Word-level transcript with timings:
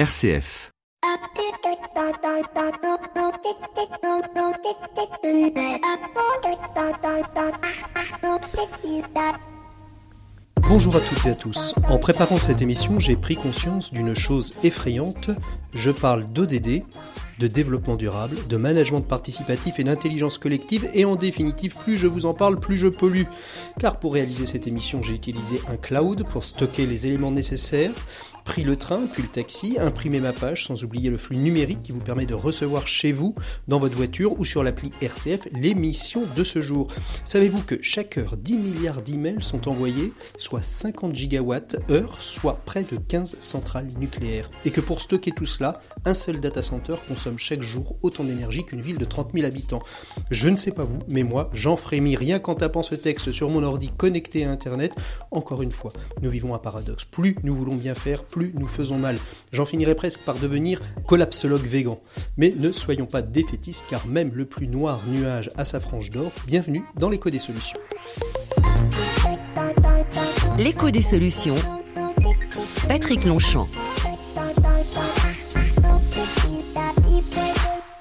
RCF. 0.00 0.70
Bonjour 10.62 10.96
à 10.96 11.00
toutes 11.00 11.26
et 11.26 11.28
à 11.28 11.34
tous. 11.34 11.74
En 11.90 11.98
préparant 11.98 12.38
cette 12.38 12.62
émission, 12.62 12.98
j'ai 12.98 13.16
pris 13.16 13.36
conscience 13.36 13.92
d'une 13.92 14.14
chose 14.14 14.54
effrayante. 14.62 15.28
Je 15.74 15.90
parle 15.90 16.24
d'ODD, 16.24 16.82
de 17.38 17.46
développement 17.46 17.96
durable, 17.96 18.36
de 18.48 18.56
management 18.56 19.02
participatif 19.02 19.80
et 19.80 19.84
d'intelligence 19.84 20.38
collective, 20.38 20.88
et 20.94 21.04
en 21.04 21.16
définitive, 21.16 21.76
plus 21.76 21.98
je 21.98 22.06
vous 22.06 22.24
en 22.24 22.32
parle, 22.32 22.58
plus 22.58 22.78
je 22.78 22.88
pollue. 22.88 23.24
Car 23.78 23.98
pour 23.98 24.14
réaliser 24.14 24.46
cette 24.46 24.66
émission, 24.66 25.02
j'ai 25.02 25.14
utilisé 25.14 25.60
un 25.70 25.76
cloud 25.76 26.24
pour 26.26 26.44
stocker 26.44 26.86
les 26.86 27.06
éléments 27.06 27.32
nécessaires, 27.32 27.92
pris 28.50 28.64
le 28.64 28.74
train, 28.74 29.02
puis 29.12 29.22
le 29.22 29.28
taxi, 29.28 29.76
imprimé 29.78 30.18
ma 30.18 30.32
page, 30.32 30.66
sans 30.66 30.82
oublier 30.82 31.08
le 31.08 31.18
flux 31.18 31.36
numérique 31.36 31.84
qui 31.84 31.92
vous 31.92 32.00
permet 32.00 32.26
de 32.26 32.34
recevoir 32.34 32.88
chez 32.88 33.12
vous, 33.12 33.36
dans 33.68 33.78
votre 33.78 33.96
voiture 33.96 34.40
ou 34.40 34.44
sur 34.44 34.64
l'appli 34.64 34.90
RCF, 35.00 35.46
l'émission 35.52 36.24
de 36.34 36.42
ce 36.42 36.60
jour. 36.60 36.88
Savez-vous 37.24 37.62
que 37.62 37.76
chaque 37.80 38.18
heure, 38.18 38.36
10 38.36 38.56
milliards 38.56 39.02
d'emails 39.02 39.40
sont 39.40 39.68
envoyés, 39.68 40.12
soit 40.36 40.62
50 40.62 41.14
gigawatts 41.14 41.76
heure, 41.92 42.20
soit 42.20 42.56
près 42.66 42.82
de 42.82 42.96
15 42.96 43.36
centrales 43.38 43.86
nucléaires? 44.00 44.50
Et 44.64 44.72
que 44.72 44.80
pour 44.80 45.00
stocker 45.00 45.30
tout 45.30 45.46
cela, 45.46 45.78
un 46.04 46.14
seul 46.14 46.40
data 46.40 46.60
center 46.60 46.96
consomme 47.06 47.38
chaque 47.38 47.62
jour 47.62 47.94
autant 48.02 48.24
d'énergie 48.24 48.64
qu'une 48.64 48.82
ville 48.82 48.98
de 48.98 49.04
30 49.04 49.30
000 49.32 49.46
habitants. 49.46 49.82
Je 50.32 50.48
ne 50.48 50.56
sais 50.56 50.72
pas 50.72 50.82
vous, 50.82 50.98
mais 51.06 51.22
moi, 51.22 51.50
j'en 51.52 51.76
frémis 51.76 52.16
rien 52.16 52.40
qu'en 52.40 52.56
tapant 52.56 52.82
ce 52.82 52.96
texte 52.96 53.30
sur 53.30 53.48
mon 53.48 53.62
ordi 53.62 53.92
connecté 53.96 54.44
à 54.44 54.50
Internet. 54.50 54.96
Encore 55.30 55.62
une 55.62 55.70
fois, 55.70 55.92
nous 56.20 56.30
vivons 56.30 56.52
un 56.52 56.58
paradoxe. 56.58 57.04
Plus 57.04 57.36
nous 57.44 57.54
voulons 57.54 57.76
bien 57.76 57.94
faire, 57.94 58.24
plus 58.24 58.39
nous 58.54 58.68
faisons 58.68 58.98
mal. 58.98 59.18
J'en 59.52 59.66
finirai 59.66 59.94
presque 59.94 60.20
par 60.20 60.36
devenir 60.36 60.80
collapsologue 61.06 61.62
végan. 61.62 62.00
Mais 62.36 62.54
ne 62.56 62.72
soyons 62.72 63.06
pas 63.06 63.22
défaitistes 63.22 63.84
car 63.88 64.06
même 64.06 64.30
le 64.34 64.44
plus 64.46 64.68
noir 64.68 65.00
nuage 65.06 65.50
a 65.56 65.64
sa 65.64 65.80
frange 65.80 66.10
d'or. 66.10 66.32
Bienvenue 66.46 66.82
dans 66.96 67.10
l'écho 67.10 67.30
des 67.30 67.38
solutions. 67.38 67.78
L'écho 70.58 70.90
des 70.90 71.02
solutions. 71.02 71.56
Patrick 72.88 73.24
Longchamp. 73.24 73.68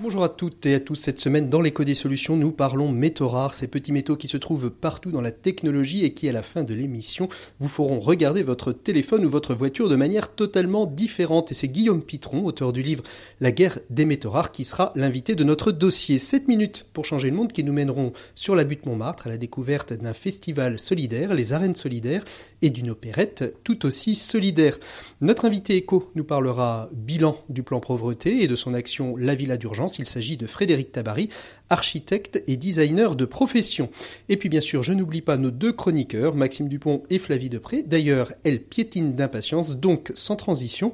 Bonjour 0.09 0.23
à 0.23 0.29
toutes 0.29 0.65
et 0.65 0.73
à 0.73 0.79
tous. 0.79 0.95
Cette 0.95 1.19
semaine, 1.19 1.51
dans 1.51 1.61
l'écho 1.61 1.83
des 1.83 1.93
solutions, 1.93 2.35
nous 2.35 2.51
parlons 2.51 2.91
métaux 2.91 3.29
rares, 3.29 3.53
ces 3.53 3.67
petits 3.67 3.91
métaux 3.91 4.15
qui 4.15 4.27
se 4.27 4.37
trouvent 4.37 4.71
partout 4.71 5.11
dans 5.11 5.21
la 5.21 5.31
technologie 5.31 6.03
et 6.03 6.15
qui, 6.15 6.27
à 6.27 6.31
la 6.31 6.41
fin 6.41 6.63
de 6.63 6.73
l'émission, 6.73 7.29
vous 7.59 7.67
feront 7.67 7.99
regarder 7.99 8.41
votre 8.41 8.71
téléphone 8.71 9.23
ou 9.23 9.29
votre 9.29 9.53
voiture 9.53 9.87
de 9.87 9.95
manière 9.95 10.33
totalement 10.33 10.87
différente. 10.87 11.51
Et 11.51 11.53
c'est 11.53 11.67
Guillaume 11.67 12.01
Pitron, 12.01 12.43
auteur 12.43 12.73
du 12.73 12.81
livre 12.81 13.03
La 13.39 13.51
guerre 13.51 13.77
des 13.91 14.05
métaux 14.05 14.31
rares, 14.31 14.51
qui 14.51 14.63
sera 14.63 14.93
l'invité 14.95 15.35
de 15.35 15.43
notre 15.43 15.71
dossier. 15.71 16.17
7 16.17 16.47
minutes 16.47 16.87
pour 16.91 17.05
changer 17.05 17.29
le 17.29 17.35
monde 17.35 17.51
qui 17.51 17.63
nous 17.63 17.73
mèneront 17.73 18.11
sur 18.33 18.55
la 18.55 18.63
butte 18.63 18.87
Montmartre 18.87 19.27
à 19.27 19.29
la 19.29 19.37
découverte 19.37 19.93
d'un 19.93 20.13
festival 20.13 20.79
solidaire, 20.79 21.35
les 21.35 21.53
arènes 21.53 21.75
solidaires, 21.75 22.25
et 22.63 22.71
d'une 22.71 22.89
opérette 22.89 23.53
tout 23.63 23.85
aussi 23.85 24.15
solidaire. 24.15 24.79
Notre 25.21 25.45
invité 25.45 25.75
écho 25.75 26.09
nous 26.15 26.23
parlera 26.23 26.89
bilan 26.93 27.39
du 27.47 27.61
plan 27.61 27.79
pauvreté 27.79 28.41
et 28.41 28.47
de 28.47 28.55
son 28.55 28.73
action 28.73 29.15
La 29.15 29.35
Villa 29.35 29.55
d'urgence 29.55 29.98
il 29.99 30.05
s'agit 30.05 30.37
de 30.37 30.47
Frédéric 30.47 30.91
Tabary, 30.91 31.29
architecte 31.69 32.41
et 32.47 32.57
designer 32.57 33.15
de 33.15 33.25
profession. 33.25 33.89
Et 34.29 34.37
puis 34.37 34.49
bien 34.49 34.61
sûr, 34.61 34.81
je 34.81 34.93
n'oublie 34.93 35.21
pas 35.21 35.37
nos 35.37 35.51
deux 35.51 35.73
chroniqueurs, 35.73 36.35
Maxime 36.35 36.67
Dupont 36.67 37.03
et 37.09 37.19
Flavie 37.19 37.49
Depré. 37.49 37.83
D'ailleurs, 37.83 38.33
elle 38.43 38.63
piétine 38.63 39.13
d'impatience, 39.13 39.77
donc 39.77 40.11
sans 40.15 40.35
transition, 40.35 40.93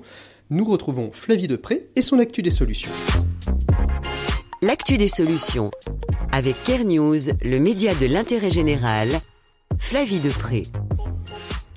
nous 0.50 0.66
retrouvons 0.66 1.12
Flavie 1.12 1.48
Depré 1.48 1.88
et 1.96 2.02
son 2.02 2.20
Actu 2.20 2.42
des 2.42 2.52
solutions. 2.52 2.92
L'actu 4.62 4.98
des 4.98 5.08
solutions. 5.08 5.72
Avec 6.32 6.56
Care 6.64 6.86
News, 6.86 7.20
le 7.44 7.60
média 7.60 7.94
de 7.96 8.08
l'intérêt 8.08 8.50
général, 8.50 9.10
Flavie 9.78 10.20
Depré. 10.20 10.64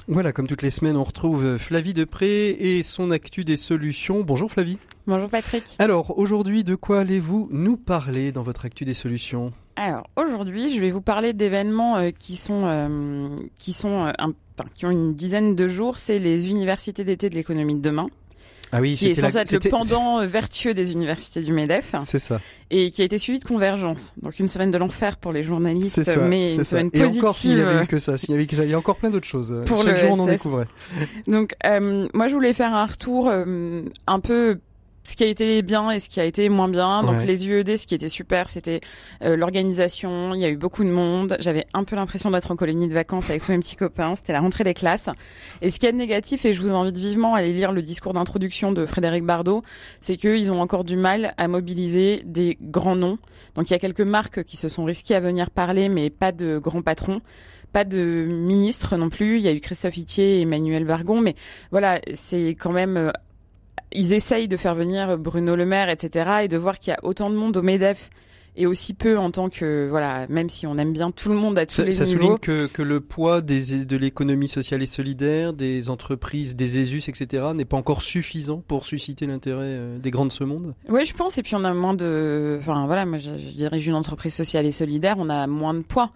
Voilà, 0.06 0.33
comme 0.33 0.47
toutes 0.47 0.62
les 0.62 0.71
semaines, 0.71 0.97
on 0.97 1.05
retrouve 1.05 1.59
Flavie 1.59 1.93
Depré 1.93 2.50
et 2.50 2.83
son 2.83 3.11
Actu 3.11 3.44
des 3.44 3.59
solutions. 3.59 4.22
Bonjour 4.22 4.50
Flavie. 4.50 4.78
Bonjour 5.09 5.31
Patrick. 5.31 5.65
Alors 5.79 6.19
aujourd'hui, 6.19 6.65
de 6.65 6.75
quoi 6.75 7.01
allez-vous 7.01 7.49
nous 7.51 7.79
parler 7.79 8.31
dans 8.31 8.43
votre 8.43 8.67
actu 8.67 8.85
des 8.85 8.93
solutions? 8.93 9.55
Alors 9.75 10.07
aujourd'hui, 10.17 10.75
je 10.75 10.79
vais 10.79 10.91
vous 10.91 11.01
parler 11.01 11.33
d'événements 11.33 11.97
euh, 11.97 12.11
qui 12.11 12.37
sont 12.37 12.67
euh, 12.67 13.35
qui 13.59 13.73
sont 13.73 14.05
euh, 14.05 14.13
un, 14.19 14.35
qui 14.75 14.85
ont 14.85 14.91
une 14.91 15.15
dizaine 15.15 15.55
de 15.55 15.67
jours. 15.67 15.97
C'est 15.97 16.19
les 16.19 16.51
universités 16.51 17.05
d'été 17.05 17.31
de 17.31 17.35
l'économie 17.37 17.77
de 17.77 17.81
demain. 17.81 18.09
Ah 18.71 18.83
oui, 18.83 18.97
qui 18.97 19.09
est 19.09 19.15
censé 19.15 19.39
être 19.39 19.51
le 19.51 19.71
pendant 19.71 20.27
vertueux 20.27 20.75
des 20.75 20.93
universités 20.93 21.41
du 21.41 21.55
Medef. 21.55 21.95
C'est 22.05 22.19
ça. 22.19 22.39
Et 22.71 22.91
qui 22.91 23.01
a 23.01 23.07
été 23.07 23.17
suivi 23.17 23.39
de 23.39 23.45
Convergence. 23.47 24.13
Donc 24.21 24.39
une 24.39 24.47
semaine 24.47 24.71
de 24.71 24.77
l'enfer 24.77 25.17
pour 25.17 25.33
les 25.33 25.43
journalistes, 25.43 26.03
ça, 26.03 26.21
mais 26.21 26.53
une 26.55 26.65
ça. 26.65 26.65
semaine 26.65 26.91
Et 26.93 26.99
positive. 26.99 27.25
encore 27.25 27.35
s'il 27.35 27.57
y 27.57 27.63
avait 27.63 27.85
eu 27.85 27.87
que 27.87 27.99
ça, 27.99 28.19
s'il 28.19 28.33
y 28.33 28.35
avait 28.35 28.47
que 28.47 28.57
ça, 28.57 28.65
il 28.65 28.71
y 28.71 28.75
a 28.75 28.79
encore 28.79 28.97
plein 28.97 29.09
d'autres 29.09 29.27
choses. 29.27 29.63
Pour 29.65 29.85
Chaque 29.85 29.87
le 29.87 29.97
jour 29.97 30.11
on 30.11 30.19
en 30.19 30.27
découvrait. 30.27 30.67
Donc 31.27 31.55
euh, 31.65 32.07
moi 32.13 32.29
je 32.29 32.35
voulais 32.35 32.53
faire 32.53 32.75
un 32.75 32.85
retour 32.85 33.29
euh, 33.31 33.81
un 34.07 34.21
peu 34.21 34.59
ce 35.09 35.17
qui 35.17 35.25
a 35.25 35.27
été 35.27 35.63
bien 35.63 35.91
et 35.91 36.01
ce 36.01 36.09
qui 36.09 36.21
a 36.21 36.25
été 36.25 36.49
moins 36.49 36.69
bien. 36.69 37.03
Donc 37.03 37.19
Ouais. 37.19 37.27
les 37.27 37.49
UED, 37.49 37.77
ce 37.77 37.87
qui 37.87 37.95
était 37.95 38.09
super, 38.09 38.51
c'était 38.51 38.81
euh, 39.23 39.37
l'organisation. 39.37 40.35
Il 40.35 40.41
y 40.41 40.45
a 40.45 40.49
eu 40.49 40.57
beaucoup 40.57 40.85
de 40.85 40.91
monde. 40.91 41.37
J'avais 41.41 41.67
un 41.73 41.85
peu 41.85 41.97
l'impression 41.97 42.31
d'être 42.31 42.51
en 42.51 42.57
colonie 42.57 42.89
de 42.89 42.93
vacances 42.95 43.31
avec 43.31 43.43
tous 43.43 43.53
mes 43.53 43.59
petits 43.59 43.77
copains. 43.77 44.15
C'était 44.15 44.33
la 44.35 44.41
rentrée 44.41 44.65
des 44.65 44.75
classes. 44.75 45.09
Et 45.63 45.71
ce 45.71 45.79
qui 45.79 45.87
est 45.87 45.93
négatif, 45.93 46.45
et 46.45 46.53
je 46.53 46.61
vous 46.61 46.75
invite 46.75 46.97
vivement 46.99 47.35
à 47.35 47.39
aller 47.39 47.53
lire 47.53 47.73
le 47.73 47.83
discours 47.83 48.13
d'introduction 48.13 48.71
de 48.73 48.85
Frédéric 48.87 49.25
Bardot, 49.25 49.63
c'est 50.01 50.17
qu'ils 50.17 50.53
ont 50.53 50.61
encore 50.61 50.85
du 50.85 50.97
mal 50.97 51.35
à 51.39 51.49
mobiliser 51.49 52.23
des 52.25 52.59
grands 52.61 52.97
noms. 52.97 53.19
Donc 53.55 53.71
il 53.71 53.73
y 53.73 53.77
a 53.77 53.79
quelques 53.79 54.01
marques 54.03 54.45
qui 54.45 54.57
se 54.57 54.69
sont 54.69 54.85
risquées 54.85 55.15
à 55.15 55.21
venir 55.21 55.51
parler, 55.51 55.89
mais 55.89 56.11
pas 56.11 56.33
de 56.33 56.59
grands 56.59 56.83
patrons. 56.83 57.21
Pas 57.73 57.85
de 57.85 57.99
ministre 58.29 58.97
non 58.97 59.11
plus. 59.11 59.37
Il 59.39 59.43
y 59.43 59.49
a 59.49 59.53
eu 59.53 59.61
Christophe 59.61 59.97
Itier 59.97 60.39
et 60.39 60.41
Emmanuel 60.43 60.85
Vargon, 60.85 61.21
mais 61.21 61.35
voilà, 61.71 62.01
c'est 62.15 62.51
quand 62.51 62.73
même 62.73 62.97
euh, 62.97 63.11
ils 63.93 64.12
essayent 64.12 64.49
de 64.49 64.56
faire 64.56 64.75
venir 64.75 65.19
Bruno 65.19 65.56
Le 65.56 65.66
Maire, 65.66 65.88
etc., 65.88 66.31
et 66.44 66.49
de 66.49 66.56
voir 66.56 66.78
qu'il 66.78 66.91
y 66.91 66.94
a 66.94 66.99
autant 67.03 67.31
de 67.31 67.34
monde 67.37 67.56
au 67.56 67.62
Medef 67.62 68.10
et 68.60 68.66
aussi 68.66 68.93
peu 68.93 69.16
en 69.19 69.31
tant 69.31 69.50
que 69.50 69.87
voilà, 69.88 70.26
même 70.28 70.49
si 70.49 70.66
on 70.66 70.76
aime 70.78 70.93
bien 70.93 71.12
tout 71.12 71.28
le 71.28 71.37
monde 71.37 71.56
à 71.60 71.65
tous 71.65 71.75
Ça, 71.76 71.84
les 71.84 71.93
ça 71.93 72.04
niveaux. 72.04 72.22
souligne 72.22 72.38
que, 72.38 72.66
que 72.66 72.82
le 72.82 72.99
poids 72.99 73.41
des, 73.41 73.84
de 73.84 73.97
l'économie 73.97 74.49
sociale 74.49 74.82
et 74.82 74.87
solidaire, 74.87 75.53
des 75.53 75.91
entreprises, 75.91 76.56
des 76.56 76.78
ESUS, 76.81 77.09
etc., 77.09 77.44
n'est 77.54 77.65
pas 77.65 77.76
encore 77.76 78.03
suffisant 78.03 78.65
pour 78.66 78.84
susciter 78.84 79.26
l'intérêt 79.28 79.62
euh, 79.62 79.99
des 80.00 80.10
grands 80.10 80.26
de 80.26 80.32
ce 80.32 80.43
monde? 80.43 80.75
Oui, 80.88 81.05
je 81.05 81.15
pense. 81.15 81.38
Et 81.38 81.44
puis 81.44 81.55
on 81.55 81.62
a 81.62 81.72
moins 81.72 81.94
de, 81.94 82.56
enfin 82.60 82.87
voilà, 82.87 83.06
moi 83.06 83.19
je, 83.19 83.31
je 83.38 83.53
dirige 83.55 83.87
une 83.87 83.94
entreprise 83.94 84.34
sociale 84.34 84.66
et 84.66 84.72
solidaire, 84.72 85.16
on 85.20 85.31
a 85.31 85.47
moins 85.47 85.75
de 85.75 85.82
poids. 85.82 86.10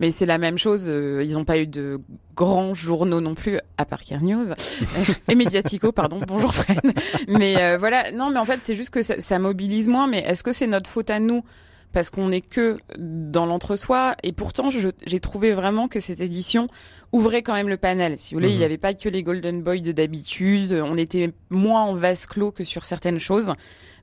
Mais 0.00 0.10
c'est 0.10 0.26
la 0.26 0.38
même 0.38 0.58
chose. 0.58 0.86
euh, 0.88 1.24
ils 1.24 1.34
n'ont 1.34 1.44
pas 1.44 1.58
eu 1.58 1.66
de 1.66 2.00
grands 2.36 2.74
journaux 2.74 3.20
non 3.20 3.34
plus, 3.34 3.58
à 3.78 3.84
part 3.84 4.02
Care 4.04 4.22
News 4.22 4.46
et 5.28 5.34
Mediatico, 5.34 5.90
pardon. 5.92 6.20
Bonjour 6.26 6.54
Fred. 6.54 6.80
Mais 7.26 7.60
euh, 7.60 7.78
voilà, 7.78 8.12
non, 8.12 8.30
mais 8.30 8.38
en 8.38 8.44
fait 8.44 8.60
c'est 8.62 8.76
juste 8.76 8.90
que 8.90 9.02
ça, 9.02 9.20
ça 9.20 9.38
mobilise 9.38 9.88
moins. 9.88 10.06
Mais 10.06 10.20
est-ce 10.20 10.42
que 10.42 10.52
c'est 10.52 10.66
notre 10.68 10.88
faute 10.88 11.10
à 11.10 11.18
nous 11.20 11.44
parce 11.92 12.10
qu'on 12.10 12.28
n'est 12.28 12.40
que 12.40 12.78
dans 12.98 13.46
l'entre-soi 13.46 14.14
et 14.22 14.32
pourtant 14.32 14.70
j'ai 14.70 15.20
trouvé 15.20 15.52
vraiment 15.52 15.88
que 15.88 16.00
cette 16.00 16.20
édition 16.20 16.68
ouvrait 17.12 17.42
quand 17.42 17.54
même 17.54 17.68
le 17.68 17.76
panel. 17.78 18.16
Si 18.18 18.34
vous 18.34 18.40
voulez, 18.40 18.48
Mhm. 18.48 18.54
il 18.54 18.58
n'y 18.58 18.64
avait 18.64 18.76
pas 18.78 18.94
que 18.94 19.08
les 19.08 19.22
Golden 19.22 19.62
Boys 19.62 19.78
de 19.80 19.92
d'habitude. 19.92 20.72
On 20.84 20.96
était 20.98 21.32
moins 21.50 21.82
en 21.84 21.94
vase 21.94 22.26
clos 22.26 22.52
que 22.52 22.64
sur 22.64 22.84
certaines 22.84 23.18
choses. 23.18 23.52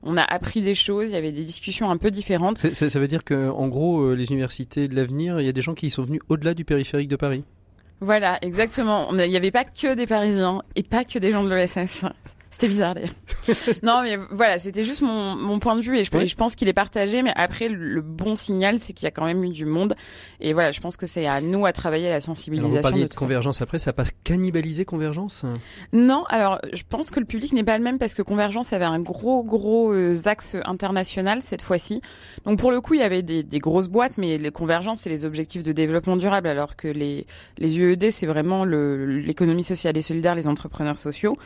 On 0.02 0.16
a 0.16 0.22
appris 0.22 0.60
des 0.62 0.74
choses. 0.74 1.10
Il 1.10 1.12
y 1.14 1.16
avait 1.16 1.32
des 1.32 1.44
discussions 1.44 1.90
un 1.90 1.96
peu 1.96 2.10
différentes. 2.10 2.72
Ça, 2.74 2.90
ça 2.90 2.98
veut 3.00 3.08
dire 3.08 3.24
que, 3.24 3.48
en 3.50 3.68
gros, 3.68 4.00
euh, 4.02 4.14
les 4.14 4.26
universités 4.30 4.88
de 4.88 4.94
l'avenir, 4.96 5.40
il 5.40 5.46
y 5.46 5.48
a 5.48 5.52
des 5.52 5.62
gens 5.62 5.74
qui 5.74 5.90
sont 5.90 6.02
venus 6.04 6.20
au-delà 6.28 6.54
du 6.54 6.64
périphérique 6.64 7.08
de 7.08 7.16
Paris. 7.16 7.44
Voilà, 8.00 8.38
exactement. 8.42 9.08
Il 9.12 9.30
n'y 9.30 9.36
avait 9.36 9.50
pas 9.50 9.64
que 9.64 9.94
des 9.94 10.06
Parisiens 10.06 10.62
et 10.74 10.82
pas 10.82 11.04
que 11.04 11.18
des 11.18 11.30
gens 11.30 11.44
de 11.44 11.48
l'ESS. 11.54 12.04
C'était 12.58 12.68
bizarre 12.68 12.94
d'ailleurs. 12.94 13.10
non, 13.82 14.00
mais 14.02 14.16
voilà, 14.30 14.56
c'était 14.58 14.82
juste 14.82 15.02
mon, 15.02 15.36
mon 15.36 15.58
point 15.58 15.76
de 15.76 15.82
vue 15.82 15.98
et 15.98 16.04
je, 16.04 16.10
Oui. 16.16 16.26
je 16.26 16.34
pense 16.36 16.56
qu'il 16.56 16.68
est 16.68 16.72
partagé. 16.72 17.22
Mais 17.22 17.32
après, 17.36 17.68
le 17.68 18.00
bon 18.00 18.34
signal, 18.34 18.80
c'est 18.80 18.94
qu'il 18.94 19.04
y 19.04 19.08
a 19.08 19.10
quand 19.10 19.26
même 19.26 19.44
eu 19.44 19.50
du 19.50 19.66
monde. 19.66 19.94
Et 20.40 20.54
voilà, 20.54 20.70
je 20.70 20.80
pense 20.80 20.96
que 20.96 21.06
c'est 21.06 21.26
à 21.26 21.42
nous 21.42 21.66
à 21.66 21.74
travailler 21.74 22.04
la 22.04 22.12
Alors, 22.12 22.22
sensibilisation. 22.22 22.76
vous 22.76 22.80
parliez 22.82 23.02
de 23.02 23.08
de 23.08 23.12
ça. 23.12 23.18
convergence 23.18 23.60
après, 23.60 23.78
ça 23.78 23.90
n'a 23.90 23.92
pas 23.92 24.06
cannibalisé 24.24 24.86
convergence 24.86 25.44
Non, 25.92 26.24
alors 26.30 26.58
je 26.72 26.82
pense 26.88 27.10
que 27.10 27.20
le 27.20 27.26
public 27.26 27.52
n'est 27.52 27.62
pas 27.62 27.76
le 27.76 27.84
même 27.84 27.98
parce 27.98 28.14
que 28.14 28.22
Convergence 28.22 28.72
avait 28.72 28.86
un 28.86 29.00
gros 29.00 29.44
gros 29.44 29.92
euh, 29.92 30.16
axe 30.24 30.56
international 30.64 31.40
cette 31.44 31.60
fois-ci. 31.60 32.00
Donc 32.46 32.58
pour 32.58 32.70
le 32.70 32.80
coup, 32.80 32.94
il 32.94 33.00
y 33.00 33.02
avait 33.02 33.22
des, 33.22 33.42
des 33.42 33.58
grosses 33.58 33.88
boîtes, 33.88 34.16
mais 34.16 34.38
les 34.38 34.50
Convergences 34.50 35.02
c'est 35.02 35.10
les 35.10 35.26
objectifs 35.26 35.62
de 35.62 35.72
développement 35.72 36.16
durable, 36.16 36.48
alors 36.48 36.74
que 36.74 36.88
les 36.88 37.26
les 37.58 37.78
UED 37.78 38.10
c'est 38.10 38.24
vraiment 38.26 38.64
l'économie 38.64 39.62
sociale 39.64 39.94
et 39.98 40.02
solidaire, 40.02 40.34
les 40.34 40.48
entrepreneurs 40.48 40.98
sociaux. 40.98 41.36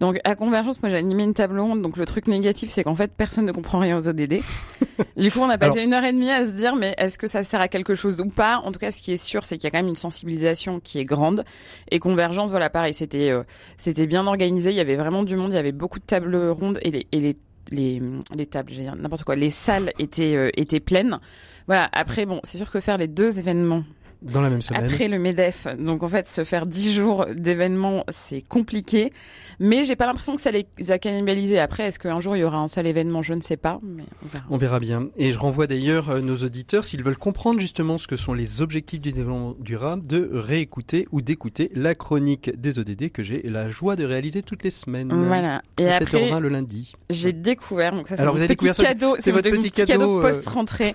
Donc 0.00 0.18
à 0.24 0.34
Convergence 0.34 0.53
Convergence, 0.54 0.80
moi 0.84 0.88
j'ai 0.90 0.98
animé 0.98 1.24
une 1.24 1.34
table 1.34 1.58
ronde, 1.58 1.82
donc 1.82 1.96
le 1.96 2.04
truc 2.04 2.28
négatif 2.28 2.70
c'est 2.70 2.84
qu'en 2.84 2.94
fait 2.94 3.10
personne 3.12 3.44
ne 3.44 3.50
comprend 3.50 3.80
rien 3.80 3.96
aux 3.96 4.08
ODD. 4.08 4.34
du 5.16 5.32
coup 5.32 5.40
on 5.40 5.50
a 5.50 5.58
passé 5.58 5.82
une 5.82 5.92
heure 5.92 6.04
et 6.04 6.12
demie 6.12 6.30
à 6.30 6.46
se 6.46 6.52
dire 6.52 6.76
mais 6.76 6.94
est-ce 6.96 7.18
que 7.18 7.26
ça 7.26 7.42
sert 7.42 7.60
à 7.60 7.66
quelque 7.66 7.96
chose 7.96 8.20
ou 8.20 8.28
pas? 8.28 8.58
En 8.58 8.70
tout 8.70 8.78
cas 8.78 8.92
ce 8.92 9.02
qui 9.02 9.12
est 9.12 9.16
sûr 9.16 9.44
c'est 9.44 9.56
qu'il 9.58 9.64
y 9.64 9.66
a 9.66 9.72
quand 9.72 9.82
même 9.82 9.88
une 9.88 9.96
sensibilisation 9.96 10.78
qui 10.78 11.00
est 11.00 11.04
grande 11.04 11.44
et 11.90 11.98
Convergence 11.98 12.50
voilà 12.50 12.70
pareil 12.70 12.94
c'était 12.94 13.30
euh, 13.30 13.42
c'était 13.78 14.06
bien 14.06 14.28
organisé, 14.28 14.70
il 14.70 14.76
y 14.76 14.80
avait 14.80 14.94
vraiment 14.94 15.24
du 15.24 15.34
monde, 15.34 15.50
il 15.50 15.56
y 15.56 15.58
avait 15.58 15.72
beaucoup 15.72 15.98
de 15.98 16.04
tables 16.04 16.36
rondes 16.36 16.78
et 16.82 16.92
les, 16.92 17.08
et 17.10 17.18
les 17.18 17.36
les, 17.72 18.00
les 18.32 18.46
tables, 18.46 18.74
n'importe 18.96 19.24
quoi, 19.24 19.34
les 19.34 19.50
salles 19.50 19.92
étaient 19.98 20.36
euh, 20.36 20.50
étaient 20.54 20.78
pleines. 20.78 21.18
Voilà. 21.66 21.88
Après, 21.92 22.26
bon, 22.26 22.40
c'est 22.44 22.58
sûr 22.58 22.70
que 22.70 22.78
faire 22.78 22.98
les 22.98 23.08
deux 23.08 23.38
événements 23.38 23.84
dans 24.24 24.40
la 24.40 24.50
même 24.50 24.62
semaine. 24.62 24.84
Après 24.84 25.08
le 25.08 25.18
Medef, 25.18 25.66
donc 25.78 26.02
en 26.02 26.08
fait 26.08 26.28
se 26.28 26.44
faire 26.44 26.66
dix 26.66 26.92
jours 26.92 27.26
d'événements, 27.34 28.04
c'est 28.08 28.42
compliqué. 28.42 29.12
Mais 29.60 29.84
j'ai 29.84 29.96
pas 29.96 30.06
l'impression 30.06 30.34
que 30.34 30.40
ça 30.40 30.50
les 30.50 30.66
a 30.88 30.98
cannibalisés. 30.98 31.58
Après, 31.60 31.84
est-ce 31.84 31.98
qu'un 31.98 32.18
jour 32.20 32.36
il 32.36 32.40
y 32.40 32.44
aura 32.44 32.58
un 32.58 32.68
seul 32.68 32.86
événement? 32.86 33.22
Je 33.22 33.34
ne 33.34 33.40
sais 33.40 33.56
pas, 33.56 33.78
mais 33.82 34.02
on 34.24 34.26
verra. 34.28 34.44
On 34.50 34.56
verra 34.56 34.80
bien. 34.80 35.08
Et 35.16 35.30
je 35.32 35.38
renvoie 35.38 35.66
d'ailleurs 35.66 36.10
euh, 36.10 36.20
nos 36.20 36.36
auditeurs, 36.38 36.84
s'ils 36.84 37.02
veulent 37.02 37.16
comprendre 37.16 37.60
justement 37.60 37.98
ce 37.98 38.08
que 38.08 38.16
sont 38.16 38.34
les 38.34 38.62
objectifs 38.62 39.00
du 39.00 39.12
développement 39.12 39.54
durable, 39.60 40.06
de 40.06 40.28
réécouter 40.32 41.06
ou 41.12 41.20
d'écouter 41.20 41.70
la 41.74 41.94
chronique 41.94 42.50
des 42.60 42.78
ODD 42.78 43.10
que 43.10 43.22
j'ai 43.22 43.42
la 43.44 43.70
joie 43.70 43.96
de 43.96 44.04
réaliser 44.04 44.42
toutes 44.42 44.64
les 44.64 44.70
semaines. 44.70 45.12
Voilà. 45.12 45.62
Et 45.78 45.88
à 45.88 45.96
après, 45.96 46.30
7h20 46.30 46.40
le 46.40 46.48
lundi. 46.48 46.94
J'ai 47.10 47.32
découvert, 47.32 47.94
donc 47.94 48.08
ça 48.08 48.16
c'est 48.16 48.24
mon 48.24 48.34
petit 48.34 48.56
cadeau, 48.72 49.16
c'est 49.18 49.30
votre 49.30 49.50
petit 49.50 49.70
cadeau, 49.70 50.18
euh, 50.18 50.22
post-rentrée. 50.22 50.94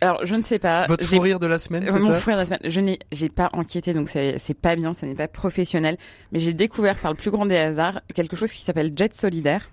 Alors 0.00 0.24
je 0.24 0.34
ne 0.34 0.42
sais 0.42 0.58
pas. 0.58 0.86
Votre 0.94 1.04
fou 1.04 1.20
rire 1.20 1.38
de 1.38 1.46
la 1.46 1.58
semaine, 1.58 1.84
Mon 1.84 2.12
ça? 2.12 2.14
fou 2.14 2.30
rire 2.30 2.36
de 2.36 2.40
la 2.40 2.46
semaine. 2.46 2.53
Je 2.64 2.80
n'ai, 2.80 2.98
j'ai 3.12 3.28
pas 3.28 3.50
enquêté, 3.52 3.94
donc 3.94 4.08
c'est 4.08 4.60
pas 4.60 4.76
bien, 4.76 4.94
ça 4.94 5.06
n'est 5.06 5.14
pas 5.14 5.28
professionnel. 5.28 5.96
Mais 6.32 6.38
j'ai 6.38 6.52
découvert 6.52 6.96
par 6.96 7.12
le 7.12 7.16
plus 7.16 7.30
grand 7.30 7.46
des 7.46 7.56
hasards 7.56 8.00
quelque 8.14 8.36
chose 8.36 8.52
qui 8.52 8.62
s'appelle 8.62 8.92
Jet 8.96 9.14
Solidaire. 9.14 9.70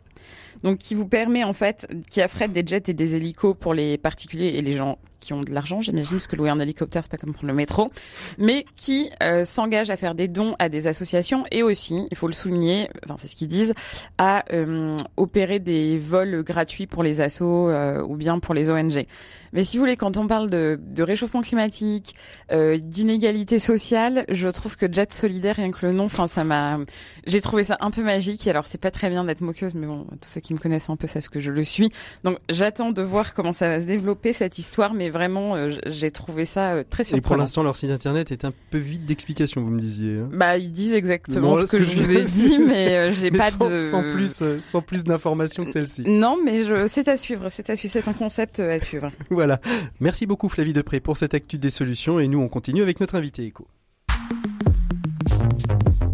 Donc, 0.63 0.77
qui 0.77 0.95
vous 0.95 1.07
permet, 1.07 1.43
en 1.43 1.53
fait, 1.53 1.87
qui 2.09 2.21
affrète 2.21 2.51
des 2.51 2.63
jets 2.65 2.83
et 2.87 2.93
des 2.93 3.15
hélicos 3.15 3.55
pour 3.59 3.73
les 3.73 3.97
particuliers 3.97 4.53
et 4.55 4.61
les 4.61 4.73
gens 4.73 4.97
qui 5.21 5.31
ont 5.33 5.41
de 5.41 5.53
l'argent, 5.53 5.81
j'imagine, 5.81 6.11
parce 6.11 6.27
que 6.27 6.35
louer 6.35 6.49
un 6.49 6.59
hélicoptère, 6.59 7.03
c'est 7.03 7.11
pas 7.11 7.17
comme 7.17 7.31
prendre 7.31 7.47
le 7.47 7.53
métro, 7.53 7.91
mais 8.37 8.65
qui 8.75 9.09
euh, 9.23 9.45
s'engagent 9.45 9.91
à 9.91 9.95
faire 9.95 10.15
des 10.15 10.27
dons 10.27 10.55
à 10.59 10.67
des 10.67 10.87
associations 10.87 11.43
et 11.51 11.63
aussi, 11.63 12.07
il 12.11 12.17
faut 12.17 12.27
le 12.27 12.33
souligner, 12.33 12.89
enfin 13.05 13.15
c'est 13.19 13.27
ce 13.27 13.35
qu'ils 13.35 13.47
disent, 13.47 13.73
à 14.17 14.43
euh, 14.51 14.97
opérer 15.15 15.59
des 15.59 15.97
vols 15.97 16.43
gratuits 16.43 16.87
pour 16.87 17.03
les 17.03 17.21
assos 17.21 17.69
euh, 17.69 18.01
ou 18.01 18.17
bien 18.17 18.39
pour 18.39 18.53
les 18.53 18.69
ONG. 18.69 19.05
Mais 19.53 19.63
si 19.63 19.77
vous 19.77 19.83
voulez, 19.83 19.97
quand 19.97 20.15
on 20.17 20.27
parle 20.27 20.49
de, 20.49 20.79
de 20.81 21.03
réchauffement 21.03 21.41
climatique, 21.41 22.15
euh, 22.51 22.77
d'inégalité 22.77 23.59
sociale, 23.59 24.25
je 24.29 24.47
trouve 24.47 24.77
que 24.77 24.91
Jet 24.91 25.13
Solidaire, 25.13 25.57
rien 25.57 25.71
que 25.71 25.85
le 25.85 25.91
nom, 25.91 26.05
enfin 26.05 26.27
ça 26.27 26.43
m'a, 26.43 26.79
j'ai 27.27 27.41
trouvé 27.41 27.63
ça 27.63 27.77
un 27.81 27.91
peu 27.91 28.01
magique. 28.01 28.47
Alors 28.47 28.65
c'est 28.65 28.81
pas 28.81 28.91
très 28.91 29.09
bien 29.09 29.23
d'être 29.23 29.41
moqueuse, 29.41 29.75
mais 29.75 29.87
bon, 29.87 30.07
tous 30.21 30.29
ceux 30.29 30.41
qui 30.41 30.50
me 30.53 30.59
connaissent 30.59 30.89
un 30.89 30.95
peu 30.95 31.07
savent 31.07 31.29
que 31.29 31.39
je 31.39 31.51
le 31.51 31.63
suis. 31.63 31.91
Donc 32.23 32.37
j'attends 32.49 32.91
de 32.91 33.01
voir 33.01 33.33
comment 33.33 33.53
ça 33.53 33.67
va 33.67 33.79
se 33.79 33.85
développer 33.85 34.33
cette 34.33 34.57
histoire, 34.57 34.93
mais 34.93 35.09
vraiment, 35.09 35.55
euh, 35.55 35.69
j'ai 35.85 36.11
trouvé 36.11 36.45
ça 36.45 36.73
euh, 36.73 36.83
très 36.87 37.03
surprenant. 37.03 37.19
Et 37.19 37.27
pour 37.27 37.37
l'instant, 37.37 37.63
leur 37.63 37.75
site 37.75 37.91
internet 37.91 38.31
est 38.31 38.45
un 38.45 38.53
peu 38.69 38.77
vide 38.77 39.05
d'explications, 39.05 39.61
vous 39.61 39.69
me 39.69 39.79
disiez. 39.79 40.19
Hein. 40.19 40.29
Bah 40.33 40.57
ils 40.57 40.71
disent 40.71 40.93
exactement 40.93 41.55
ce, 41.55 41.65
que, 41.65 41.79
je 41.79 41.95
vous 41.95 42.11
ai 42.11 42.23
dit, 42.23 42.57
mais 42.59 42.95
euh, 42.95 43.11
j'ai 43.11 43.31
pas 43.31 43.51
sans, 43.51 43.69
de 43.69 43.83
sans 43.83 44.01
plus, 44.01 44.43
sans 44.59 44.81
plus 44.81 45.03
d'informations 45.03 45.63
que 45.65 45.71
celle-ci. 45.71 46.03
Non, 46.07 46.37
mais 46.43 46.63
je, 46.63 46.87
c'est 46.87 47.07
à 47.07 47.17
suivre, 47.17 47.49
c'est 47.49 47.69
à 47.69 47.75
suivre, 47.75 47.93
c'est 47.93 48.07
un 48.07 48.13
concept 48.13 48.59
à 48.59 48.79
suivre. 48.79 49.09
Voilà. 49.29 49.59
Merci 49.99 50.25
beaucoup 50.25 50.49
Flavie 50.49 50.73
Depré 50.73 50.99
pour 50.99 51.17
cette 51.17 51.33
actu 51.33 51.57
des 51.57 51.69
solutions 51.69 52.19
et 52.19 52.27
nous 52.27 52.39
on 52.39 52.49
continue 52.49 52.81
avec 52.81 52.99
notre 52.99 53.15
invité 53.15 53.45
éco. 53.45 53.67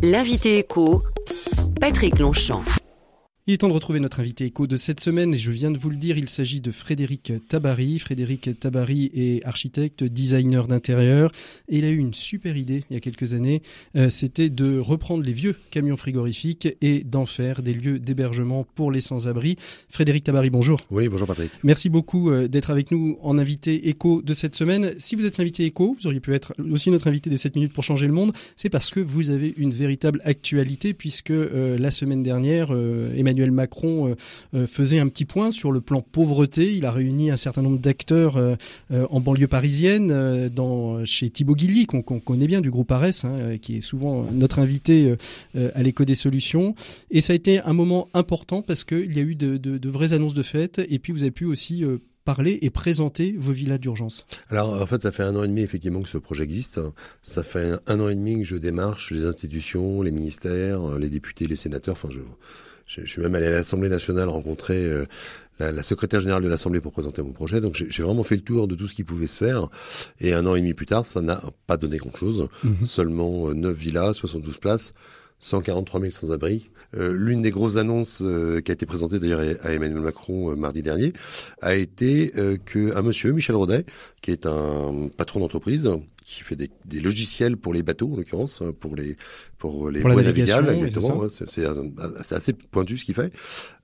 L'invité 0.04 0.60
éco, 0.60 1.04
Patrick 1.80 2.19
Longchamp. 2.19 2.63
Il 3.50 3.54
est 3.54 3.60
temps 3.60 3.70
de 3.70 3.74
retrouver 3.74 4.02
notre 4.02 4.20
invité 4.20 4.44
éco 4.44 4.68
de 4.68 4.76
cette 4.76 5.00
semaine 5.00 5.34
et 5.34 5.38
je 5.38 5.52
viens 5.52 5.72
de 5.72 5.78
vous 5.78 5.90
le 5.90 5.96
dire, 5.96 6.18
il 6.18 6.28
s'agit 6.28 6.60
de 6.60 6.70
Frédéric 6.70 7.32
Tabary. 7.48 7.98
Frédéric 7.98 8.60
Tabary 8.60 9.10
est 9.16 9.42
architecte, 9.46 10.04
designer 10.04 10.68
d'intérieur 10.68 11.32
et 11.70 11.78
il 11.78 11.86
a 11.86 11.90
eu 11.90 11.96
une 11.96 12.14
super 12.14 12.58
idée 12.58 12.84
il 12.90 12.96
y 12.96 12.98
a 12.98 13.00
quelques 13.00 13.32
années, 13.32 13.62
euh, 13.96 14.10
c'était 14.10 14.50
de 14.50 14.78
reprendre 14.78 15.24
les 15.24 15.32
vieux 15.32 15.56
camions 15.72 15.96
frigorifiques 15.96 16.68
et 16.82 17.06
d'en 17.06 17.26
faire 17.26 17.64
des 17.64 17.74
lieux 17.74 18.00
d'hébergement 18.00 18.68
pour 18.76 18.92
les 18.92 19.00
sans-abri. 19.00 19.56
Frédéric 19.88 20.26
Tabary, 20.26 20.50
bonjour. 20.50 20.82
Oui, 20.92 21.08
bonjour 21.08 21.26
Patrick. 21.26 21.52
Merci 21.64 21.88
beaucoup 21.88 22.30
euh, 22.30 22.50
d'être 22.50 22.70
avec 22.70 22.92
nous 22.92 23.18
en 23.22 23.38
invité 23.38 23.88
éco 23.88 24.22
de 24.22 24.34
cette 24.34 24.56
semaine. 24.56 24.92
Si 24.98 25.16
vous 25.16 25.26
êtes 25.26 25.38
l'invité 25.38 25.64
éco, 25.64 25.96
vous 25.98 26.06
auriez 26.06 26.20
pu 26.20 26.34
être 26.34 26.54
aussi 26.70 26.92
notre 26.92 27.08
invité 27.08 27.30
des 27.30 27.38
7 27.38 27.56
minutes 27.56 27.72
pour 27.72 27.86
changer 27.86 28.08
le 28.08 28.14
monde, 28.14 28.34
c'est 28.58 28.70
parce 28.70 28.92
que 28.92 29.00
vous 29.00 29.30
avez 29.30 29.54
une 29.56 29.72
véritable 29.72 30.22
actualité 30.26 30.94
puisque 30.94 31.32
euh, 31.32 31.78
la 31.78 31.92
semaine 31.92 32.24
dernière, 32.24 32.74
Emmanuel 33.16 33.37
Emmanuel 33.38 33.51
Macron 33.51 34.10
euh, 34.10 34.16
euh, 34.56 34.68
faisait 34.68 35.00
un 35.00 35.07
petit 35.07 35.25
point 35.25 35.51
sur 35.51 35.72
le 35.72 35.80
plan 35.80 36.01
pauvreté. 36.01 36.74
Il 36.75 36.86
a 36.86 36.92
réuni 36.92 37.30
un 37.30 37.38
certain 37.38 37.62
nombre 37.62 37.80
d'acteurs 37.80 38.38
euh, 38.38 38.56
en 38.89 39.19
banlieue 39.19 39.48
parisienne, 39.48 40.50
chez 41.06 41.30
Thibaut 41.30 41.56
Guilly, 41.56 41.86
qu'on 41.86 42.01
connaît 42.01 42.48
bien 42.48 42.62
du 42.62 42.72
groupe 42.72 42.92
Ares, 42.92 43.25
hein, 43.25 43.57
qui 43.62 43.78
est 43.78 43.81
souvent 43.81 44.25
notre 44.31 44.60
invité 44.60 45.16
à 45.56 45.84
l'écho 45.84 46.06
des 46.06 46.16
solutions. 46.16 46.75
Et 47.12 47.22
ça 47.22 47.34
a 47.34 47.36
été 47.36 47.60
un 47.60 47.74
moment 47.74 48.07
important 48.13 48.62
parce 48.62 48.84
qu'il 48.84 49.16
y 49.16 49.19
a 49.19 49.24
eu 49.24 49.36
de, 49.36 49.90
vraies 49.90 50.13
annonces 50.13 50.33
de 50.33 50.44
fête. 50.44 50.81
Et 50.90 51.00
puis 51.00 51.13
vous 51.13 51.22
avez 51.22 51.31
pu 51.31 51.45
aussi 51.45 51.83
parler 52.25 52.60
et 52.62 52.69
présenter 52.69 53.36
vos 53.38 53.51
villas 53.51 53.80
d'urgence 53.80 54.25
Alors 54.50 54.81
en 54.81 54.86
fait, 54.86 55.01
ça 55.01 55.12
fait 55.12 55.24
un 55.24 55.36
an 55.36 55.44
et 55.44 55.48
demi 55.48 55.62
effectivement 55.62 56.01
que 56.01 56.10
ce 56.10 56.18
projet 56.18 56.44
existe. 56.44 56.80
Ça 57.22 57.44
fait 57.44 57.74
un 57.86 58.00
an 58.00 58.10
et 58.10 58.16
demi 58.16 58.40
que 58.40 58.44
je 58.44 58.57
démarche 58.57 59.12
les 59.12 59.25
institutions, 59.25 60.01
les 60.01 60.12
ministères, 60.12 60.98
les 60.98 61.10
députés, 61.10 61.48
les 61.48 61.56
sénateurs. 61.56 61.94
Enfin, 61.94 62.10
je, 62.12 62.19
je, 62.88 63.06
suis 63.06 63.22
même 63.22 63.36
allé 63.36 63.48
à 63.48 63.51
l'Assemblée 63.51 63.89
nationale 63.89 64.30
rencontrer 64.30 64.86
euh, 64.86 65.06
la, 65.60 65.72
la, 65.72 65.84
secrétaire 65.84 66.22
générale 66.22 66.44
de 66.44 66.48
l'Assemblée 66.48 66.80
pour 66.80 66.94
présenter 66.94 67.22
mon 67.22 67.31
projet. 67.31 67.62
Donc 67.62 67.75
j'ai 67.75 68.04
vraiment 68.04 68.24
fait 68.24 68.36
le 68.36 68.42
tour 68.42 68.68
de 68.68 68.75
tout 68.75 68.88
ce 68.88 68.94
qui 68.94 69.04
pouvait 69.04 69.28
se 69.28 69.38
faire. 69.38 69.68
Et 70.22 70.34
un 70.34 70.45
an 70.45 70.56
et 70.56 70.62
demi 70.62 70.74
plus 70.74 70.86
tard, 70.86 71.06
ça 71.06 71.22
n'a 71.22 71.42
pas 71.68 71.78
donné 71.78 71.98
grand-chose. 71.98 72.48
Mhm. 72.63 72.86
Seulement 72.86 73.54
9 73.54 73.72
euh, 73.72 73.74
villas, 73.74 74.13
72 74.13 74.57
places. 74.57 74.94
143 75.39 76.00
000 76.00 76.12
sans-abri. 76.12 76.66
Euh, 76.95 77.12
L'une 77.12 77.44
des 77.44 77.51
grosses 77.51 77.75
annonces 77.75 78.24
euh, 78.24 78.60
qui 78.62 78.72
a 78.72 78.74
été 78.74 78.88
présentée 78.88 79.19
d'ailleurs 79.19 79.42
à 79.62 79.72
Emmanuel 79.72 80.01
Macron 80.01 80.56
mardi 80.56 80.81
dernier 80.81 81.13
a 81.62 81.75
été 81.75 82.31
que 82.66 82.95
un 82.95 83.01
monsieur, 83.04 83.33
Michel 83.33 83.56
Rodet, 83.56 83.86
qui 84.22 84.31
est 84.31 84.48
un 84.48 85.10
patron 85.16 85.42
d'entreprise, 85.42 85.92
qui 86.28 86.44
fait 86.44 86.58
des, 86.58 86.70
des, 86.86 87.00
logiciels 87.00 87.56
pour 87.56 87.74
les 87.74 87.84
bateaux, 87.84 88.12
en 88.12 88.18
l'occurrence, 88.18 88.62
hein, 88.62 88.74
pour 88.78 88.98
les 88.98 89.16
pour 89.58 89.90
les 89.90 90.02
pour 90.02 90.12
voies 90.12 90.24
navigables, 90.24 90.70
exactement. 90.70 91.28
C'est 91.30 92.36
assez 92.36 92.54
pointu 92.54 92.98
ce 92.98 93.06
qu'il 93.06 93.16
fait. 93.16 93.32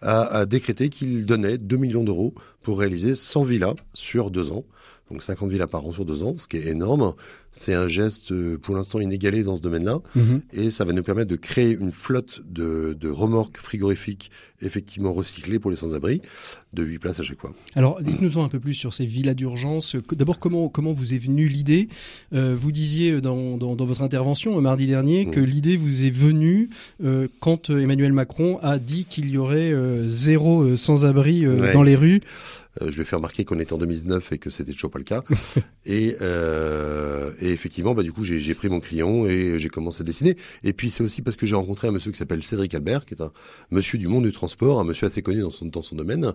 A, 0.01 0.24
a 0.40 0.45
décrété 0.45 0.90
qu'il 0.90 1.25
donnait 1.25 1.57
2 1.57 1.78
millions 1.78 2.04
d'euros 2.04 2.34
pour 2.62 2.80
réaliser 2.80 3.16
100 3.16 3.44
villas 3.44 3.75
sur 3.94 4.30
deux 4.30 4.51
ans 4.51 4.66
donc 5.12 5.22
50 5.22 5.51
villas 5.51 5.68
par 5.68 5.86
an 5.86 5.92
sur 5.92 6.06
deux 6.06 6.24
ans, 6.24 6.36
ce 6.38 6.48
qui 6.48 6.57
est 6.57 6.68
énorme. 6.68 7.13
C'est 7.53 7.73
un 7.75 7.88
geste 7.88 8.31
euh, 8.31 8.57
pour 8.57 8.75
l'instant 8.75 9.00
inégalé 9.00 9.44
dans 9.44 9.55
ce 9.55 9.61
domaine-là, 9.61 10.00
mhm. 10.15 10.41
et 10.53 10.71
ça 10.71 10.85
va 10.85 10.91
nous 10.91 11.03
permettre 11.03 11.29
de 11.29 11.35
créer 11.35 11.77
une 11.79 11.91
flotte 11.91 12.41
de, 12.50 12.97
de 13.00 13.09
remorques 13.09 13.57
frigorifiques 13.57 14.31
effectivement 14.61 15.13
recyclées 15.13 15.59
pour 15.59 15.69
les 15.69 15.77
sans-abri, 15.77 16.21
de 16.73 16.83
8 16.83 16.99
places 16.99 17.19
à 17.19 17.23
chaque 17.23 17.39
fois. 17.39 17.54
Alors 17.75 18.01
dites-nous 18.01 18.39
un 18.39 18.49
peu 18.49 18.59
plus 18.59 18.73
sur 18.73 18.94
ces 18.94 19.06
villas 19.06 19.35
d'urgence. 19.35 19.95
D'abord, 20.13 20.39
comment 20.39 20.69
comment 20.69 20.94
vous 20.94 21.13
est 21.13 21.18
venue 21.18 21.47
l'idée? 21.47 21.89
Euh, 22.33 22.56
Vous 22.57 22.71
disiez 22.71 23.21
dans, 23.21 23.57
dans, 23.57 23.75
dans, 23.75 23.85
votre 23.85 24.01
intervention 24.01 24.59
mardi 24.61 24.87
dernier 24.87 25.30
que 25.30 25.39
l'idée 25.39 25.78
vous 25.78 26.06
est 26.06 26.09
venue 26.09 26.69
euh, 27.04 27.28
quand 27.39 27.69
Emmanuel 27.69 28.13
Macron 28.13 28.57
a 28.61 28.80
dit 28.80 29.06
qu'il 29.06 29.30
y 29.30 29.37
aurait 29.37 29.73
zéro 30.07 30.75
sans-abri 30.75 31.45
dans 31.73 31.83
les 31.83 31.95
rues. 31.95 32.21
Euh, 32.81 32.89
je 32.89 32.95
lui 32.95 33.01
ai 33.01 33.06
fait 33.06 33.16
remarquer 33.16 33.45
qu'on 33.45 33.59
était 33.59 33.73
en 33.73 33.78
2009 33.78 34.31
et 34.31 34.37
que 34.37 34.49
c'était 34.49 34.73
toujours 34.73 34.92
pas 34.92 34.99
le 34.99 35.06
cas. 35.06 35.23
et, 35.85 36.16
euh, 36.21 37.31
et, 37.44 37.52
effectivement, 37.52 37.94
bah, 37.94 38.04
du 38.04 38.12
coup, 38.12 38.23
j'ai 38.23 38.56
pris 38.56 38.69
mon 38.69 38.80
crayon 38.80 39.28
et 39.28 39.57
j'ai 39.57 39.69
commencé 39.69 40.02
à 40.02 40.04
dessiner. 40.04 40.38
Et 40.64 40.73
puis, 40.73 40.92
c'est 40.92 41.04
aussi 41.04 41.21
parce 41.21 41.35
que 41.35 41.45
j'ai 41.45 41.56
rencontré 41.56 41.88
un 41.88 41.92
monsieur 41.92 42.12
qui 42.12 42.18
s'appelle 42.18 42.44
Cédric 42.44 42.73
Albert, 42.73 43.06
qui 43.06 43.14
est 43.14 43.21
un 43.21 43.31
monsieur 43.71 43.97
du 43.97 44.07
monde 44.07 44.23
du 44.23 44.31
transport, 44.31 44.80
un 44.80 44.83
monsieur 44.83 45.07
assez 45.07 45.21
connu 45.21 45.42
dans 45.42 45.52
son, 45.52 45.66
dans 45.66 45.81
son 45.81 45.95
domaine, 45.95 46.33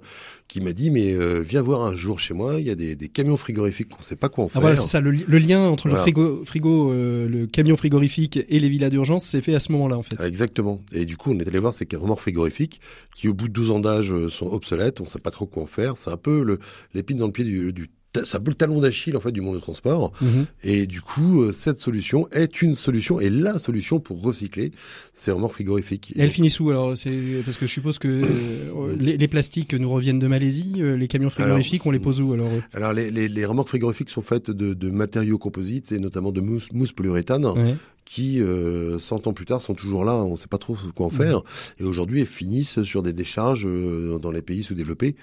qui 0.49 0.61
m'a 0.61 0.73
dit, 0.73 0.91
mais 0.91 1.13
euh, 1.13 1.41
viens 1.41 1.63
voir 1.63 1.83
un 1.83 1.95
jour 1.95 2.19
chez 2.19 2.35
moi, 2.35 2.61
il 2.61 2.67
y 2.67 2.71
a 2.71 2.75
des, 2.75 2.97
des 2.97 3.09
camions 3.09 3.37
frigorifiques 3.37 3.89
qu'on 3.89 4.03
sait 4.03 4.17
pas 4.17 4.29
quoi 4.29 4.45
en 4.45 4.49
faire. 4.49 4.59
Ah 4.59 4.61
voilà, 4.61 4.77
c'est 4.77 4.87
ça, 4.87 5.01
le, 5.01 5.11
lien 5.11 5.69
entre 5.69 5.89
le 5.89 5.97
frigo, 5.97 6.45
frigo 6.45 6.93
euh, 6.93 7.29
le 7.29 7.47
camion 7.47 7.77
frigorifique 7.77 8.39
et 8.49 8.59
les 8.59 8.69
villas 8.69 8.91
d'urgence 8.91 9.25
s'est 9.25 9.41
fait 9.41 9.55
à 9.55 9.61
ce 9.61 9.73
moment-là, 9.73 9.97
en 9.97 10.03
fait. 10.03 10.21
Exactement. 10.25 10.81
Et 10.93 11.05
du 11.05 11.17
coup, 11.17 11.33
on 11.33 11.39
est 11.39 11.49
allé 11.49 11.59
voir 11.59 11.75
ces 11.75 11.87
remorques 11.95 12.21
frigorifiques 12.21 12.81
qui, 13.15 13.29
au 13.29 13.35
bout 13.35 13.49
de 13.49 13.53
12 13.53 13.71
ans 13.71 13.81
d'âge, 13.81 14.15
sont 14.29 14.47
obsolètes, 14.47 15.01
on 15.01 15.07
sait 15.07 15.19
pas 15.19 15.31
trop 15.31 15.47
quoi 15.47 15.63
en 15.63 15.67
faire. 15.67 15.97
C'est 15.97 16.11
un 16.11 16.17
peu 16.17 16.59
l'épine 16.95 17.19
dans 17.19 17.27
le 17.27 17.33
pied 17.33 17.45
du, 17.45 17.73
du 17.73 17.89
c'est 18.15 18.37
un 18.37 18.41
peu 18.41 18.51
le 18.51 18.57
talon 18.57 18.81
d'Achille 18.81 19.17
en 19.17 19.21
fait 19.21 19.33
du 19.33 19.41
monde 19.41 19.57
du 19.57 19.63
transport. 19.63 20.13
Mhm. 20.21 20.47
Et 20.65 20.87
du 20.87 21.01
coup, 21.01 21.43
euh, 21.43 21.53
cette 21.53 21.79
solution 21.79 22.29
est 22.31 22.63
une 22.63 22.75
solution 22.75 23.21
et 23.21 23.31
la 23.31 23.59
solution 23.59 24.01
pour 24.01 24.23
recycler 24.23 24.73
ces 25.13 25.31
remorques 25.31 25.55
frigorifiques. 25.55 26.13
Et 26.17 26.21
elle 26.21 26.31
finit 26.31 26.55
où 26.61 26.71
alors 26.71 26.97
C'est 26.97 27.43
parce 27.45 27.59
que 27.59 27.67
je 27.67 27.73
suppose 27.73 27.99
que 27.99 28.09
euh, 28.09 28.97
les, 28.99 29.29
plastiques 29.29 29.75
nous 29.75 29.91
reviennent 29.91 30.19
de 30.19 30.27
Malaisie. 30.27 30.77
Euh, 30.79 30.97
les 30.97 31.07
camions 31.09 31.31
frigorifiques, 31.31 31.85
on 31.85 31.91
les 31.91 31.99
pose 31.99 32.21
où 32.21 32.33
alors 32.33 32.51
Alors 32.73 32.93
les, 32.93 33.11
les, 33.11 33.29
les, 33.29 33.45
remorques 33.45 33.69
frigorifiques 33.69 34.11
sont 34.11 34.23
faites 34.23 34.51
de, 34.51 34.73
de, 34.75 34.91
matériaux 34.91 35.39
composites 35.39 35.93
et 35.93 35.99
notamment 35.99 36.33
de 36.33 36.41
mousse, 36.41 36.73
mousse 36.73 36.93
polyuréthane 36.93 37.77
qui, 38.09 38.41
euh, 38.41 38.99
100 38.99 39.27
ans 39.27 39.35
plus 39.35 39.45
tard, 39.45 39.61
sont 39.61 39.75
toujours 39.75 40.03
là, 40.03 40.15
on 40.15 40.31
ne 40.33 40.37
sait 40.37 40.47
pas 40.49 40.57
trop 40.57 40.75
quoi 40.97 41.05
en 41.07 41.11
faire, 41.11 41.43
et 41.79 41.85
aujourd'hui, 41.85 42.23
elles 42.23 42.27
finissent 42.27 42.83
sur 42.83 43.03
des 43.03 43.13
décharges 43.13 43.67
euh, 43.67 44.19
dans 44.19 44.31
les 44.31 44.41
pays 44.41 44.63
sous-développés, 44.63 45.15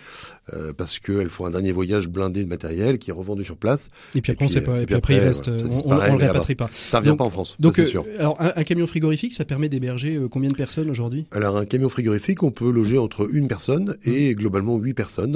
euh, 0.54 0.72
parce 0.72 1.00
qu'elles 1.00 1.30
font 1.30 1.48
un 1.48 1.50
dernier 1.50 1.72
voyage 1.72 2.08
blindé 2.08 2.44
de 2.44 2.48
matériel 2.50 3.00
qui 3.00 3.10
est 3.10 3.14
revendu 3.14 3.44
sur 3.44 3.58
place. 3.58 3.88
Et 4.14 4.22
puis 4.22 4.32
après, 4.34 4.46
on 4.46 4.50
sait 4.50 4.62
pas, 4.64 4.80
et 4.82 4.86
puis 4.86 4.94
après, 4.94 5.16
il 5.16 5.20
reste, 5.20 5.48
on, 5.48 5.82
on 5.92 5.96
le 5.96 6.14
répatrie 6.28 6.54
pas. 6.54 6.68
Ça 6.72 7.00
revient 7.00 7.10
Donc- 7.10 7.18
pas 7.18 7.24
en 7.24 7.30
France, 7.32 7.56
Donc, 7.60 7.74
c'est 7.78 7.82
euh, 7.84 7.88
sûr. 7.88 8.06
alors, 8.20 8.40
un, 8.40 8.54
un 8.56 8.64
camion 8.64 8.86
frigorifique, 8.86 9.34
ça 9.34 9.46
permet 9.46 9.68
d'héberger 9.68 10.16
euh, 10.18 10.28
combien 10.30 10.52
de 10.52 10.56
personnes 10.56 10.92
aujourd'hui? 10.92 11.26
Alors 11.32 11.58
un 11.58 11.66
camion 11.66 11.90
frigorifique, 11.90 12.44
on 12.44 12.52
peut 12.52 12.70
loger 12.70 13.00
entre 13.00 13.28
une 13.34 13.48
personne 13.48 13.96
et 14.06 14.36
globalement 14.36 14.78
huit 14.78 14.94
personnes, 14.94 15.36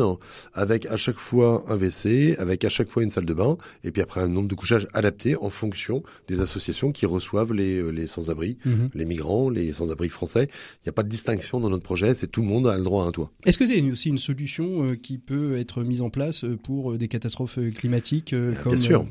avec 0.54 0.86
à 0.86 0.98
chaque 0.98 1.18
fois 1.18 1.64
un 1.68 1.78
WC, 1.78 2.36
avec 2.38 2.64
à 2.64 2.70
chaque 2.70 2.92
fois 2.92 3.02
une 3.02 3.10
salle 3.10 3.26
de 3.26 3.34
bain, 3.34 3.58
et 3.84 3.90
puis 3.90 4.04
après 4.04 4.22
un 4.22 4.28
nombre 4.28 4.48
de 4.48 4.56
couchages 4.56 4.88
adapté 4.94 5.36
en 5.38 5.50
fonction 5.50 6.04
des 6.28 6.42
associations 6.42 6.92
qui 6.92 7.08
reçoivent 7.08 7.39
les, 7.46 7.92
les 7.92 8.08
sans-abri, 8.08 8.58
Mhm. 8.66 8.90
les 8.94 9.06
migrants, 9.06 9.50
les 9.50 9.74
sans-abri 9.74 10.10
français. 10.10 10.50
Il 10.52 10.88
n'y 10.88 10.90
a 10.90 10.94
pas 10.94 11.04
de 11.04 11.10
distinction 11.10 11.60
dans 11.60 11.70
notre 11.70 11.84
projet, 11.84 12.14
c'est 12.14 12.28
tout 12.28 12.42
le 12.42 12.48
monde 12.48 12.68
a 12.68 12.78
le 12.78 12.84
droit 12.84 13.04
à 13.06 13.08
un 13.08 13.12
toit. 13.12 13.32
Est-ce 13.46 13.58
que 13.58 13.66
c'est 13.66 13.82
aussi 13.82 14.10
une 14.10 14.18
solution 14.18 14.84
euh, 14.84 14.96
qui 14.96 15.18
peut 15.18 15.58
être 15.58 15.84
mise 15.84 16.02
en 16.02 16.10
place 16.10 16.44
euh, 16.44 16.58
pour 16.58 16.92
euh, 16.92 16.98
des 16.98 17.08
catastrophes 17.08 17.58
euh, 17.60 17.70
climatiques 17.72 18.34
euh, 18.34 18.54
comme 18.64 18.74
Bien 18.74 18.82
sûr. 18.82 19.02
euh, 19.02 19.06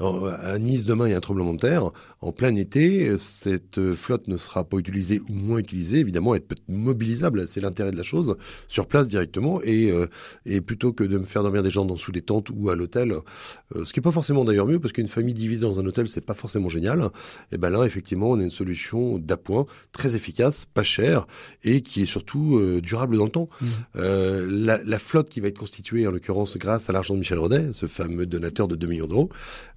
Alors, 0.00 0.26
à 0.28 0.58
Nice, 0.58 0.84
demain, 0.84 1.06
il 1.06 1.12
y 1.12 1.14
a 1.14 1.18
un 1.18 1.20
tremblement 1.20 1.54
de 1.54 1.60
terre. 1.60 1.90
En 2.24 2.32
plein 2.32 2.56
été, 2.56 3.18
cette 3.18 3.92
flotte 3.92 4.28
ne 4.28 4.38
sera 4.38 4.64
pas 4.64 4.78
utilisée 4.78 5.20
ou 5.28 5.34
moins 5.34 5.58
utilisée. 5.58 5.98
Évidemment, 5.98 6.34
elle 6.34 6.40
peut 6.40 6.54
être 6.54 6.74
mobilisable. 6.74 7.46
C'est 7.46 7.60
l'intérêt 7.60 7.90
de 7.92 7.98
la 7.98 8.02
chose. 8.02 8.38
Sur 8.66 8.86
place 8.86 9.08
directement. 9.08 9.60
Et, 9.62 9.90
euh, 9.90 10.06
et 10.46 10.62
plutôt 10.62 10.94
que 10.94 11.04
de 11.04 11.18
me 11.18 11.24
faire 11.24 11.42
dormir 11.42 11.62
des 11.62 11.68
gens 11.68 11.84
dans, 11.84 11.98
sous 11.98 12.12
des 12.12 12.22
tentes 12.22 12.48
ou 12.48 12.70
à 12.70 12.76
l'hôtel, 12.76 13.12
euh, 13.12 13.84
ce 13.84 13.92
qui 13.92 14.00
est 14.00 14.02
pas 14.02 14.10
forcément 14.10 14.46
d'ailleurs 14.46 14.66
mieux, 14.66 14.78
parce 14.78 14.94
qu'une 14.94 15.06
famille 15.06 15.34
divisée 15.34 15.60
dans 15.60 15.78
un 15.78 15.84
hôtel, 15.84 16.08
c'est 16.08 16.22
pas 16.22 16.32
forcément 16.32 16.70
génial. 16.70 17.10
Et 17.52 17.58
ben 17.58 17.68
là, 17.68 17.84
effectivement, 17.84 18.30
on 18.30 18.40
a 18.40 18.42
une 18.42 18.50
solution 18.50 19.18
d'appoint, 19.18 19.66
très 19.92 20.16
efficace, 20.16 20.64
pas 20.64 20.82
chère, 20.82 21.26
et 21.62 21.82
qui 21.82 22.04
est 22.04 22.06
surtout 22.06 22.56
euh, 22.56 22.80
durable 22.80 23.18
dans 23.18 23.24
le 23.24 23.30
temps. 23.30 23.48
Euh, 23.96 24.48
la, 24.50 24.82
la 24.82 24.98
flotte 24.98 25.28
qui 25.28 25.40
va 25.40 25.48
être 25.48 25.58
constituée, 25.58 26.06
en 26.06 26.10
l'occurrence, 26.10 26.56
grâce 26.56 26.88
à 26.88 26.94
l'argent 26.94 27.12
de 27.12 27.18
Michel 27.18 27.38
Rodet, 27.38 27.74
ce 27.74 27.84
fameux 27.84 28.24
donateur 28.24 28.66
de 28.66 28.76
2 28.76 28.86
millions 28.86 29.08
d'euros, 29.08 29.28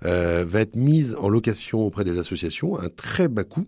va 0.01 0.61
être 0.61 0.77
mise 0.77 1.17
en 1.19 1.27
location 1.27 1.81
auprès 1.81 2.05
des 2.05 2.17
associations 2.17 2.36
à 2.45 2.83
un 2.85 2.89
très 2.89 3.27
bas 3.27 3.43
coût. 3.43 3.67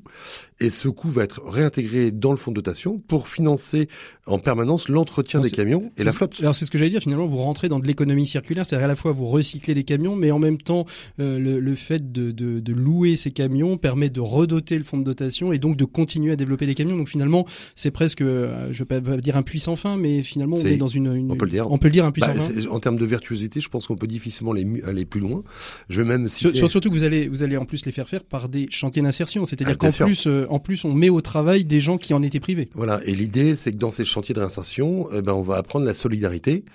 Et 0.61 0.69
ce 0.69 0.89
coût 0.89 1.09
va 1.09 1.23
être 1.23 1.41
réintégré 1.45 2.11
dans 2.11 2.31
le 2.31 2.37
fonds 2.37 2.51
de 2.51 2.55
dotation 2.57 2.99
pour 2.99 3.27
financer 3.29 3.87
en 4.25 4.39
permanence 4.39 4.89
l'entretien 4.89 5.39
des 5.39 5.51
camions 5.51 5.91
et 5.97 6.03
la 6.03 6.11
ce- 6.11 6.17
flotte. 6.17 6.35
Alors 6.41 6.53
c'est 6.55 6.65
ce 6.65 6.71
que 6.71 6.77
j'allais 6.77 6.89
dire. 6.89 7.01
Finalement, 7.01 7.27
vous 7.27 7.37
rentrez 7.37 7.69
dans 7.69 7.79
de 7.79 7.87
l'économie 7.87 8.27
circulaire, 8.27 8.65
c'est-à-dire 8.65 8.85
à 8.85 8.87
la 8.89 8.95
fois 8.97 9.11
vous 9.13 9.27
recyclez 9.27 9.73
les 9.73 9.83
camions, 9.85 10.15
mais 10.17 10.31
en 10.31 10.39
même 10.39 10.57
temps 10.57 10.85
euh, 11.19 11.39
le, 11.39 11.59
le 11.61 11.75
fait 11.75 12.11
de, 12.11 12.31
de, 12.31 12.59
de 12.59 12.73
louer 12.73 13.15
ces 13.15 13.31
camions 13.31 13.77
permet 13.77 14.09
de 14.09 14.19
redoter 14.19 14.77
le 14.77 14.83
fonds 14.83 14.97
de 14.97 15.03
dotation 15.05 15.53
et 15.53 15.59
donc 15.59 15.77
de 15.77 15.85
continuer 15.85 16.33
à 16.33 16.35
développer 16.35 16.65
les 16.65 16.75
camions. 16.75 16.97
Donc 16.97 17.07
finalement, 17.07 17.45
c'est 17.75 17.91
presque, 17.91 18.21
euh, 18.21 18.67
je 18.73 18.79
vais 18.83 18.99
pas 19.01 19.17
dire 19.17 19.37
un 19.37 19.43
puissant 19.43 19.77
fin, 19.77 19.95
mais 19.95 20.23
finalement 20.23 20.57
on 20.57 20.65
est 20.65 20.75
dans 20.77 20.87
une, 20.89 21.07
une- 21.15 21.31
on 21.31 21.35
peut 21.37 21.45
le 21.45 21.51
dire. 21.51 21.71
On 21.71 21.77
peut 21.77 21.87
le 21.87 21.93
dire 21.93 22.05
un 22.05 22.11
puissant 22.11 22.27
Bah, 22.33 22.39
fin. 22.41 22.51
c'est- 22.53 22.67
en 22.67 22.79
termes 22.81 22.99
de 22.99 23.05
virtuosité, 23.05 23.61
je 23.61 23.69
pense 23.69 23.87
qu'on 23.87 23.95
peut 23.95 24.07
difficilement 24.07 24.51
aller, 24.51 25.05
plus 25.05 25.21
loin. 25.21 25.41
Je 25.87 26.01
vais 26.01 26.07
même 26.07 26.27
citer... 26.27 26.57
surtout 26.67 26.89
que 26.89 26.95
vous 26.95 27.03
allez 27.03 27.29
vous 27.29 27.43
allez 27.43 27.55
en 27.57 27.65
plus 27.65 27.85
les 27.85 27.91
faire 27.93 28.09
faire 28.09 28.23
par 28.25 28.49
des 28.49 28.58
chantiers 28.69 29.01
d'insertion, 29.01 29.45
c'est-à-dire 29.45 29.75
Ah, 29.79 29.91
qu'en 29.91 29.91
plus 29.91 30.27
euh, 30.27 30.45
en 30.49 30.59
plus 30.59 30.85
on 30.85 30.93
met 30.93 31.09
au 31.09 31.21
travail 31.21 31.65
des 31.65 31.81
gens 31.81 31.97
qui 31.97 32.13
en 32.13 32.21
étaient 32.21 32.39
privés. 32.39 32.69
Voilà, 32.73 33.01
et 33.05 33.15
l'idée, 33.15 33.55
c'est 33.55 33.71
que 33.71 33.77
dans 33.77 33.91
ces 33.91 34.05
chantiers 34.05 34.33
de 34.33 34.39
réinsertion, 34.39 35.07
eh 35.13 35.21
ben, 35.21 35.33
on 35.33 35.41
va 35.41 35.55
apprendre 35.57 35.85
la 35.85 35.93
solidarité. 35.93 36.65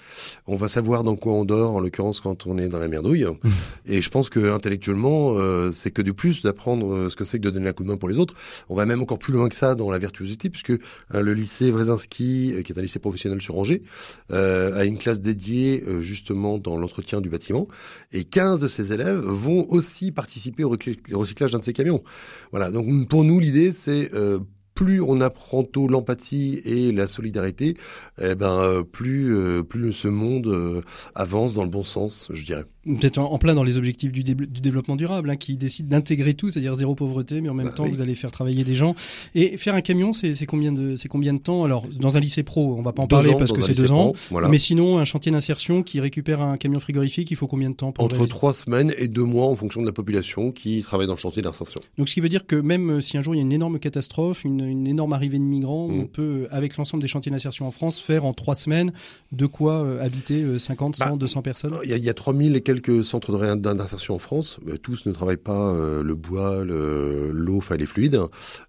On 0.47 0.57
va 0.57 0.69
savoir 0.69 1.05
dans 1.05 1.17
quoi 1.17 1.35
on 1.35 1.45
dort, 1.45 1.75
en 1.75 1.81
l'occurrence 1.81 2.21
quand 2.21 2.47
on 2.47 2.59
est 2.59 2.69
dans 2.69 2.79
la 2.79 2.88
merdouille. 2.88 3.26
et 3.87 4.03
je 4.03 4.11
pense 4.11 4.31
que 4.31 4.53
intellectuellement, 4.53 5.35
euh, 5.37 5.71
c'est 5.71 5.91
que 5.91 6.03
du 6.03 6.14
plus 6.14 6.43
d'apprendre 6.43 6.93
euh, 6.93 7.09
ce 7.09 7.17
que 7.17 7.25
c'est 7.25 7.38
que 7.38 7.45
de 7.45 7.50
donner 7.50 7.69
un 7.69 7.73
coup 7.73 7.83
de 7.83 7.88
main 7.88 7.97
pour 7.97 8.09
les 8.09 8.19
autres. 8.19 8.35
On 8.69 8.75
va 8.75 8.87
même 8.87 9.03
encore 9.03 9.19
plus 9.19 9.33
loin 9.33 9.49
que 9.49 9.55
ça 9.55 9.75
dans 9.75 9.91
la 9.91 9.99
virtuosité, 9.99 10.50
puisque 10.50 10.71
euh, 10.71 10.79
le 11.11 11.35
lycée 11.35 11.71
Wrezinski, 11.71 12.53
euh, 12.55 12.62
qui 12.62 12.73
est 12.73 12.79
un 12.79 12.83
lycée 12.83 12.99
professionnel 12.99 13.41
sur 13.41 13.59
Angers, 13.59 13.83
a 14.31 14.85
une 14.85 14.99
classe 14.99 15.21
dédiée 15.21 15.85
justement 16.00 16.59
dans 16.59 16.76
l'entretien 16.76 17.21
du 17.21 17.29
bâtiment. 17.29 17.69
Et 18.12 18.25
15 18.25 18.61
de 18.61 18.69
ses 18.69 18.93
élèves 18.93 19.21
vont 19.21 19.67
aussi 19.69 20.12
participer 20.12 20.64
au 20.64 20.76
recyclage 21.12 21.53
d'un 21.53 21.61
ces 21.64 21.73
camions. 21.73 22.02
Voilà, 22.50 22.71
donc 22.71 23.09
pour 23.09 23.25
nous, 23.25 23.40
l'idée, 23.40 23.73
c'est 23.73 24.12
euh, 24.14 24.40
plus 24.75 25.00
on 25.00 25.21
apprend 25.21 25.64
tôt 25.64 25.88
l'empathie 25.88 26.61
et 26.64 26.92
la 26.92 27.06
solidarité, 27.06 27.76
eh 28.21 28.35
ben 28.35 28.59
euh, 28.59 28.83
plus 28.83 29.35
euh, 29.35 29.62
plus 29.62 29.92
ce 29.92 30.09
monde 30.09 30.83
avance 31.14 31.54
dans 31.54 31.64
le 31.64 31.71
bon 31.71 31.85
sens, 31.85 32.28
je 32.33 32.44
dirais. 32.44 32.64
Peut-être 32.87 33.19
en, 33.19 33.33
en 33.33 33.38
plein 33.38 33.55
dans 33.55 33.64
les 33.64 33.76
objectifs 33.76 34.12
du, 34.12 34.23
dé- 34.25 34.35
du 34.35 34.61
développement 34.61 34.97
durable, 34.97 35.31
hein, 35.31 35.37
qui 35.37 35.57
décident 35.57 35.88
d'intégrer 35.88 36.35
tout, 36.35 36.50
c'est-à-dire 36.50 36.75
zéro 36.75 36.95
pauvreté, 36.95 37.41
mais 37.41 37.49
en 37.49 37.55
même 37.55 37.67
Bah, 37.69 37.73
temps 37.73 37.85
oui. 37.85 37.91
vous 37.91 38.00
allez 38.03 38.14
faire 38.14 38.31
travailler 38.31 38.64
des 38.64 38.75
gens. 38.75 38.95
Et 39.35 39.57
faire 39.57 39.75
un 39.75 39.81
camion, 39.81 40.12
c'est 40.12 40.47
combien 40.47 40.73
de 40.73 40.97
c'est 40.97 41.09
combien 41.09 41.33
de 41.35 41.38
temps? 41.38 41.64
Alors 41.64 41.87
dans 41.99 42.17
un 42.17 42.21
lycée 42.21 42.43
pro, 42.43 42.75
on 42.79 42.83
va 42.83 42.93
pas 42.93 43.03
en 43.03 43.07
Deux 43.07 43.17
parler 43.17 43.31
ans 43.31 43.37
parce 43.38 43.53
que 43.53 43.62
c'est 43.62 43.75
deux 43.75 43.91
ans. 43.93 44.12
voilà. 44.31 44.49
Mais 44.49 44.59
sinon, 44.59 44.99
un 44.99 45.05
chantier 45.05 45.33
d'insertion 45.33 45.83
qui 45.83 46.00
récupère 46.00 46.41
un 46.41 46.57
camion 46.57 46.81
frigorifique, 46.81 47.31
il 47.31 47.37
faut 47.37 47.47
combien 47.47 47.71
de 47.71 47.75
temps 47.76 47.93
pour 47.93 48.05
Entre 48.05 48.26
trois 48.26 48.53
semaines 48.53 48.93
et 48.99 49.09
deux 49.09 49.25
mois 49.25 49.47
en 49.47 49.55
fonction 49.57 49.81
de 49.81 49.87
la 49.87 49.93
population 49.93 50.53
qui 50.53 50.83
travaille 50.83 51.07
dans 51.07 51.14
le 51.14 51.19
chantier 51.19 51.43
d'insertion. 51.43 51.81
Donc 51.99 52.09
ce 52.09 52.14
qui 52.14 52.21
veut 52.21 52.29
dire 52.29 52.47
que 52.47 52.57
même 52.57 52.91
euh, 52.91 53.00
si 53.00 53.17
un 53.19 53.23
jour 53.23 53.35
il 53.35 53.38
y 53.38 53.41
a 53.41 53.45
une 53.45 53.53
énorme 53.53 53.79
catastrophe, 53.79 54.45
une, 54.45 54.61
une 54.61 54.87
énorme 54.87 55.12
arrivée 55.12 55.38
de 55.38 55.45
migrants, 55.45 55.88
Mm. 55.88 56.00
on 56.00 56.07
peut, 56.07 56.23
euh, 56.23 56.49
avec 56.50 56.76
l'ensemble 56.76 57.03
des 57.03 57.09
chantiers 57.09 57.31
d'insertion 57.33 57.67
en 57.67 57.71
France, 57.71 58.00
faire 58.00 58.25
en 58.25 58.33
trois 58.35 58.55
semaines 58.55 58.93
de 59.33 59.47
quoi 59.47 59.83
euh, 59.83 60.05
habiter 60.05 60.43
euh, 60.43 60.59
50, 60.59 60.97
100, 60.97 61.05
Bah, 61.11 61.17
200 61.17 61.43
personnes? 61.43 61.75
Il 61.85 61.91
y 61.91 61.93
a, 61.93 61.97
y 61.97 62.09
a 62.09 62.14
3000 62.14 62.55
et 62.57 62.61
quelques 62.61 62.74
centres 63.02 63.33
de 63.33 63.37
réin- 63.37 63.57
d'insertion 63.57 64.14
en 64.14 64.19
France. 64.19 64.59
Tous 64.83 65.07
ne 65.07 65.12
travaillent 65.12 65.37
pas 65.37 65.73
euh, 65.75 66.02
le 66.02 66.14
bois, 66.14 66.64
le- 66.64 67.31
l'eau, 67.33 67.57
enfin 67.59 67.76
les 67.76 67.87
fluides. 67.87 68.21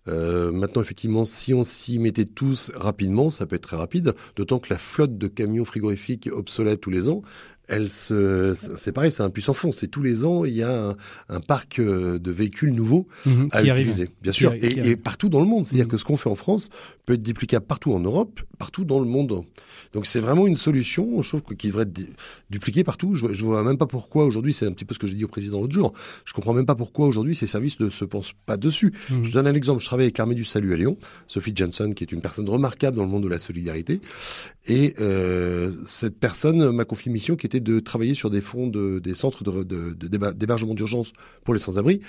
Euh, 0.08 0.52
maintenant, 0.52 0.82
effectivement, 0.82 1.26
si 1.26 1.54
on 1.54 1.64
s'y 1.64 2.00
mettait 2.00 2.26
tous 2.26 2.72
rapidement, 2.76 3.30
ça 3.30 3.46
peut 3.46 3.56
être 3.56 3.64
très 3.64 3.78
rapide. 3.78 4.14
D'autant 4.36 4.60
que 4.60 4.68
la 4.72 4.78
flotte 4.78 5.18
de 5.18 5.28
camions 5.28 5.66
frigorifiques 5.66 6.30
obsolètes 6.32 6.82
tous 6.82 6.90
les 6.92 7.08
ans, 7.10 7.22
elle 7.68 7.90
se, 7.90 8.54
c'est 8.78 8.92
pareil, 8.92 9.12
c'est 9.12 9.24
un 9.24 9.32
puissant 9.32 9.54
fond. 9.56 9.72
C'est 9.72 9.88
tous 9.88 10.04
les 10.04 10.24
ans, 10.24 10.46
il 10.46 10.54
y 10.54 10.62
a 10.62 10.90
un, 10.90 10.96
un 11.30 11.40
parc 11.40 11.80
euh, 11.80 12.20
de 12.20 12.32
véhicules 12.32 12.72
nouveaux 12.72 13.08
Mhm, 13.26 13.48
à 13.52 13.62
qui 13.64 13.70
arrive. 13.72 13.88
utiliser, 13.88 14.10
bien 14.22 14.32
sûr, 14.34 14.54
et 14.54 14.96
partout 14.96 15.30
dans 15.30 15.40
le 15.40 15.48
monde. 15.48 15.66
C'est-à-dire 15.66 15.86
Mhm. 15.86 15.92
que 15.92 15.98
ce 15.98 16.04
qu'on 16.04 16.16
fait 16.18 16.30
en 16.30 16.36
France 16.36 16.70
peut 17.06 17.14
être 17.14 17.22
duplicable 17.24 17.66
partout 17.66 17.94
en 17.94 18.00
Europe, 18.00 18.42
partout 18.58 18.84
dans 18.86 19.00
le 19.00 19.06
monde. 19.06 19.44
Donc 19.94 20.06
c'est 20.06 20.20
vraiment 20.20 20.48
une 20.48 20.58
solution, 20.58 21.22
je 21.22 21.30
trouve, 21.38 21.56
qui 21.56 21.68
devrait 21.68 21.84
être 21.84 21.94
du- 21.94 22.10
dupliquée 22.50 22.84
partout. 22.84 23.16
Je, 23.16 23.22
vois- 23.22 23.34
je 23.34 23.46
vois 23.46 23.64
même 23.64 23.78
pas 23.78 23.86
pourquoi 23.86 24.26
aujourd'hui, 24.26 24.54
c'est 24.54 24.66
un 24.66 24.72
petit 24.72 24.86
peu 24.86 24.94
ce 24.94 25.00
que 25.00 25.08
j'ai 25.08 25.14
dit 25.16 25.24
au 25.24 25.28
président 25.28 25.62
l'autre 25.62 25.74
jour, 25.74 25.94
je 26.26 26.34
comprends 26.34 26.54
même 26.54 26.66
pas 26.66 26.76
pourquoi 26.76 27.06
aujourd'hui 27.08 27.36
ces 27.36 27.48
services 27.48 27.80
ne 27.80 27.90
se 27.90 28.06
pensent 28.06 28.34
pas 28.46 28.58
dessus. 28.58 28.92
Mhm. 29.10 29.24
Je 29.24 29.32
donne 29.32 29.48
un 29.48 29.54
exemple, 29.54 29.82
je 29.82 29.86
travaille 29.86 30.06
avec 30.06 30.18
l'armée 30.18 30.36
du 30.36 30.46
salut 30.46 30.74
à 30.74 30.78
Lyon, 30.78 30.98
Sophie 31.28 31.54
Johnson, 31.56 31.92
qui 31.96 32.04
est 32.04 32.12
une 32.12 32.22
personne 32.22 32.50
remarquable 32.50 32.98
dans 32.98 33.04
le 33.04 33.10
monde 33.10 33.24
de 33.24 33.30
la 33.30 33.40
solidarité, 33.40 34.02
et 34.68 34.96
euh, 35.00 35.72
cette 35.86 36.20
personne 36.20 36.72
m'a 36.72 36.86
confié 36.86 37.10
une 37.10 37.14
mission 37.14 37.36
qui 37.36 37.46
était 37.46 37.60
de 37.60 37.80
travailler 37.80 38.16
sur 38.16 38.30
des 38.30 38.42
fonds 38.42 38.68
de, 38.68 39.00
des 39.00 39.14
centres 39.16 39.44
de, 39.44 39.64
de, 39.64 39.94
de 39.94 40.08
déba- 40.08 40.34
d'hébergement 40.34 40.74
d'urgence 40.74 41.14
pour 41.44 41.54
les 41.54 41.60
sans-abri, 41.60 42.02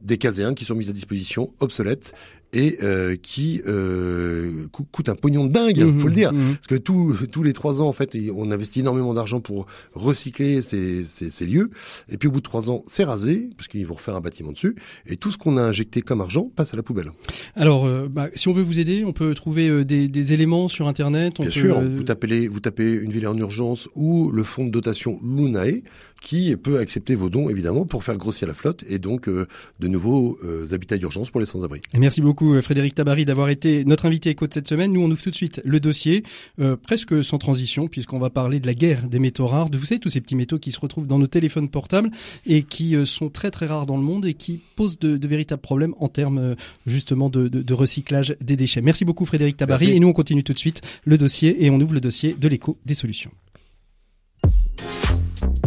des 0.00 0.18
caséens 0.18 0.52
qui 0.54 0.64
sont 0.64 0.74
mis 0.74 0.88
à 0.88 0.92
disposition, 0.92 1.54
obsolètes, 1.60 2.12
et 2.52 2.78
euh, 2.82 3.16
qui 3.16 3.62
euh, 3.66 4.66
coûtent 4.70 5.08
un 5.08 5.14
pognon 5.14 5.44
de 5.46 5.52
dingue, 5.52 5.78
Mhm, 5.78 6.00
faut 6.00 6.08
le 6.08 6.14
dire. 6.14 6.32
mhm. 6.32 6.54
Parce 6.56 6.66
que 6.66 6.74
tous 6.74 7.26
tous 7.30 7.42
les 7.42 7.52
trois 7.52 7.80
ans, 7.80 7.88
en 7.88 7.92
fait, 7.92 8.16
on 8.34 8.50
investit 8.50 8.80
énormément 8.80 9.14
d'argent 9.14 9.40
pour 9.40 9.66
recycler 9.94 10.62
ces, 10.62 11.04
ces, 11.04 11.30
ces 11.30 11.46
lieux. 11.46 11.70
Et 12.10 12.16
puis 12.16 12.28
au 12.28 12.32
bout 12.32 12.40
de 12.40 12.44
trois 12.44 12.70
ans, 12.70 12.82
c'est 12.86 13.04
rasé, 13.04 13.50
parce 13.56 13.68
qu'ils 13.68 13.86
vont 13.86 13.94
refaire 13.94 14.16
un 14.16 14.20
bâtiment 14.20 14.52
dessus. 14.52 14.74
Et 15.06 15.16
tout 15.16 15.30
ce 15.30 15.38
qu'on 15.38 15.56
a 15.56 15.62
injecté 15.62 16.02
comme 16.02 16.20
argent 16.20 16.50
passe 16.54 16.74
à 16.74 16.76
la 16.76 16.82
poubelle. 16.82 17.10
Alors, 17.56 17.86
euh, 17.86 18.08
bah, 18.10 18.28
si 18.34 18.48
on 18.48 18.52
veut 18.52 18.62
vous 18.62 18.78
aider, 18.78 19.04
on 19.06 19.12
peut 19.12 19.34
trouver 19.34 19.68
euh, 19.68 19.84
des, 19.84 20.08
des 20.08 20.32
éléments 20.32 20.68
sur 20.68 20.88
Internet. 20.88 21.34
On 21.40 21.44
Bien 21.44 21.52
peut, 21.52 21.58
sûr, 21.60 21.78
euh, 21.78 21.88
vous, 21.88 22.02
tapez 22.02 22.26
les- 22.26 22.48
vous 22.48 22.60
tapez 22.60 22.92
une 22.92 23.10
ville 23.10 23.26
en 23.26 23.36
urgence 23.36 23.88
ou 23.94 24.30
le 24.30 24.42
fonds 24.42 24.64
de 24.66 24.70
dotation 24.70 25.18
Lunae, 25.22 25.82
qui 26.22 26.54
peut 26.56 26.78
accepter 26.78 27.14
vos 27.16 27.28
dons, 27.28 27.50
évidemment, 27.50 27.84
pour 27.84 28.04
faire 28.04 28.16
grossir 28.16 28.46
la 28.48 28.54
flotte 28.54 28.84
et 28.88 28.98
donc 28.98 29.28
euh, 29.28 29.46
de 29.80 29.88
nouveaux 29.88 30.38
euh, 30.44 30.66
habitats 30.72 30.96
d'urgence 30.96 31.30
pour 31.30 31.40
les 31.40 31.46
sans-abri. 31.46 31.80
Merci 31.98 32.20
beaucoup 32.20 32.54
euh, 32.54 32.62
Frédéric 32.62 32.94
Tabary 32.94 33.24
d'avoir 33.24 33.48
été 33.48 33.84
notre 33.84 34.06
invité 34.06 34.30
éco 34.30 34.46
de 34.46 34.54
cette 34.54 34.68
semaine. 34.68 34.92
Nous 34.92 35.02
on 35.02 35.10
ouvre 35.10 35.20
tout 35.22 35.30
de 35.30 35.34
suite 35.34 35.60
le 35.64 35.80
dossier, 35.80 36.22
euh, 36.60 36.76
presque 36.76 37.24
sans 37.24 37.38
transition 37.38 37.88
puisqu'on 37.88 38.20
va 38.20 38.30
parler 38.30 38.60
de 38.60 38.66
la 38.66 38.74
guerre 38.74 39.08
des 39.08 39.18
métaux 39.18 39.46
rares, 39.48 39.68
de 39.68 39.76
vous 39.76 39.84
savez 39.84 39.98
tous 39.98 40.10
ces 40.10 40.20
petits 40.20 40.36
métaux 40.36 40.58
qui 40.60 40.70
se 40.70 40.78
retrouvent 40.78 41.06
dans 41.08 41.18
nos 41.18 41.26
téléphones 41.26 41.68
portables 41.68 42.10
et 42.46 42.62
qui 42.62 42.94
euh, 42.94 43.04
sont 43.04 43.28
très 43.28 43.50
très 43.50 43.66
rares 43.66 43.86
dans 43.86 43.96
le 43.96 44.02
monde 44.04 44.24
et 44.24 44.34
qui 44.34 44.60
posent 44.76 44.98
de, 45.00 45.16
de 45.16 45.28
véritables 45.28 45.60
problèmes 45.62 45.94
en 45.98 46.06
termes 46.08 46.38
euh, 46.38 46.54
justement 46.86 47.28
de, 47.30 47.48
de- 47.48 47.62
de 47.62 47.74
recyclage 47.74 48.36
des 48.40 48.56
déchets. 48.56 48.80
Merci 48.80 49.04
beaucoup 49.04 49.24
Frédéric 49.24 49.56
Tabary 49.56 49.86
Merci. 49.86 49.96
et 49.96 50.00
nous 50.00 50.08
on 50.08 50.12
continue 50.12 50.44
tout 50.44 50.52
de 50.52 50.58
suite 50.58 50.82
le 51.04 51.18
dossier 51.18 51.64
et 51.64 51.70
on 51.70 51.80
ouvre 51.80 51.94
le 51.94 52.00
dossier 52.00 52.36
de 52.38 52.46
l'éco 52.48 52.78
des 52.86 52.94
solutions. 52.94 53.30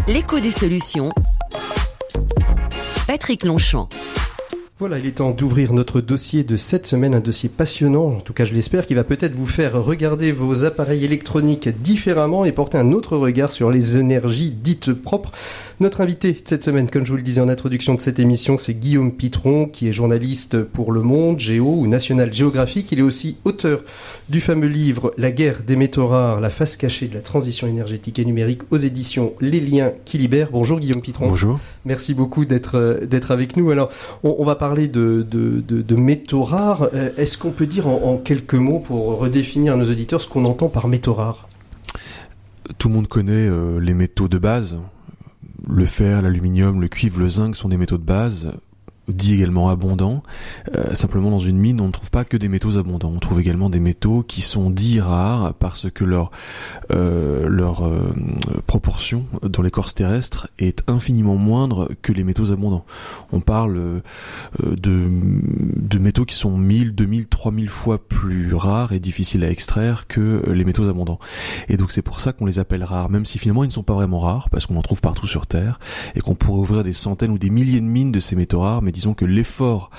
L'écho 0.07 0.39
des 0.39 0.51
solutions. 0.51 1.09
Patrick 3.07 3.43
Longchamp. 3.43 3.89
Voilà, 4.77 4.99
il 4.99 5.05
est 5.05 5.11
temps 5.11 5.31
d'ouvrir 5.31 5.71
notre 5.71 6.01
dossier 6.01 6.43
de 6.43 6.57
cette 6.57 6.85
semaine, 6.85 7.13
un 7.15 7.21
dossier 7.21 7.47
passionnant, 7.47 8.07
en 8.07 8.19
tout 8.19 8.33
cas 8.33 8.43
je 8.43 8.53
l'espère, 8.53 8.85
qui 8.85 8.93
va 8.93 9.05
peut-être 9.05 9.33
vous 9.33 9.47
faire 9.47 9.81
regarder 9.81 10.33
vos 10.33 10.65
appareils 10.65 11.05
électroniques 11.05 11.69
différemment 11.81 12.43
et 12.43 12.51
porter 12.51 12.77
un 12.77 12.91
autre 12.91 13.15
regard 13.15 13.53
sur 13.53 13.71
les 13.71 13.95
énergies 13.95 14.51
dites 14.51 14.91
propres. 14.91 15.31
Notre 15.79 16.01
invité 16.01 16.35
cette 16.43 16.65
semaine, 16.65 16.89
comme 16.89 17.05
je 17.05 17.11
vous 17.11 17.15
le 17.15 17.23
disais 17.23 17.39
en 17.39 17.47
introduction 17.47 17.95
de 17.95 18.01
cette 18.01 18.19
émission, 18.19 18.57
c'est 18.57 18.73
Guillaume 18.73 19.13
Pitron, 19.13 19.67
qui 19.67 19.87
est 19.87 19.93
journaliste 19.93 20.61
pour 20.63 20.91
Le 20.91 21.01
Monde, 21.01 21.39
Géo 21.39 21.73
ou 21.79 21.87
National 21.87 22.33
Geographic. 22.33 22.91
Il 22.91 22.99
est 22.99 23.01
aussi 23.01 23.37
auteur 23.45 23.81
du 24.27 24.41
fameux 24.41 24.67
livre 24.67 25.13
La 25.17 25.31
guerre 25.31 25.61
des 25.65 25.77
métaux 25.77 26.07
rares, 26.07 26.41
la 26.41 26.49
face 26.49 26.75
cachée 26.75 27.07
de 27.07 27.13
la 27.13 27.21
transition 27.21 27.65
énergétique 27.65 28.19
et 28.19 28.25
numérique 28.25 28.63
aux 28.71 28.77
éditions 28.77 29.35
Les 29.39 29.61
Liens 29.61 29.93
qui 30.03 30.17
libèrent. 30.17 30.49
Bonjour 30.51 30.81
Guillaume 30.81 31.01
Pitron. 31.01 31.29
Bonjour. 31.29 31.61
Merci 31.85 32.13
beaucoup 32.13 32.43
d'être 32.43 32.75
euh, 32.75 33.05
d'être 33.05 33.31
avec 33.31 33.55
nous. 33.55 33.71
Alors, 33.71 33.89
on, 34.23 34.35
on 34.39 34.43
va 34.43 34.55
parler 34.55 34.64
de, 34.73 34.87
de, 35.29 35.61
de, 35.61 35.81
de 35.81 35.95
métaux 35.95 36.43
rares. 36.43 36.89
Euh, 36.93 37.09
Est-ce 37.17 37.37
qu'on 37.37 37.51
peut 37.51 37.67
dire 37.67 37.87
en, 37.87 38.13
en, 38.13 38.17
quelques 38.17 38.55
mots 38.55 38.79
pour 38.79 39.17
redéfinir 39.19 39.73
à 39.73 39.75
nos 39.75 39.89
auditeurs 39.89 40.21
ce 40.21 40.27
qu'on 40.27 40.45
entend 40.45 40.67
par 40.69 40.87
métaux 40.87 41.13
rares 41.13 41.47
Tout 42.77 42.89
le 42.89 42.95
monde 42.95 43.07
connaît 43.07 43.47
euh, 43.47 43.79
les 43.79 43.93
métaux 43.93 44.27
de 44.27 44.37
base. 44.37 44.77
Le 45.67 45.85
fer, 45.85 46.21
l'aluminium, 46.21 46.81
le 46.81 46.87
cuivre, 46.87 47.19
le 47.19 47.29
zinc 47.29 47.55
sont 47.55 47.69
des 47.69 47.77
métaux 47.77 47.97
de 47.97 48.03
base 48.03 48.51
dit 49.07 49.35
également 49.35 49.69
abondants. 49.69 50.23
Euh, 50.75 50.93
simplement, 50.93 51.31
dans 51.31 51.39
une 51.39 51.57
mine, 51.57 51.81
on 51.81 51.87
ne 51.87 51.91
trouve 51.91 52.11
pas 52.11 52.25
que 52.25 52.37
des 52.37 52.47
métaux 52.47 52.77
abondants. 52.77 53.11
On 53.15 53.19
trouve 53.19 53.39
également 53.39 53.69
des 53.69 53.79
métaux 53.79 54.23
qui 54.23 54.41
sont 54.41 54.69
dits 54.69 54.99
rares 54.99 55.53
parce 55.55 55.89
que 55.91 56.03
leur 56.03 56.31
euh, 56.91 57.47
leur 57.47 57.85
euh, 57.85 58.13
proportion 58.67 59.25
dans 59.41 59.61
l'écorce 59.61 59.93
terrestre 59.93 60.49
est 60.59 60.83
infiniment 60.87 61.35
moindre 61.35 61.89
que 62.01 62.11
les 62.11 62.23
métaux 62.23 62.51
abondants. 62.51 62.85
On 63.31 63.39
parle 63.39 63.77
euh, 63.77 64.01
de, 64.61 65.07
de 65.09 65.97
métaux 65.97 66.25
qui 66.25 66.35
sont 66.35 66.57
1000, 66.57 66.93
2000, 66.93 67.27
3000 67.27 67.69
fois 67.69 67.97
plus 67.97 68.53
rares 68.53 68.91
et 68.91 68.99
difficiles 68.99 69.43
à 69.43 69.49
extraire 69.49 70.07
que 70.07 70.43
les 70.47 70.63
métaux 70.63 70.87
abondants. 70.87 71.19
Et 71.69 71.77
donc 71.77 71.91
c'est 71.91 72.01
pour 72.01 72.19
ça 72.19 72.33
qu'on 72.33 72.45
les 72.45 72.59
appelle 72.59 72.83
rares, 72.83 73.09
même 73.09 73.25
si 73.25 73.39
finalement 73.39 73.63
ils 73.63 73.67
ne 73.67 73.73
sont 73.73 73.83
pas 73.83 73.93
vraiment 73.93 74.19
rares 74.19 74.49
parce 74.49 74.65
qu'on 74.65 74.77
en 74.77 74.81
trouve 74.81 75.01
partout 75.01 75.27
sur 75.27 75.47
Terre 75.47 75.79
et 76.15 76.21
qu'on 76.21 76.35
pourrait 76.35 76.59
ouvrir 76.59 76.83
des 76.83 76.93
centaines 76.93 77.31
ou 77.31 77.37
des 77.37 77.49
milliers 77.49 77.81
de 77.81 77.85
mines 77.85 78.11
de 78.11 78.19
ces 78.19 78.35
métaux 78.35 78.61
rares, 78.61 78.81
mais 78.81 78.91
disons 78.95 79.13
que 79.13 79.25
l'effort 79.25 79.91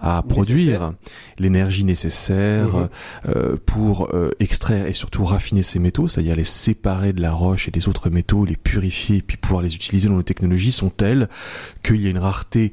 à 0.00 0.22
produire 0.22 0.92
l'énergie 1.38 1.84
nécessaire 1.84 2.76
mmh. 2.76 2.88
euh, 3.28 3.56
pour 3.66 4.14
euh, 4.14 4.30
extraire 4.38 4.86
et 4.86 4.92
surtout 4.92 5.24
raffiner 5.24 5.62
ces 5.62 5.78
métaux, 5.78 6.08
c'est-à-dire 6.08 6.36
les 6.36 6.44
séparer 6.44 7.12
de 7.12 7.20
la 7.20 7.32
roche 7.32 7.68
et 7.68 7.70
des 7.70 7.88
autres 7.88 8.10
métaux, 8.10 8.44
les 8.44 8.56
purifier 8.56 9.18
et 9.18 9.22
puis 9.22 9.36
pouvoir 9.36 9.62
les 9.62 9.74
utiliser 9.74 10.08
dans 10.08 10.14
nos 10.14 10.22
technologies 10.22 10.72
sont 10.72 10.90
telles 10.90 11.28
qu'il 11.82 12.00
y 12.00 12.06
a 12.06 12.10
une 12.10 12.18
rareté 12.18 12.72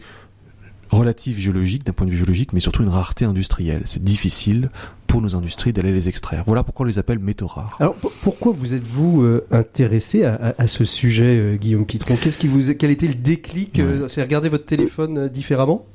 relative 0.92 1.40
géologique 1.40 1.86
d'un 1.86 1.94
point 1.94 2.06
de 2.06 2.12
vue 2.12 2.18
géologique, 2.18 2.54
mais 2.54 2.60
surtout 2.60 2.84
une 2.84 2.90
rareté 2.90 3.26
industrielle. 3.26 3.82
C'est 3.86 4.04
difficile 4.04 4.70
pour 5.08 5.22
nos 5.22 5.36
industries 5.36 5.74
d'aller 5.74 5.92
les 5.92 6.08
extraire. 6.10 6.44
Voilà 6.46 6.64
pourquoi 6.64 6.86
on 6.86 6.88
les 6.88 7.00
appelle 7.00 7.20
métaux 7.20 7.48
rares. 7.48 7.76
Alors 7.80 7.96
pourquoi 8.22 8.54
vous 8.54 8.74
êtes-vous 8.74 9.24
euh, 9.24 9.46
intéressé 9.52 10.24
à, 10.26 10.36
à, 10.36 10.62
à, 10.62 10.68
ce 10.68 10.86
sujet, 10.86 11.38
euh, 11.38 11.56
Guillaume 11.56 11.86
Pitron 11.86 12.16
Qu'est-ce 12.16 12.38
qui 12.38 12.48
vous, 12.48 12.74
quel 12.74 12.92
était 12.92 13.08
le 13.08 13.16
déclic 13.16 13.78
ouais. 13.78 14.08
C'est 14.08 14.22
regarder 14.22 14.50
votre 14.50 14.66
téléphone 14.66 15.18
euh, 15.18 15.30
différemment? 15.30 15.86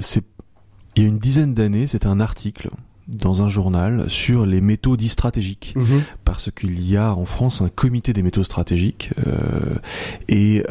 C'est 0.00 0.24
il 0.96 1.02
y 1.02 1.06
a 1.06 1.08
une 1.08 1.18
dizaine 1.18 1.54
d'années, 1.54 1.86
c'était 1.86 2.08
un 2.08 2.18
article 2.18 2.70
dans 3.06 3.42
un 3.42 3.48
journal 3.48 4.04
sur 4.08 4.46
les 4.46 4.60
métaux 4.60 4.96
dits 4.96 5.08
stratégiques 5.08 5.72
Mmh. 5.76 5.80
mmh. 5.80 6.02
parce 6.24 6.50
qu'il 6.50 6.84
y 6.88 6.96
a 6.96 7.14
en 7.14 7.24
France 7.24 7.62
un 7.62 7.68
comité 7.68 8.12
des 8.12 8.22
métaux 8.22 8.42
stratégiques 8.42 9.10
et 10.28 10.64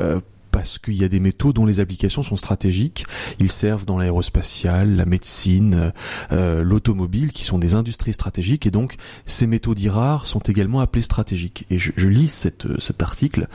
parce 0.58 0.80
qu'il 0.80 0.96
y 0.96 1.04
a 1.04 1.08
des 1.08 1.20
métaux 1.20 1.54
dont 1.54 1.68
les 1.68 1.80
applications 1.80 2.24
sont 2.24 2.36
stratégiques. 2.36 3.06
Ils 3.38 3.52
servent 3.52 3.86
dans 3.86 4.00
l'aérospatiale, 4.00 4.96
la 4.96 5.06
médecine, 5.06 5.94
euh, 6.32 6.64
l'automobile, 6.64 7.32
qui 7.32 7.44
sont 7.44 7.60
des 7.60 7.76
industries 7.76 8.14
stratégiques. 8.14 8.66
Et 8.66 8.72
donc, 8.72 8.96
ces 9.28 9.46
métaux 9.46 9.76
dits 9.76 9.90
rares 9.90 10.26
sont 10.26 10.40
également 10.40 10.80
appelés 10.80 11.04
stratégiques. 11.04 11.68
Et 11.70 11.78
je, 11.78 11.92
je 11.96 12.08
lis 12.10 12.28
cette, 12.28 12.66
cet 12.82 13.04
article 13.04 13.48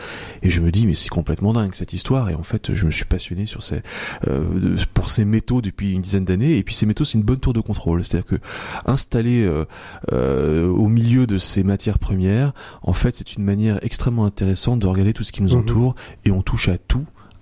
et 0.42 0.50
je 0.50 0.60
me 0.60 0.70
dis, 0.70 0.86
mais 0.86 0.94
c'est 0.94 1.08
complètement 1.08 1.52
dingue 1.52 1.74
cette 1.74 1.92
histoire. 1.92 2.30
Et 2.30 2.36
en 2.36 2.44
fait, 2.44 2.72
je 2.72 2.86
me 2.86 2.92
suis 2.92 3.04
passionné 3.04 3.46
sur 3.46 3.64
ces, 3.64 3.82
euh, 4.28 4.76
pour 4.94 5.10
ces 5.10 5.24
métaux 5.24 5.60
depuis 5.60 5.94
une 5.94 6.02
dizaine 6.02 6.24
d'années. 6.24 6.56
Et 6.56 6.62
puis, 6.62 6.76
ces 6.76 6.86
métaux, 6.86 7.04
c'est 7.04 7.18
une 7.18 7.24
bonne 7.24 7.40
tour 7.40 7.52
de 7.52 7.60
contrôle. 7.60 8.04
C'est-à-dire 8.04 8.26
que 8.26 8.36
installés 8.86 9.44
euh, 10.12 10.68
au 10.68 10.86
milieu 10.86 11.26
de 11.26 11.38
ces 11.38 11.64
matières 11.64 11.98
premières, 11.98 12.52
en 12.82 12.92
fait, 12.92 13.16
c'est 13.16 13.34
une 13.34 13.42
manière 13.42 13.80
extrêmement 13.82 14.24
intéressante 14.24 14.78
de 14.78 14.86
regarder 14.86 15.12
tout 15.12 15.24
ce 15.24 15.32
qui 15.32 15.42
nous 15.42 15.50
Mhm. 15.54 15.58
entoure. 15.62 15.94
Et 16.24 16.30
on 16.30 16.42
touche 16.42 16.68
à 16.68 16.78
tout 16.78 16.91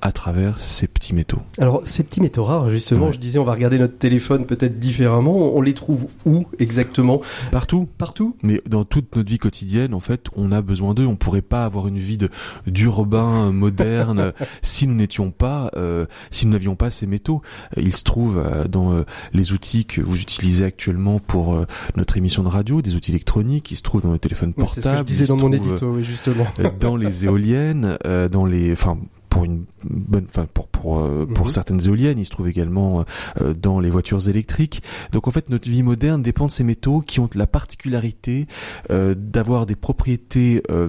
à 0.02 0.12
travers 0.12 0.58
ces 0.58 0.86
petits 0.86 1.14
métaux. 1.14 1.40
Alors 1.58 1.82
ces 1.84 2.02
petits 2.02 2.20
métaux 2.20 2.44
rares, 2.44 2.70
justement, 2.70 3.06
ouais. 3.06 3.12
je 3.12 3.18
disais, 3.18 3.38
on 3.38 3.44
va 3.44 3.52
regarder 3.52 3.78
notre 3.78 3.98
téléphone 3.98 4.46
peut-être 4.46 4.78
différemment. 4.78 5.54
On 5.54 5.60
les 5.60 5.74
trouve 5.74 6.08
où 6.24 6.44
exactement? 6.58 7.20
Partout. 7.50 7.88
Partout? 7.98 8.36
Mais 8.42 8.62
dans 8.66 8.84
toute 8.84 9.14
notre 9.16 9.28
vie 9.28 9.38
quotidienne, 9.38 9.92
en 9.92 10.00
fait, 10.00 10.26
on 10.34 10.52
a 10.52 10.62
besoin 10.62 10.94
d'eux. 10.94 11.06
On 11.06 11.16
pourrait 11.16 11.42
pas 11.42 11.64
avoir 11.64 11.86
une 11.86 11.98
vie 11.98 12.18
d'urbain 12.66 13.52
moderne 13.52 14.32
si 14.62 14.86
nous 14.86 14.94
n'étions 14.94 15.30
pas, 15.30 15.70
euh, 15.76 16.06
si 16.30 16.46
nous 16.46 16.52
n'avions 16.52 16.76
pas 16.76 16.90
ces 16.90 17.06
métaux. 17.06 17.42
Ils 17.76 17.94
se 17.94 18.04
trouvent 18.04 18.38
euh, 18.38 18.66
dans 18.66 18.92
euh, 18.92 19.04
les 19.34 19.52
outils 19.52 19.84
que 19.84 20.00
vous 20.00 20.20
utilisez 20.20 20.64
actuellement 20.64 21.18
pour 21.18 21.54
euh, 21.54 21.66
notre 21.96 22.16
émission 22.16 22.42
de 22.42 22.48
radio, 22.48 22.80
des 22.80 22.94
outils 22.94 23.10
électroniques. 23.10 23.70
Ils 23.70 23.76
se 23.76 23.82
trouvent 23.82 24.02
dans 24.02 24.12
les 24.12 24.18
téléphones 24.18 24.54
portables. 24.54 24.82
C'est 24.82 24.88
ce 24.88 24.92
que 24.92 24.98
je 24.98 25.02
disais 25.02 25.26
dans 25.26 25.36
mon 25.36 25.52
édito, 25.52 25.92
oui, 25.92 26.04
justement. 26.04 26.46
dans 26.80 26.96
les 26.96 27.26
éoliennes, 27.26 27.98
euh, 28.06 28.28
dans 28.28 28.46
les, 28.46 28.72
enfin 28.72 28.96
pour 29.30 29.44
une 29.44 29.64
bonne, 29.84 30.26
enfin 30.28 30.46
pour 30.52 30.68
pour 30.68 30.98
euh, 31.00 31.26
pour 31.26 31.46
Mhm. 31.46 31.50
certaines 31.50 31.86
éoliennes, 31.86 32.18
il 32.18 32.24
se 32.26 32.30
trouve 32.30 32.48
également 32.48 33.04
euh, 33.40 33.54
dans 33.54 33.80
les 33.80 33.88
voitures 33.90 34.28
électriques. 34.28 34.82
Donc 35.12 35.28
en 35.28 35.30
fait, 35.30 35.48
notre 35.48 35.70
vie 35.70 35.82
moderne 35.82 36.22
dépend 36.22 36.46
de 36.46 36.50
ces 36.50 36.64
métaux 36.64 37.00
qui 37.00 37.20
ont 37.20 37.30
la 37.34 37.46
particularité 37.46 38.46
euh, 38.90 39.14
d'avoir 39.16 39.66
des 39.66 39.76
propriétés 39.76 40.62
euh, 40.70 40.88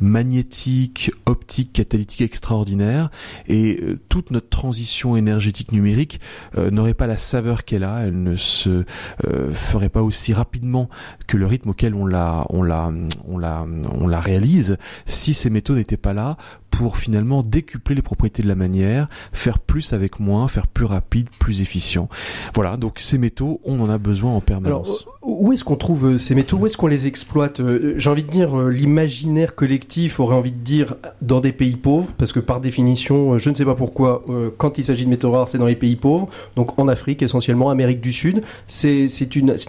magnétiques, 0.00 1.12
optiques, 1.26 1.72
catalytiques 1.72 2.22
extraordinaires. 2.22 3.10
Et 3.46 3.78
euh, 3.82 3.98
toute 4.08 4.30
notre 4.30 4.48
transition 4.48 5.16
énergétique 5.16 5.72
numérique 5.72 6.20
euh, 6.56 6.70
n'aurait 6.70 6.94
pas 6.94 7.06
la 7.06 7.16
saveur 7.16 7.64
qu'elle 7.64 7.84
a. 7.84 8.06
Elle 8.06 8.22
ne 8.22 8.36
se 8.36 8.84
euh, 9.26 9.52
ferait 9.52 9.88
pas 9.90 10.02
aussi 10.02 10.32
rapidement 10.32 10.88
que 11.26 11.36
le 11.36 11.46
rythme 11.46 11.70
auquel 11.70 11.94
on 11.94 12.06
la 12.06 12.46
on 12.50 12.62
la 12.62 12.90
on 13.26 13.38
la 13.38 13.66
on 13.92 14.08
la 14.08 14.20
réalise 14.20 14.78
si 15.06 15.34
ces 15.34 15.50
métaux 15.50 15.74
n'étaient 15.74 15.96
pas 15.96 16.14
là 16.14 16.36
pour 16.72 16.96
finalement 16.96 17.44
décupler 17.44 17.94
les 17.94 18.02
propriétés 18.02 18.42
de 18.42 18.48
la 18.48 18.56
manière, 18.56 19.08
faire 19.32 19.60
plus 19.60 19.92
avec 19.92 20.18
moins, 20.18 20.48
faire 20.48 20.66
plus 20.66 20.86
rapide, 20.86 21.28
plus 21.38 21.60
efficient. 21.60 22.08
Voilà, 22.54 22.76
donc 22.76 22.98
ces 22.98 23.18
métaux, 23.18 23.60
on 23.64 23.80
en 23.80 23.88
a 23.88 23.98
besoin 23.98 24.32
en 24.32 24.40
permanence. 24.40 25.06
Alors, 25.06 25.18
où 25.22 25.52
est-ce 25.52 25.62
qu'on 25.62 25.76
trouve 25.76 26.18
ces 26.18 26.34
métaux? 26.34 26.56
Où 26.56 26.66
est-ce 26.66 26.76
qu'on 26.76 26.88
les 26.88 27.06
exploite? 27.06 27.60
J'ai 27.96 28.10
envie 28.10 28.24
de 28.24 28.30
dire, 28.30 28.56
l'imaginaire 28.56 29.54
collectif 29.54 30.18
aurait 30.18 30.34
envie 30.34 30.50
de 30.50 30.56
dire 30.56 30.96
dans 31.20 31.40
des 31.40 31.52
pays 31.52 31.76
pauvres, 31.76 32.08
parce 32.18 32.32
que 32.32 32.40
par 32.40 32.60
définition, 32.60 33.38
je 33.38 33.50
ne 33.50 33.54
sais 33.54 33.64
pas 33.64 33.76
pourquoi, 33.76 34.24
quand 34.56 34.78
il 34.78 34.84
s'agit 34.84 35.04
de 35.04 35.10
métaux 35.10 35.30
rares, 35.30 35.48
c'est 35.48 35.58
dans 35.58 35.66
les 35.66 35.76
pays 35.76 35.96
pauvres, 35.96 36.28
donc 36.56 36.78
en 36.78 36.88
Afrique 36.88 37.22
essentiellement, 37.22 37.70
Amérique 37.70 38.00
du 38.00 38.12
Sud. 38.12 38.42
C'est 38.66 39.06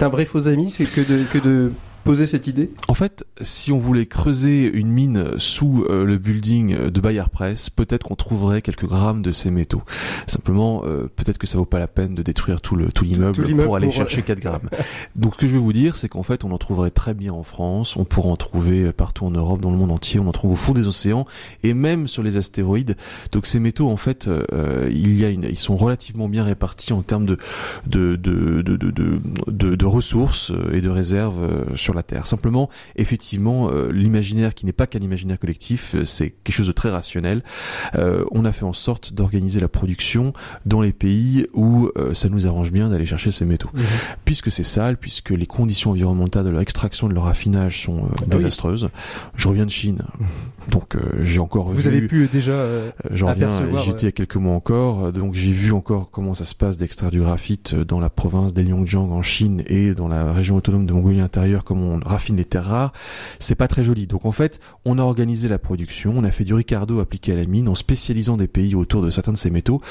un 0.01 0.09
vrai 0.09 0.25
faux 0.25 0.47
ami, 0.47 0.71
c'est 0.71 0.85
que 0.85 1.01
de, 1.01 1.23
que 1.25 1.37
de 1.37 1.71
poser 2.03 2.27
cette 2.27 2.47
idée? 2.47 2.71
En 2.87 2.93
fait, 2.93 3.25
si 3.41 3.71
on 3.71 3.77
voulait 3.77 4.05
creuser 4.05 4.65
une 4.65 4.89
mine 4.89 5.31
sous 5.37 5.85
euh, 5.89 6.05
le 6.05 6.17
building 6.17 6.89
de 6.89 7.01
Bayer 7.01 7.23
Press, 7.31 7.69
peut-être 7.69 8.03
qu'on 8.03 8.15
trouverait 8.15 8.61
quelques 8.61 8.85
grammes 8.85 9.21
de 9.21 9.31
ces 9.31 9.51
métaux. 9.51 9.83
Simplement, 10.27 10.83
euh, 10.85 11.09
peut-être 11.15 11.37
que 11.37 11.47
ça 11.47 11.57
vaut 11.57 11.65
pas 11.65 11.79
la 11.79 11.87
peine 11.87 12.15
de 12.15 12.21
détruire 12.21 12.61
tout 12.61 12.75
le 12.75 12.91
tout 12.91 13.03
l'immeuble 13.03 13.55
pour 13.55 13.75
aller 13.75 13.87
pour... 13.87 13.95
chercher 13.95 14.21
4 14.21 14.39
grammes. 14.41 14.69
Donc, 15.15 15.33
ce 15.35 15.39
que 15.39 15.47
je 15.47 15.53
veux 15.53 15.61
vous 15.61 15.73
dire, 15.73 15.95
c'est 15.95 16.09
qu'en 16.09 16.23
fait, 16.23 16.43
on 16.43 16.51
en 16.51 16.57
trouverait 16.57 16.91
très 16.91 17.13
bien 17.13 17.33
en 17.33 17.43
France. 17.43 17.95
On 17.95 18.05
pourra 18.05 18.29
en 18.29 18.37
trouver 18.37 18.91
partout 18.91 19.25
en 19.25 19.31
Europe, 19.31 19.61
dans 19.61 19.71
le 19.71 19.77
monde 19.77 19.91
entier. 19.91 20.19
On 20.19 20.27
en 20.27 20.31
trouve 20.31 20.51
au 20.51 20.55
fond 20.55 20.73
des 20.73 20.87
océans 20.87 21.25
et 21.63 21.73
même 21.73 22.07
sur 22.07 22.23
les 22.23 22.37
astéroïdes. 22.37 22.95
Donc, 23.31 23.45
ces 23.45 23.59
métaux, 23.59 23.89
en 23.89 23.97
fait, 23.97 24.27
euh, 24.27 24.89
il 24.91 25.17
y 25.17 25.25
a 25.25 25.29
une, 25.29 25.43
ils 25.43 25.57
sont 25.57 25.75
relativement 25.75 26.29
bien 26.29 26.43
répartis 26.43 26.93
en 26.93 27.01
termes 27.01 27.25
de 27.25 27.37
de 27.85 28.15
de 28.15 28.61
de 28.61 28.77
de, 28.77 28.91
de, 28.91 29.19
de, 29.47 29.75
de 29.75 29.85
ressources 29.85 30.51
et 30.71 30.81
de 30.81 30.89
réserves 30.89 31.43
euh, 31.43 31.75
sur 31.93 31.95
la 31.95 32.03
Terre. 32.03 32.25
Simplement, 32.25 32.69
effectivement, 32.95 33.69
euh, 33.69 33.91
l'imaginaire 33.91 34.55
qui 34.55 34.65
n'est 34.65 34.73
pas 34.73 34.87
qu'un 34.87 34.99
imaginaire 34.99 35.37
collectif, 35.37 35.95
euh, 35.95 36.05
c'est 36.05 36.31
quelque 36.43 36.55
chose 36.55 36.67
de 36.67 36.71
très 36.71 36.89
rationnel. 36.89 37.43
Euh, 37.95 38.25
on 38.31 38.45
a 38.45 38.51
fait 38.51 38.65
en 38.65 38.73
sorte 38.73 39.13
d'organiser 39.13 39.59
la 39.59 39.67
production 39.67 40.33
dans 40.65 40.81
les 40.81 40.93
pays 40.93 41.45
où 41.53 41.89
euh, 41.97 42.13
ça 42.13 42.29
nous 42.29 42.47
arrange 42.47 42.71
bien 42.71 42.89
d'aller 42.89 43.05
chercher 43.05 43.31
ces 43.31 43.45
métaux. 43.45 43.69
Mmh. 43.73 43.81
Puisque 44.25 44.51
c'est 44.51 44.63
sale, 44.63 44.97
puisque 44.97 45.29
les 45.29 45.45
conditions 45.45 45.91
environnementales 45.91 46.45
de 46.45 46.49
leur 46.49 46.61
extraction 46.61 47.07
de 47.07 47.13
leur 47.13 47.25
raffinage 47.25 47.83
sont 47.83 48.09
ah 48.09 48.25
désastreuses. 48.25 48.85
Oui. 48.85 48.89
Je 49.35 49.47
reviens 49.47 49.65
de 49.65 49.71
Chine, 49.71 50.01
donc 50.71 50.97
j'ai 51.21 51.39
encore 51.39 51.71
Vous 51.71 51.81
vu... 51.81 51.87
avez 51.87 52.01
pu 52.07 52.27
déjà 52.31 52.67
J'en 53.11 53.29
reviens, 53.29 53.51
j'étais 53.83 54.01
il 54.01 54.05
y 54.05 54.07
a 54.07 54.11
quelques 54.11 54.35
mois 54.35 54.55
encore, 54.55 55.11
donc 55.11 55.33
j'ai 55.35 55.51
vu 55.51 55.71
encore 55.71 56.11
comment 56.11 56.33
ça 56.33 56.45
se 56.45 56.55
passe 56.55 56.77
d'extraire 56.77 57.11
du 57.11 57.19
graphite 57.19 57.75
dans 57.75 57.99
la 57.99 58.09
province 58.09 58.53
d'Heilongjiang 58.53 59.11
en 59.11 59.21
Chine 59.21 59.63
et 59.67 59.93
dans 59.93 60.07
la 60.07 60.31
région 60.31 60.55
autonome 60.55 60.85
de 60.85 60.93
Mongolie 60.93 61.21
intérieure, 61.21 61.63
comme 61.63 61.82
on 61.83 61.99
raffine 61.99 62.35
les 62.35 62.45
terres 62.45 62.65
rares, 62.65 62.93
c'est 63.39 63.55
pas 63.55 63.67
très 63.67 63.83
joli. 63.83 64.07
Donc 64.07 64.25
en 64.25 64.31
fait, 64.31 64.59
on 64.85 64.97
a 64.97 65.01
organisé 65.01 65.47
la 65.47 65.59
production, 65.59 66.13
on 66.15 66.23
a 66.23 66.31
fait 66.31 66.43
du 66.43 66.53
Ricardo 66.53 66.99
appliqué 66.99 67.33
à 67.33 67.35
la 67.35 67.45
mine 67.45 67.67
en 67.67 67.75
spécialisant 67.75 68.37
des 68.37 68.47
pays 68.47 68.75
autour 68.75 69.01
de 69.01 69.09
certains 69.09 69.33
de 69.33 69.37
ces 69.37 69.49
métaux, 69.49 69.81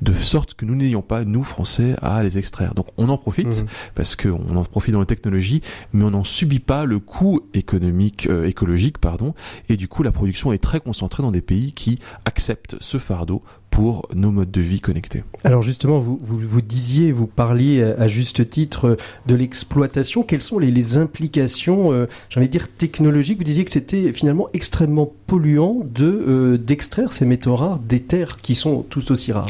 de 0.00 0.12
sorte 0.12 0.54
que 0.54 0.64
nous 0.64 0.74
n'ayons 0.74 1.02
pas, 1.02 1.24
nous 1.24 1.44
Français, 1.44 1.94
à 2.02 2.22
les 2.22 2.38
extraire. 2.38 2.74
Donc 2.74 2.86
on 2.96 3.08
en 3.08 3.18
profite, 3.18 3.62
mmh. 3.62 3.66
parce 3.94 4.16
qu'on 4.16 4.56
en 4.56 4.64
profite 4.64 4.92
dans 4.92 5.00
la 5.00 5.06
technologie, 5.06 5.62
mais 5.92 6.04
on 6.04 6.10
n'en 6.10 6.24
subit 6.24 6.60
pas 6.60 6.84
le 6.84 6.98
coût 6.98 7.40
économique, 7.54 8.26
euh, 8.28 8.46
écologique, 8.46 8.98
pardon, 8.98 9.34
et 9.68 9.76
du 9.76 9.88
coup 9.88 10.02
la 10.02 10.12
production 10.12 10.52
est 10.52 10.58
très 10.62 10.80
concentrée 10.80 11.22
dans 11.22 11.32
des 11.32 11.42
pays 11.42 11.72
qui 11.72 11.98
acceptent 12.24 12.76
ce 12.80 12.98
fardeau 12.98 13.42
pour 13.72 14.06
nos 14.14 14.30
modes 14.30 14.50
de 14.50 14.60
vie 14.60 14.80
connectés. 14.80 15.24
Alors 15.44 15.62
justement, 15.62 15.98
vous, 15.98 16.18
vous, 16.22 16.60
disiez, 16.60 17.10
vous 17.10 17.26
parliez 17.26 17.82
à 17.82 18.06
juste 18.06 18.48
titre 18.48 18.98
de 19.26 19.34
l'exploitation. 19.34 20.22
Quelles 20.22 20.42
sont 20.42 20.58
les, 20.58 20.98
implications, 20.98 21.90
euh, 21.90 22.06
de 22.36 22.44
dire 22.44 22.68
technologiques? 22.68 23.38
Vous 23.38 23.44
disiez 23.44 23.64
que 23.64 23.70
c'était 23.70 24.12
finalement 24.12 24.48
extrêmement 24.52 25.10
polluant 25.26 25.80
de 25.84 26.04
euh, 26.04 26.58
d'extraire 26.58 27.12
ces 27.12 27.24
métaux 27.24 27.56
rares 27.56 27.78
des 27.78 28.00
terres 28.00 28.38
qui 28.42 28.54
sont 28.54 28.82
tout 28.82 29.10
aussi 29.10 29.32
rares. 29.32 29.48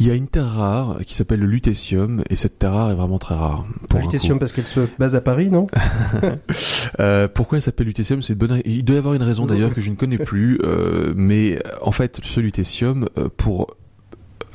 Il 0.00 0.06
y 0.06 0.10
a 0.10 0.14
une 0.14 0.28
terre 0.28 0.48
rare 0.48 0.98
qui 1.04 1.14
s'appelle 1.14 1.40
le 1.40 1.46
lutécium 1.46 2.22
et 2.30 2.36
cette 2.36 2.58
terre 2.58 2.72
rare 2.72 2.90
est 2.90 2.94
vraiment 2.94 3.18
très 3.18 3.34
rare. 3.34 3.66
le 3.94 4.00
lutécium 4.00 4.38
parce 4.38 4.52
qu'elle 4.52 4.66
se 4.66 4.80
base 4.98 5.14
à 5.14 5.20
Paris, 5.20 5.50
non? 5.50 5.66
Euh, 7.00 7.28
Pourquoi 7.28 7.58
elle 7.58 7.62
s'appelle 7.62 7.86
lutécium 7.86 8.22
C'est 8.22 8.34
bonne. 8.34 8.60
Il 8.64 8.84
doit 8.84 8.96
y 8.96 8.98
avoir 8.98 9.14
une 9.14 9.22
raison 9.22 9.46
d'ailleurs 9.46 9.72
que 9.72 9.80
je 9.80 9.90
ne 9.90 9.94
connais 9.94 10.18
plus, 10.18 10.58
euh, 10.64 11.12
mais 11.14 11.60
en 11.82 11.92
fait, 11.92 12.20
ce 12.22 12.40
lutécium 12.40 13.08
pour 13.36 13.57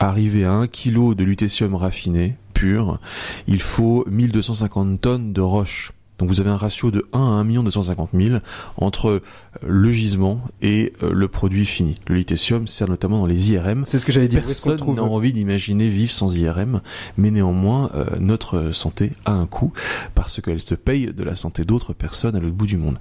arriver 0.07 0.45
à 0.45 0.51
un 0.51 0.67
kilo 0.67 1.15
de 1.15 1.23
lutécium 1.23 1.75
raffiné 1.75 2.37
pur, 2.53 2.99
il 3.47 3.61
faut 3.61 4.05
1250 4.07 5.01
tonnes 5.01 5.33
de 5.33 5.41
roche. 5.41 5.91
Donc 6.19 6.29
vous 6.29 6.39
avez 6.39 6.49
un 6.49 6.57
ratio 6.57 6.91
de 6.91 7.05
1 7.13 7.19
à 7.19 7.21
1 7.21 7.63
250 7.63 8.09
000 8.13 8.37
entre 8.77 9.21
le 9.61 9.91
gisement 9.91 10.41
et 10.61 10.93
euh, 11.03 11.11
le 11.13 11.27
produit 11.27 11.65
fini. 11.65 11.95
Le 12.07 12.15
lithium 12.15 12.67
sert 12.67 12.87
notamment 12.87 13.19
dans 13.19 13.25
les 13.25 13.51
IRM. 13.51 13.83
C'est 13.85 13.97
ce 13.97 14.05
que 14.05 14.11
j'allais 14.11 14.27
dire. 14.27 14.41
Personne 14.41 14.79
n'a 14.95 15.03
envie 15.03 15.33
d'imaginer 15.33 15.89
vivre 15.89 16.11
sans 16.11 16.35
IRM, 16.35 16.81
mais 17.17 17.31
néanmoins 17.31 17.89
euh, 17.95 18.05
notre 18.19 18.71
santé 18.71 19.11
a 19.25 19.31
un 19.31 19.45
coût 19.45 19.73
parce 20.15 20.41
qu'elle 20.41 20.59
se 20.59 20.75
paye 20.75 21.07
de 21.07 21.23
la 21.23 21.35
santé 21.35 21.65
d'autres 21.65 21.93
personnes 21.93 22.35
à 22.35 22.39
l'autre 22.39 22.55
bout 22.55 22.67
du 22.67 22.77
monde. 22.77 22.97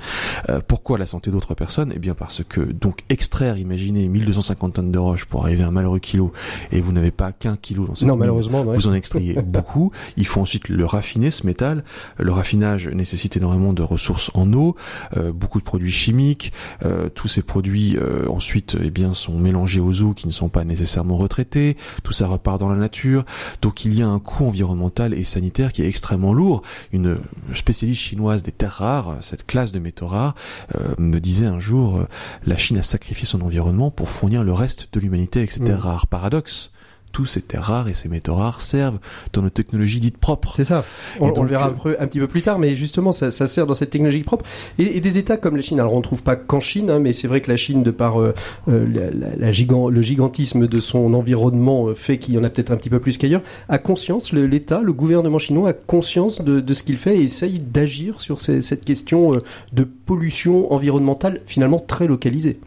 Euh, 0.48 0.60
pourquoi 0.66 0.98
la 0.98 1.06
santé 1.06 1.30
d'autres 1.30 1.54
personnes? 1.54 1.92
Eh 1.94 1.98
bien 1.98 2.14
parce 2.14 2.42
que 2.48 2.60
donc 2.60 3.00
extraire, 3.08 3.58
imaginez 3.58 4.08
1250 4.08 4.74
tonnes 4.74 4.92
de 4.92 4.98
roche 4.98 5.24
pour 5.24 5.44
arriver 5.44 5.64
à 5.64 5.68
un 5.68 5.72
malheureux 5.72 5.98
kilo 5.98 6.32
et 6.70 6.80
vous 6.80 6.92
n'avez 6.92 7.10
pas 7.10 7.32
qu'un 7.32 7.56
kilo 7.56 7.86
dans 7.86 7.94
cette 7.94 8.08
Non, 8.08 8.16
malheureusement, 8.16 8.64
vous 8.64 8.88
en 8.88 8.94
extrayez 8.94 9.34
beaucoup. 9.42 9.92
Il 10.16 10.26
faut 10.26 10.40
ensuite 10.40 10.68
le 10.68 10.86
raffiner 10.86 11.30
ce 11.30 11.46
métal. 11.46 11.84
Le 12.18 12.32
raffinage 12.32 12.88
nécessite 13.02 13.36
énormément 13.36 13.72
de 13.72 13.82
ressources 13.82 14.30
en 14.34 14.52
eau, 14.52 14.76
beaucoup 15.34 15.58
de 15.58 15.64
produits 15.64 15.90
chimiques 15.90 16.52
euh, 16.84 17.08
tous 17.08 17.28
ces 17.28 17.42
produits 17.42 17.96
euh, 17.96 18.28
ensuite 18.28 18.76
eh 18.80 18.90
bien 18.90 19.14
sont 19.14 19.38
mélangés 19.38 19.80
aux 19.80 20.02
eaux 20.02 20.14
qui 20.14 20.26
ne 20.26 20.32
sont 20.32 20.48
pas 20.48 20.64
nécessairement 20.64 21.16
retraités. 21.16 21.76
Tout 22.02 22.12
ça 22.12 22.26
repart 22.26 22.58
dans 22.58 22.68
la 22.68 22.76
nature. 22.76 23.24
Donc 23.60 23.84
il 23.84 23.94
y 23.94 24.02
a 24.02 24.08
un 24.08 24.18
coût 24.18 24.44
environnemental 24.46 25.14
et 25.14 25.24
sanitaire 25.24 25.72
qui 25.72 25.82
est 25.82 25.88
extrêmement 25.88 26.32
lourd. 26.32 26.62
Une 26.92 27.18
spécialiste 27.54 28.00
chinoise 28.00 28.42
des 28.42 28.52
terres 28.52 28.72
rares, 28.72 29.16
cette 29.20 29.46
classe 29.46 29.72
de 29.72 29.78
métaux 29.78 30.06
rares, 30.06 30.34
euh, 30.74 30.94
me 30.98 31.18
disait 31.18 31.46
un 31.46 31.58
jour 31.58 32.06
la 32.46 32.56
Chine 32.56 32.78
a 32.78 32.82
sacrifié 32.82 33.26
son 33.26 33.40
environnement 33.42 33.90
pour 33.90 34.10
fournir 34.10 34.44
le 34.44 34.52
reste 34.52 34.88
de 34.92 35.00
l'humanité 35.00 35.40
avec 35.40 35.50
ces 35.50 35.60
terres 35.60 35.78
mmh. 35.78 35.88
rares. 35.88 36.06
Paradoxe 36.06 36.71
tous 37.12 37.26
ces 37.26 37.42
terres 37.42 37.64
rares 37.64 37.88
et 37.88 37.94
ces 37.94 38.08
métaux 38.08 38.34
rares 38.34 38.60
servent 38.60 38.98
dans 39.32 39.42
nos 39.42 39.50
technologies 39.50 40.00
dites 40.00 40.18
propres. 40.18 40.54
C'est 40.56 40.64
ça. 40.64 40.84
On, 41.20 41.28
le 41.42 41.48
verra 41.48 41.66
un, 41.66 41.70
peu, 41.70 41.96
un, 41.98 42.06
petit 42.06 42.18
peu 42.18 42.26
plus 42.26 42.42
tard, 42.42 42.58
mais 42.58 42.74
justement, 42.76 43.12
ça, 43.12 43.30
ça 43.30 43.46
sert 43.46 43.66
dans 43.66 43.74
cette 43.74 43.90
technologie 43.90 44.22
propre. 44.22 44.44
Et, 44.78 44.96
et, 44.96 45.00
des 45.00 45.18
États 45.18 45.36
comme 45.36 45.56
la 45.56 45.62
Chine, 45.62 45.78
alors 45.78 45.94
on 45.94 45.98
ne 45.98 46.02
trouve 46.02 46.22
pas 46.22 46.36
qu'en 46.36 46.60
Chine, 46.60 46.90
hein, 46.90 46.98
mais 46.98 47.12
c'est 47.12 47.28
vrai 47.28 47.40
que 47.40 47.50
la 47.50 47.56
Chine, 47.56 47.82
de 47.82 47.90
par 47.90 48.20
euh, 48.20 48.34
euh 48.68 48.86
la, 48.88 49.36
la, 49.36 49.52
gigant, 49.52 49.88
le 49.88 50.02
gigantisme 50.02 50.66
de 50.66 50.80
son 50.80 51.14
environnement, 51.14 51.88
euh, 51.88 51.94
fait 51.94 52.18
qu'il 52.18 52.34
y 52.34 52.38
en 52.38 52.44
a 52.44 52.50
peut-être 52.50 52.70
un 52.70 52.76
petit 52.76 52.90
peu 52.90 53.00
plus 53.00 53.18
qu'ailleurs, 53.18 53.42
a 53.68 53.78
conscience, 53.78 54.32
l'État, 54.32 54.80
le, 54.80 54.92
gouvernement 54.92 55.38
chinois 55.38 55.70
a 55.70 55.72
conscience 55.72 56.42
de, 56.42 56.60
de 56.60 56.72
ce 56.74 56.82
qu'il 56.82 56.96
fait 56.96 57.18
et 57.18 57.22
essaye 57.22 57.58
d'agir 57.58 58.20
sur 58.20 58.40
ces, 58.40 58.62
cette 58.62 58.84
question 58.84 59.34
euh, 59.34 59.38
de 59.72 59.84
pollution 59.84 60.72
environnementale 60.72 61.40
finalement 61.46 61.78
très 61.78 62.06
localisée. 62.06 62.58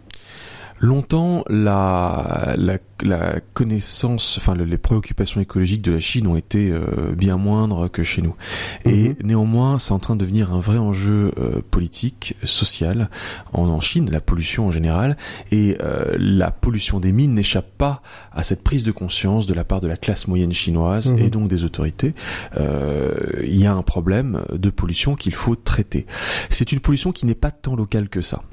Longtemps, 0.86 1.43
la, 1.50 2.54
la, 2.58 2.78
la 3.02 3.39
connaissance, 3.56 4.38
enfin 4.38 4.54
les 4.54 4.78
préoccupations 4.78 5.41
écologiques 5.41 5.82
de 5.82 5.91
la 5.91 6.00
Chine 6.00 6.28
ont 6.28 6.36
été 6.36 6.69
euh, 6.69 7.15
bien 7.17 7.38
moindres 7.38 7.89
que 7.89 8.04
chez 8.04 8.21
nous. 8.21 8.36
Et 8.86 9.10
mhm. 9.10 9.15
néanmoins, 9.24 9.80
c'est 9.80 9.93
en 9.93 10.00
train 10.00 10.15
de 10.15 10.21
devenir 10.21 10.54
un 10.54 10.60
vrai 10.60 10.78
enjeu 10.78 11.34
euh, 11.39 11.63
politique, 11.71 12.36
social 12.43 13.10
en, 13.52 13.67
en, 13.67 13.80
Chine, 13.80 14.12
la 14.12 14.21
pollution 14.21 14.67
en 14.67 14.71
général. 14.71 15.17
Et 15.52 15.76
euh, 15.82 16.15
la 16.19 16.52
pollution 16.52 17.00
des 17.00 17.12
mines 17.12 17.34
n'échappe 17.34 17.76
pas 17.80 18.04
à 18.32 18.43
cette 18.43 18.63
prise 18.63 18.84
de 18.84 18.91
conscience 18.91 19.48
de 19.48 19.56
la 19.56 19.63
part 19.63 19.82
de 19.82 19.88
la 19.88 19.98
classe 19.98 20.28
moyenne 20.28 20.54
chinoise 20.54 21.15
et 21.17 21.24
mhm. 21.24 21.30
donc 21.32 21.48
des 21.48 21.63
autorités. 21.63 22.13
Il 22.56 23.58
y 23.58 23.65
a 23.65 23.74
un 23.74 23.82
problème 23.82 24.43
de 24.52 24.69
pollution 24.69 25.15
qu'il 25.15 25.34
faut 25.34 25.56
traiter. 25.56 26.06
C'est 26.52 26.71
une 26.71 26.80
pollution 26.80 27.12
qui 27.12 27.26
n'est 27.26 27.34
pas 27.34 27.50
tant 27.50 27.76
locale 27.76 28.08
que 28.08 28.21
ça. 28.21 28.43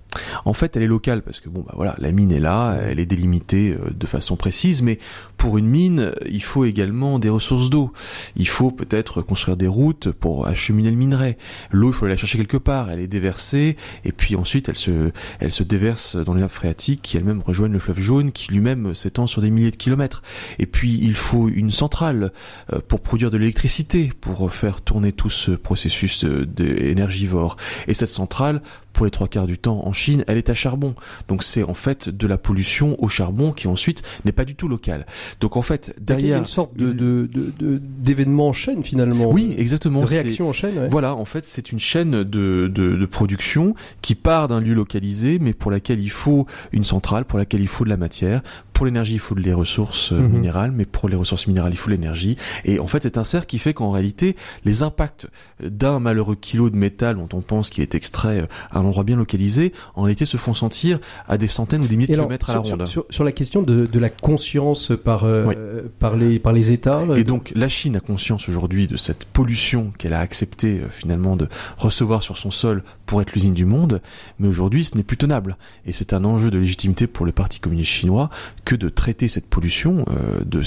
En 0.45 0.53
fait, 0.53 0.77
elle 0.77 0.83
est 0.83 0.89
locale 0.89 1.23
parce 1.23 1.41
que 1.41 1.49
bon, 1.49 1.65
bah 1.67 1.73
voilà, 1.77 1.95
la 1.99 2.13
mine 2.13 2.33
est 2.33 2.41
là, 2.41 2.79
elle 2.87 3.01
est 3.01 3.07
délimitée 3.07 3.71
euh, 3.71 3.91
de 3.91 4.07
façon 4.07 4.37
précise, 4.37 4.83
mais 4.83 4.99
pour 5.37 5.59
une 5.59 5.67
mine, 5.67 6.13
il 6.29 6.43
faut 6.43 6.65
également 6.65 7.19
des 7.19 7.29
ressources 7.29 7.71
d'eau. 7.71 7.93
Il 8.37 8.49
faut 8.49 8.71
peut-être 8.71 9.23
construire 9.23 9.57
des 9.57 9.67
routes 9.67 10.11
pour 10.11 10.47
acheminer 10.47 10.91
le 10.91 10.97
minerai. 10.97 11.39
L'eau, 11.71 11.91
il 11.91 11.95
faut 11.95 12.07
la 12.07 12.17
chercher 12.17 12.39
quelque 12.39 12.57
part, 12.57 12.91
elle 12.91 13.01
est 13.01 13.09
déversée, 13.09 13.77
et 14.05 14.13
puis 14.13 14.37
ensuite 14.37 14.69
elle 14.69 14.79
se, 14.79 15.13
elle 15.41 15.53
se 15.53 15.63
déverse 15.63 16.17
dans 16.17 16.35
les 16.35 16.41
nappes 16.41 16.53
phréatiques 16.53 17.03
qui 17.03 17.17
elles-mêmes 17.17 17.43
rejoignent 17.43 17.73
le 17.73 17.79
fleuve 17.79 18.01
jaune, 18.01 18.33
qui 18.33 18.53
lui-même 18.53 18.95
s'étend 18.95 19.27
sur 19.27 19.43
des 19.43 19.51
milliers 19.51 19.71
de 19.71 19.77
kilomètres. 19.77 20.23
Et 20.59 20.67
puis 20.67 20.99
il 21.03 21.15
faut 21.15 21.49
une 21.49 21.71
centrale 21.71 22.33
euh, 22.73 22.81
pour 22.87 23.01
produire 23.01 23.31
de 23.31 23.39
l'électricité, 23.39 24.13
pour 24.21 24.53
faire 24.53 24.81
tourner 24.81 25.13
tout 25.13 25.31
ce 25.31 25.53
processus 25.53 26.25
d'énergivore. 26.25 27.57
Et 27.89 27.95
cette 27.95 28.09
centrale, 28.09 28.63
pour 28.93 29.05
les 29.05 29.11
trois 29.11 29.29
quarts 29.29 29.47
du 29.47 29.59
temps 29.59 29.87
en 29.87 29.93
Chine, 29.93 30.25
elle 30.27 30.39
est 30.39 30.51
à 30.51 30.55
charbon. 30.55 30.95
Donc 31.29 31.43
c'est 31.43 31.63
en 31.63 31.75
fait 31.75 32.09
de 32.09 32.27
la 32.27 32.39
pollution 32.39 32.97
au 33.03 33.09
charbon 33.09 33.53
qui 33.53 33.69
ensuite 33.69 34.03
n'est 34.25 34.33
pas 34.33 34.45
du 34.45 34.55
tout 34.55 34.69
locale. 34.69 35.07
Donc 35.41 35.57
en 35.57 35.63
fait 35.63 35.95
derrière 36.01 36.27
il 36.27 36.31
y 36.31 36.35
a 36.35 36.39
une 36.39 36.47
sorte 36.47 36.77
de 36.77 37.29
d'événement 37.63 38.49
en 38.49 38.53
chaîne 38.53 38.83
finalement. 38.83 39.31
Oui, 39.31 39.55
exactement. 39.59 40.03
De 40.03 40.07
réaction 40.07 40.49
en 40.49 40.53
chaîne. 40.53 40.87
Voilà, 40.89 41.15
en 41.15 41.25
fait 41.25 41.45
c'est 41.45 41.73
une 41.73 41.81
chaîne 41.81 42.23
de, 42.23 42.69
de, 42.69 43.07
production 43.07 43.75
qui 44.01 44.15
part 44.15 44.49
d'un 44.49 44.61
lieu 44.61 44.75
localisé, 44.75 45.39
mais 45.41 45.53
pour 45.53 45.71
laquelle 45.71 46.01
il 46.01 46.11
faut 46.11 46.47
une 46.73 46.85
centrale, 46.85 47.25
pour 47.25 47.39
laquelle 47.39 47.61
il 47.61 47.69
faut 47.69 47.85
de 47.85 47.91
la 47.91 47.97
matière, 47.97 48.43
pour 48.83 48.87
l'énergie, 48.87 49.15
il 49.15 49.21
faut 49.21 49.37
les 49.37 49.55
ressources 49.55 50.11
euh, 50.11 50.19
mhm. 50.19 50.33
minérales, 50.33 50.73
mais 50.73 50.87
pour 50.87 51.09
les 51.09 51.15
ressources 51.15 51.47
minérales, 51.47 51.73
il 51.73 51.77
faut 51.77 51.89
l'énergie. 51.89 52.37
Et 52.65 52.81
en 52.81 52.89
fait, 52.89 53.05
c'est 53.05 53.17
un 53.17 53.23
cercle 53.23 53.47
qui 53.47 53.61
fait 53.61 53.75
qu'en 53.75 53.93
réalité, 53.93 54.35
les 54.65 54.83
impacts 54.83 55.29
d'un 55.63 56.01
malheureux 56.01 56.35
kilo 56.35 56.69
de 56.69 56.77
métal 56.77 57.15
dont 57.15 57.29
on 57.33 57.43
pense 57.43 57.71
qu'il 57.71 57.85
est 57.85 57.95
extrait 57.95 58.41
euh, 58.41 58.47
à 58.73 58.81
un 58.81 58.85
endroit 58.85 59.05
bien 59.05 59.15
localisé, 59.15 59.73
en 59.95 60.03
réalité, 60.03 60.25
se 60.25 60.37
font 60.37 60.53
sentir 60.53 60.99
à 61.29 61.39
des 61.39 61.47
centaines 61.47 61.83
ou 61.83 61.87
des 61.87 61.97
milliers 61.97 62.09
de 62.09 62.19
kilomètres 62.19 62.51
à 62.51 62.55
la 62.55 62.59
ronde. 62.59 62.85
Sur, 62.87 63.23
la 63.23 63.31
question 63.31 63.63
de, 63.63 63.87
de, 63.87 63.99
la 64.01 64.11
conscience 64.11 64.91
par 65.05 65.23
euh, 65.23 65.83
par 66.01 66.17
les 66.17 66.41
par 66.41 66.53
les 66.53 66.73
États. 66.73 67.05
Et 67.17 67.23
donc, 67.23 67.53
la 67.55 67.69
Chine 67.69 67.95
a 67.95 68.01
conscience 68.01 68.49
aujourd'hui 68.49 68.89
de 68.89 68.97
cette 68.97 69.27
pollution 69.27 69.93
qu'elle 69.97 70.13
a 70.13 70.19
accepté 70.19 70.81
finalement 70.91 71.37
de 71.37 71.47
recevoir 71.77 72.25
sur 72.25 72.37
son 72.37 72.51
sol 72.51 72.83
pour 73.07 73.23
être 73.23 73.33
l'usine 73.33 73.55
du 73.55 73.65
monde, 73.65 74.03
mais 74.41 74.49
aujourd'hui, 74.49 74.85
ce 74.85 74.97
n'est 74.97 75.05
plus 75.05 75.19
tenable. 75.19 75.57
Et 75.87 75.93
c'est 75.93 76.15
un 76.15 76.25
enjeu 76.25 76.51
de 76.51 76.59
légitimité 76.59 77.07
pour 77.07 77.27
le 77.27 77.31
Parti 77.31 77.61
communiste 77.61 77.93
chinois 77.93 78.29
que 78.65 78.72
de 78.77 78.89
traiter 78.89 79.29
cette 79.29 79.49
pollution, 79.49 80.05
euh, 80.11 80.45
de, 80.45 80.63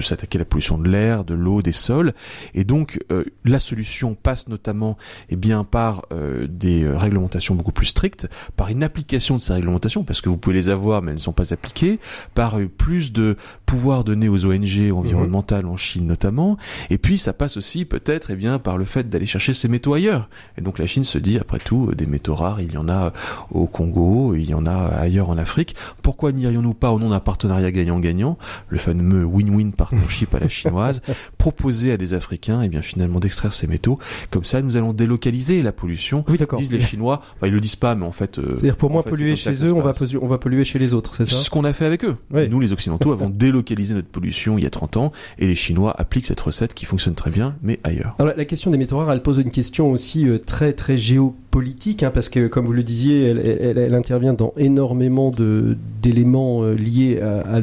s'attaquer 0.00 0.38
à 0.38 0.40
la 0.40 0.44
pollution 0.44 0.78
de 0.78 0.88
l'air, 0.88 1.24
de 1.24 1.34
l'eau, 1.34 1.62
des 1.62 1.72
sols. 1.72 2.12
Et 2.54 2.64
donc 2.64 3.00
euh, 3.10 3.24
la 3.44 3.58
solution 3.58 4.14
passe 4.14 4.48
notamment 4.48 4.96
eh 5.30 5.36
bien, 5.36 5.64
par 5.64 6.06
euh, 6.12 6.46
des 6.48 6.88
réglementations 6.88 7.54
beaucoup 7.54 7.72
plus 7.72 7.86
strictes, 7.86 8.28
par 8.56 8.68
une 8.68 8.82
application 8.82 9.36
de 9.36 9.40
ces 9.40 9.52
réglementations, 9.52 10.04
parce 10.04 10.20
que 10.20 10.28
vous 10.28 10.36
pouvez 10.36 10.56
les 10.56 10.68
avoir 10.68 11.02
mais 11.02 11.10
elles 11.10 11.16
ne 11.16 11.20
sont 11.20 11.32
pas 11.32 11.52
appliquées, 11.52 11.98
par 12.34 12.58
plus 12.76 13.12
de 13.12 13.36
pouvoir 13.66 14.04
donné 14.04 14.28
aux 14.28 14.44
ONG 14.44 14.92
environnementales 14.92 15.66
en 15.66 15.76
Chine 15.76 16.06
notamment. 16.06 16.56
Et 16.90 16.98
puis 16.98 17.18
ça 17.18 17.32
passe 17.32 17.56
aussi 17.56 17.84
peut-être 17.84 18.30
eh 18.30 18.36
bien, 18.36 18.58
par 18.58 18.78
le 18.78 18.84
fait 18.84 19.08
d'aller 19.08 19.26
chercher 19.26 19.54
ces 19.54 19.68
métaux 19.68 19.94
ailleurs. 19.94 20.28
Et 20.58 20.60
donc 20.60 20.78
la 20.78 20.86
Chine 20.86 21.04
se 21.04 21.18
dit, 21.18 21.38
après 21.38 21.58
tout, 21.58 21.92
des 21.94 22.06
métaux 22.06 22.34
rares, 22.34 22.60
il 22.60 22.72
y 22.72 22.76
en 22.76 22.88
a 22.88 23.12
au 23.50 23.66
Congo, 23.66 24.34
il 24.34 24.48
y 24.48 24.54
en 24.54 24.66
a 24.66 24.72
ailleurs 24.72 25.30
en 25.30 25.38
Afrique. 25.38 25.74
Pourquoi 26.02 26.31
pourquoi 26.32 26.48
n'irions-nous 26.48 26.74
pas 26.74 26.90
au 26.92 26.98
nom 26.98 27.10
d'un 27.10 27.20
partenariat 27.20 27.70
gagnant-gagnant, 27.70 28.38
le 28.68 28.78
fameux 28.78 29.24
win-win 29.24 29.72
partnership 29.72 30.34
à 30.34 30.40
la 30.40 30.48
chinoise, 30.48 31.02
proposer 31.38 31.92
à 31.92 31.96
des 31.96 32.14
Africains, 32.14 32.62
et 32.62 32.66
eh 32.66 32.68
bien 32.68 32.82
finalement 32.82 33.20
d'extraire 33.20 33.52
ces 33.52 33.66
métaux? 33.66 33.98
Comme 34.30 34.44
ça, 34.44 34.62
nous 34.62 34.76
allons 34.76 34.92
délocaliser 34.92 35.62
la 35.62 35.72
pollution. 35.72 36.24
Oui, 36.28 36.38
d'accord. 36.38 36.58
Disent 36.58 36.72
les 36.72 36.80
Chinois. 36.80 37.20
Enfin, 37.36 37.48
ils 37.48 37.52
le 37.52 37.60
disent 37.60 37.76
pas, 37.76 37.94
mais 37.94 38.06
en 38.06 38.12
fait. 38.12 38.38
Euh, 38.38 38.54
C'est-à-dire 38.54 38.76
pour 38.76 38.90
moins 38.90 39.02
polluer 39.02 39.36
chez 39.36 39.52
eux, 39.64 39.72
on 39.72 39.80
va, 39.80 39.92
on 40.20 40.26
va 40.26 40.38
polluer 40.38 40.64
chez 40.64 40.78
les 40.78 40.94
autres, 40.94 41.14
c'est 41.16 41.26
ça? 41.26 41.36
Ce 41.36 41.50
qu'on 41.50 41.64
a 41.64 41.72
fait 41.72 41.84
avec 41.84 42.04
eux. 42.04 42.16
Nous, 42.30 42.60
les 42.60 42.72
Occidentaux, 42.72 43.12
avons 43.12 43.30
délocalisé 43.30 43.94
notre 43.94 44.08
pollution 44.08 44.58
il 44.58 44.64
y 44.64 44.66
a 44.66 44.70
30 44.70 44.96
ans, 44.96 45.12
et 45.38 45.46
les 45.46 45.54
Chinois 45.54 45.94
appliquent 45.98 46.26
cette 46.26 46.40
recette 46.40 46.74
qui 46.74 46.84
fonctionne 46.84 47.14
très 47.14 47.30
bien, 47.30 47.56
mais 47.62 47.80
ailleurs. 47.84 48.14
Alors, 48.18 48.32
la 48.36 48.44
question 48.44 48.70
des 48.70 48.78
métaux 48.78 48.98
rares, 48.98 49.12
elle 49.12 49.22
pose 49.22 49.38
une 49.38 49.50
question 49.50 49.90
aussi 49.90 50.28
euh, 50.28 50.38
très 50.38 50.72
très 50.72 50.96
géopolitique, 50.96 52.02
hein, 52.02 52.10
parce 52.12 52.28
que 52.28 52.46
comme 52.46 52.64
vous 52.64 52.72
le 52.72 52.82
disiez, 52.82 53.24
elle, 53.24 53.78
elle, 53.78 53.94
intervient 53.94 54.32
dans 54.32 54.54
énormément 54.56 55.30
de 55.30 55.76
d'éléments 56.12 56.62
euh, 56.62 56.74
liés 56.74 57.20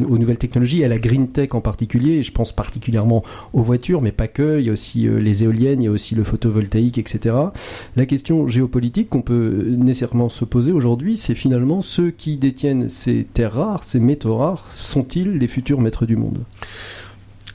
aux 0.07 0.17
nouvelles 0.17 0.37
technologies, 0.37 0.83
à 0.83 0.87
la 0.87 0.97
green 0.97 1.29
tech 1.29 1.49
en 1.53 1.61
particulier. 1.61 2.23
je 2.23 2.31
pense 2.31 2.51
particulièrement 2.51 3.23
aux 3.53 3.61
voitures, 3.61 4.01
mais 4.01 4.11
pas 4.11 4.27
que. 4.27 4.59
Il 4.59 4.65
y 4.65 4.69
a 4.69 4.73
aussi 4.73 5.07
euh, 5.07 5.19
les 5.19 5.43
éoliennes, 5.43 5.81
il 5.81 5.85
y 5.85 5.87
a 5.87 5.91
aussi 5.91 6.15
le 6.15 6.23
photovoltaïque, 6.23 6.97
etc. 6.97 7.35
La 7.95 8.05
question 8.05 8.47
géopolitique 8.47 9.09
qu'on 9.09 9.21
peut 9.21 9.75
nécessairement 9.77 10.29
se 10.29 10.45
poser 10.45 10.71
aujourd'hui, 10.71 11.17
c'est 11.17 11.35
finalement 11.35 11.81
ceux 11.81 12.11
qui 12.11 12.37
détiennent 12.37 12.89
ces 12.89 13.25
terres 13.31 13.53
rares, 13.53 13.83
ces 13.83 13.99
métaux 13.99 14.37
rares, 14.37 14.69
sont-ils 14.71 15.37
les 15.37 15.47
futurs 15.47 15.81
maîtres 15.81 16.05
du 16.05 16.15
monde? 16.15 16.39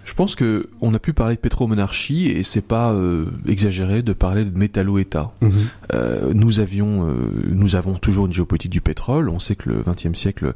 Je 0.04 0.12
pense 0.14 0.34
que 0.34 0.68
on 0.80 0.94
a 0.94 0.98
pu 0.98 1.12
parler 1.12 1.36
de 1.36 1.40
pétromonarchie 1.40 2.28
et 2.28 2.42
c'est 2.42 2.66
pas 2.66 2.92
euh, 2.92 3.26
exagéré 3.48 4.02
de 4.02 4.12
parler 4.12 4.44
de 4.44 4.56
métallo-État. 4.56 5.32
Mhm. 5.40 5.52
Euh, 5.94 6.32
nous 6.34 6.60
avions, 6.60 7.08
euh, 7.08 7.14
nous 7.50 7.76
avons 7.76 7.94
toujours 7.94 8.26
une 8.26 8.32
géopolitique 8.32 8.70
du 8.70 8.80
pétrole. 8.80 9.28
On 9.28 9.38
sait 9.38 9.56
que 9.56 9.70
le 9.70 9.82
XXe 9.82 10.18
siècle 10.18 10.52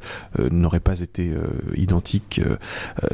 n'aurait 0.51 0.79
pas 0.79 1.01
été 1.01 1.31
identique 1.75 2.41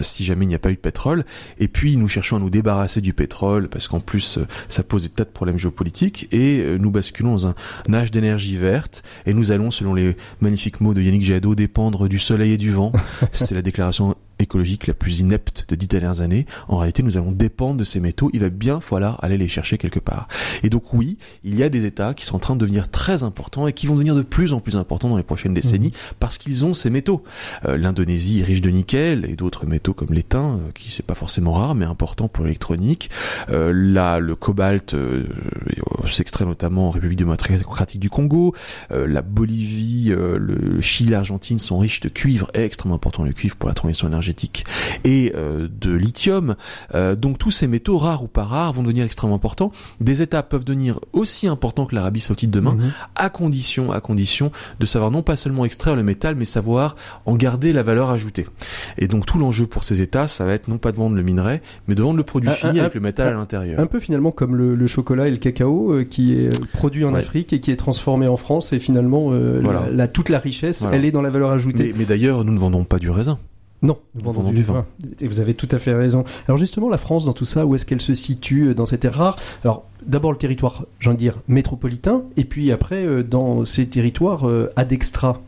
si 0.02 0.26
jamais 0.26 0.45
il 0.45 0.50
n'y 0.50 0.56
a 0.56 0.60
pas 0.60 0.71
eu 0.71 0.76
de 0.76 0.80
pétrole. 0.80 1.26
Et 1.60 1.67
puis 1.67 1.98
nous 1.98 2.08
cherchons 2.08 2.38
à 2.38 2.39
nous 2.39 2.50
débarrasser 2.50 3.02
du 3.02 3.13
pétrole 3.13 3.69
parce 3.69 3.88
qu'en 3.88 4.00
plus 4.00 4.39
ça 4.67 4.84
pose 4.84 5.04
des 5.04 5.10
tas 5.10 5.24
de 5.24 5.30
problèmes 5.30 5.58
géopolitiques 5.58 6.28
et 6.32 6.78
nous 6.80 6.91
basculons 6.91 7.32
dans 7.32 7.48
un, 7.48 7.56
un 7.88 7.93
âge 7.93 8.12
d'énergie 8.12 8.58
verte 8.58 9.04
et 9.26 9.34
nous 9.34 9.52
allons, 9.52 9.71
selon 9.71 9.93
les 9.93 10.17
magnifiques 10.41 10.82
mots 10.82 10.93
de 10.93 11.02
Yannick 11.02 11.24
Jadot, 11.24 11.56
dépendre 11.56 12.08
du 12.08 12.19
soleil 12.19 12.54
et 12.54 12.58
du 12.58 12.71
vent. 12.71 12.91
c'est 13.32 13.56
la 13.56 13.62
déclaration 13.62 14.15
écologique 14.39 14.88
la 14.88 14.93
plus 14.93 15.19
inepte 15.19 15.65
de 15.67 15.76
dix 15.76 15.88
dernières 15.88 16.21
années, 16.21 16.45
en 16.67 16.78
réalité 16.78 17.04
nous 17.04 17.17
allons 17.17 17.32
dépendre 17.32 17.78
de 17.78 17.84
ces 17.84 18.00
métaux, 18.00 18.30
il 18.34 18.41
va 18.41 18.50
bien 18.50 18.80
falloir 18.80 19.24
aller 19.24 19.38
les 19.38 19.48
chercher 19.48 19.78
quelque 19.78 20.00
part. 20.00 20.28
Et 20.63 20.69
donc 20.69 20.93
oui, 20.93 21.17
il 21.43 21.56
y 21.56 21.63
a 21.63 21.69
des 21.69 21.86
États 21.86 22.13
qui 22.13 22.26
sont 22.26 22.36
en 22.36 22.39
train 22.39 22.56
de 22.56 22.62
devenir 22.62 22.89
très 22.89 23.24
importants 23.24 23.67
et 23.67 23.74
qui 23.74 23.88
vont 23.88 23.95
devenir 23.95 24.15
de 24.15 24.21
plus 24.21 24.54
en 24.54 24.60
plus 24.60 24.76
importants 24.76 25.10
dans 25.10 25.17
les 25.17 25.24
prochaines 25.24 25.54
décennies 25.54 25.89
mmh. 25.89 26.15
parce 26.19 26.38
qu'ils 26.38 26.65
ont 26.65 26.74
ces 26.74 26.89
métaux. 26.89 27.24
Euh, 27.65 27.78
L'Indonésie 27.78 28.39
est 28.39 28.43
riche 28.43 28.62
de 28.62 28.69
nickel 28.69 29.26
et 29.30 29.36
d'autres 29.36 29.65
métaux 29.65 29.93
comme 29.93 30.13
l'étain, 30.13 30.56
euh, 30.56 30.71
qui 30.74 30.91
c'est 30.91 31.06
pas 31.06 31.15
forcément 31.15 31.54
rare 31.54 31.76
mais 31.76 31.86
important 31.86 32.28
pour 32.28 32.43
l'électronique. 32.43 33.10
Euh, 33.50 33.71
là, 33.74 34.19
le 34.19 34.36
cobalt 34.36 34.93
euh, 34.93 35.28
s'extrait 36.08 36.45
notamment 36.45 36.88
en 36.88 36.91
République 36.91 37.19
démocratique 37.19 38.00
du 38.00 38.10
Congo. 38.10 38.54
la 38.89 39.21
Bolivie, 39.21 40.13
le 40.15 40.82
Chili, 40.82 41.12
l'Argentine 41.12 41.60
sont 41.60 41.78
riches 41.78 42.00
de 42.00 42.10
cuivre, 42.10 42.50
extrêmement 42.54 42.95
important 42.95 43.24
le 43.24 43.34
cuivre 43.34 43.56
pour 43.56 43.69
la 43.69 43.76
transition 43.76 44.08
énergétique 44.08 44.24
et 45.03 45.31
euh, 45.35 45.67
de 45.69 45.93
lithium. 45.93 46.55
Euh, 46.93 47.15
donc 47.15 47.38
tous 47.38 47.51
ces 47.51 47.67
métaux 47.67 47.97
rares 47.97 48.23
ou 48.23 48.27
pas 48.27 48.43
rares 48.43 48.73
vont 48.73 48.83
devenir 48.83 49.05
extrêmement 49.05 49.35
importants. 49.35 49.71
Des 50.01 50.21
États 50.21 50.43
peuvent 50.43 50.63
devenir 50.63 50.99
aussi 51.13 51.47
importants 51.47 51.85
que 51.85 51.95
l'Arabie 51.95 52.21
Saoudite 52.21 52.51
demain, 52.51 52.73
mhm. 52.73 52.91
à 53.15 53.29
condition, 53.29 53.91
à 53.91 54.01
condition 54.01 54.51
de 54.79 54.85
savoir 54.85 55.11
non 55.11 55.21
pas 55.21 55.35
seulement 55.35 55.65
extraire 55.65 55.95
le 55.95 56.03
métal, 56.03 56.35
mais 56.35 56.45
savoir 56.45 56.95
en 57.25 57.35
garder 57.35 57.73
la 57.73 57.83
valeur 57.83 58.09
ajoutée. 58.09 58.47
Et 58.97 59.07
donc 59.07 59.25
tout 59.25 59.38
l'enjeu 59.38 59.67
pour 59.67 59.83
ces 59.83 60.01
États, 60.01 60.27
ça 60.27 60.45
va 60.45 60.53
être 60.53 60.67
non 60.67 60.77
pas 60.77 60.91
de 60.91 60.97
vendre 60.97 61.15
le 61.15 61.23
minerai, 61.23 61.61
mais 61.88 61.95
de 61.95 62.01
vendre 62.01 62.17
le 62.17 62.23
produit 62.23 62.51
fini 62.51 62.79
avec 62.79 62.93
le 62.93 63.01
métal 63.01 63.27
à 63.29 63.33
l'intérieur. 63.33 63.79
Un 63.79 63.88
peu 63.88 63.99
finalement 63.99 64.31
comme 64.31 64.55
le, 64.55 64.88
chocolat 64.88 65.27
et 65.27 65.31
le 65.31 65.38
cacao 65.38 65.93
euh, 65.93 66.03
qui 66.03 66.33
est 66.33 66.67
produit 66.71 67.05
en 67.05 67.13
Afrique 67.13 67.53
et 67.53 67.59
qui 67.59 67.71
est 67.71 67.75
transformé 67.75 68.27
en 68.27 68.38
France 68.38 68.71
et 68.71 68.79
finalement 68.79 69.31
la, 69.31 70.07
toute 70.07 70.29
la 70.29 70.39
richesse, 70.39 70.85
elle 70.91 71.05
est 71.05 71.11
dans 71.11 71.21
la 71.21 71.29
valeur 71.29 71.51
ajoutée. 71.51 71.93
mais 71.97 72.05
d'ailleurs, 72.05 72.43
nous 72.43 72.53
ne 72.53 72.59
vendons 72.59 72.83
pas 72.83 72.99
du 72.99 73.09
raisin. 73.09 73.38
Non, 73.86 74.00
nous 74.15 74.24
vendons, 74.24 74.52
du, 74.52 74.63
vin. 74.63 74.84
Et 75.21 75.28
vous 75.28 75.39
avez 75.39 75.54
tout 75.54 75.69
à 75.71 75.78
fait 75.78 75.93
raison. 75.93 76.24
Alors 76.48 76.58
justement, 76.58 76.89
la 76.89 76.98
France, 76.98 77.24
dans 77.26 77.34
tout 77.34 77.45
ça, 77.45 77.67
où 77.67 77.76
est-ce 77.76 77.86
qu'elle 77.86 78.02
se 78.02 78.15
situe 78.15 78.69
euh, 78.69 78.74
dans 78.74 78.88
cette 78.88 79.06
ère 79.06 79.13
rare 79.13 79.38
Alors 79.63 79.84
d'abord 80.04 80.32
le 80.32 80.39
territoire, 80.39 80.86
j'ai 81.00 81.10
envie 81.10 81.17
de 81.17 81.21
dire, 81.21 81.39
métropolitain, 81.48 82.24
et 82.36 82.45
puis 82.45 82.71
après 82.71 83.06
euh, 83.06 83.21
dans 83.21 83.63
ces 83.63 83.88
territoires 83.88 84.50
euh, 84.50 84.74
ad 84.76 84.91
extra. 84.91 85.39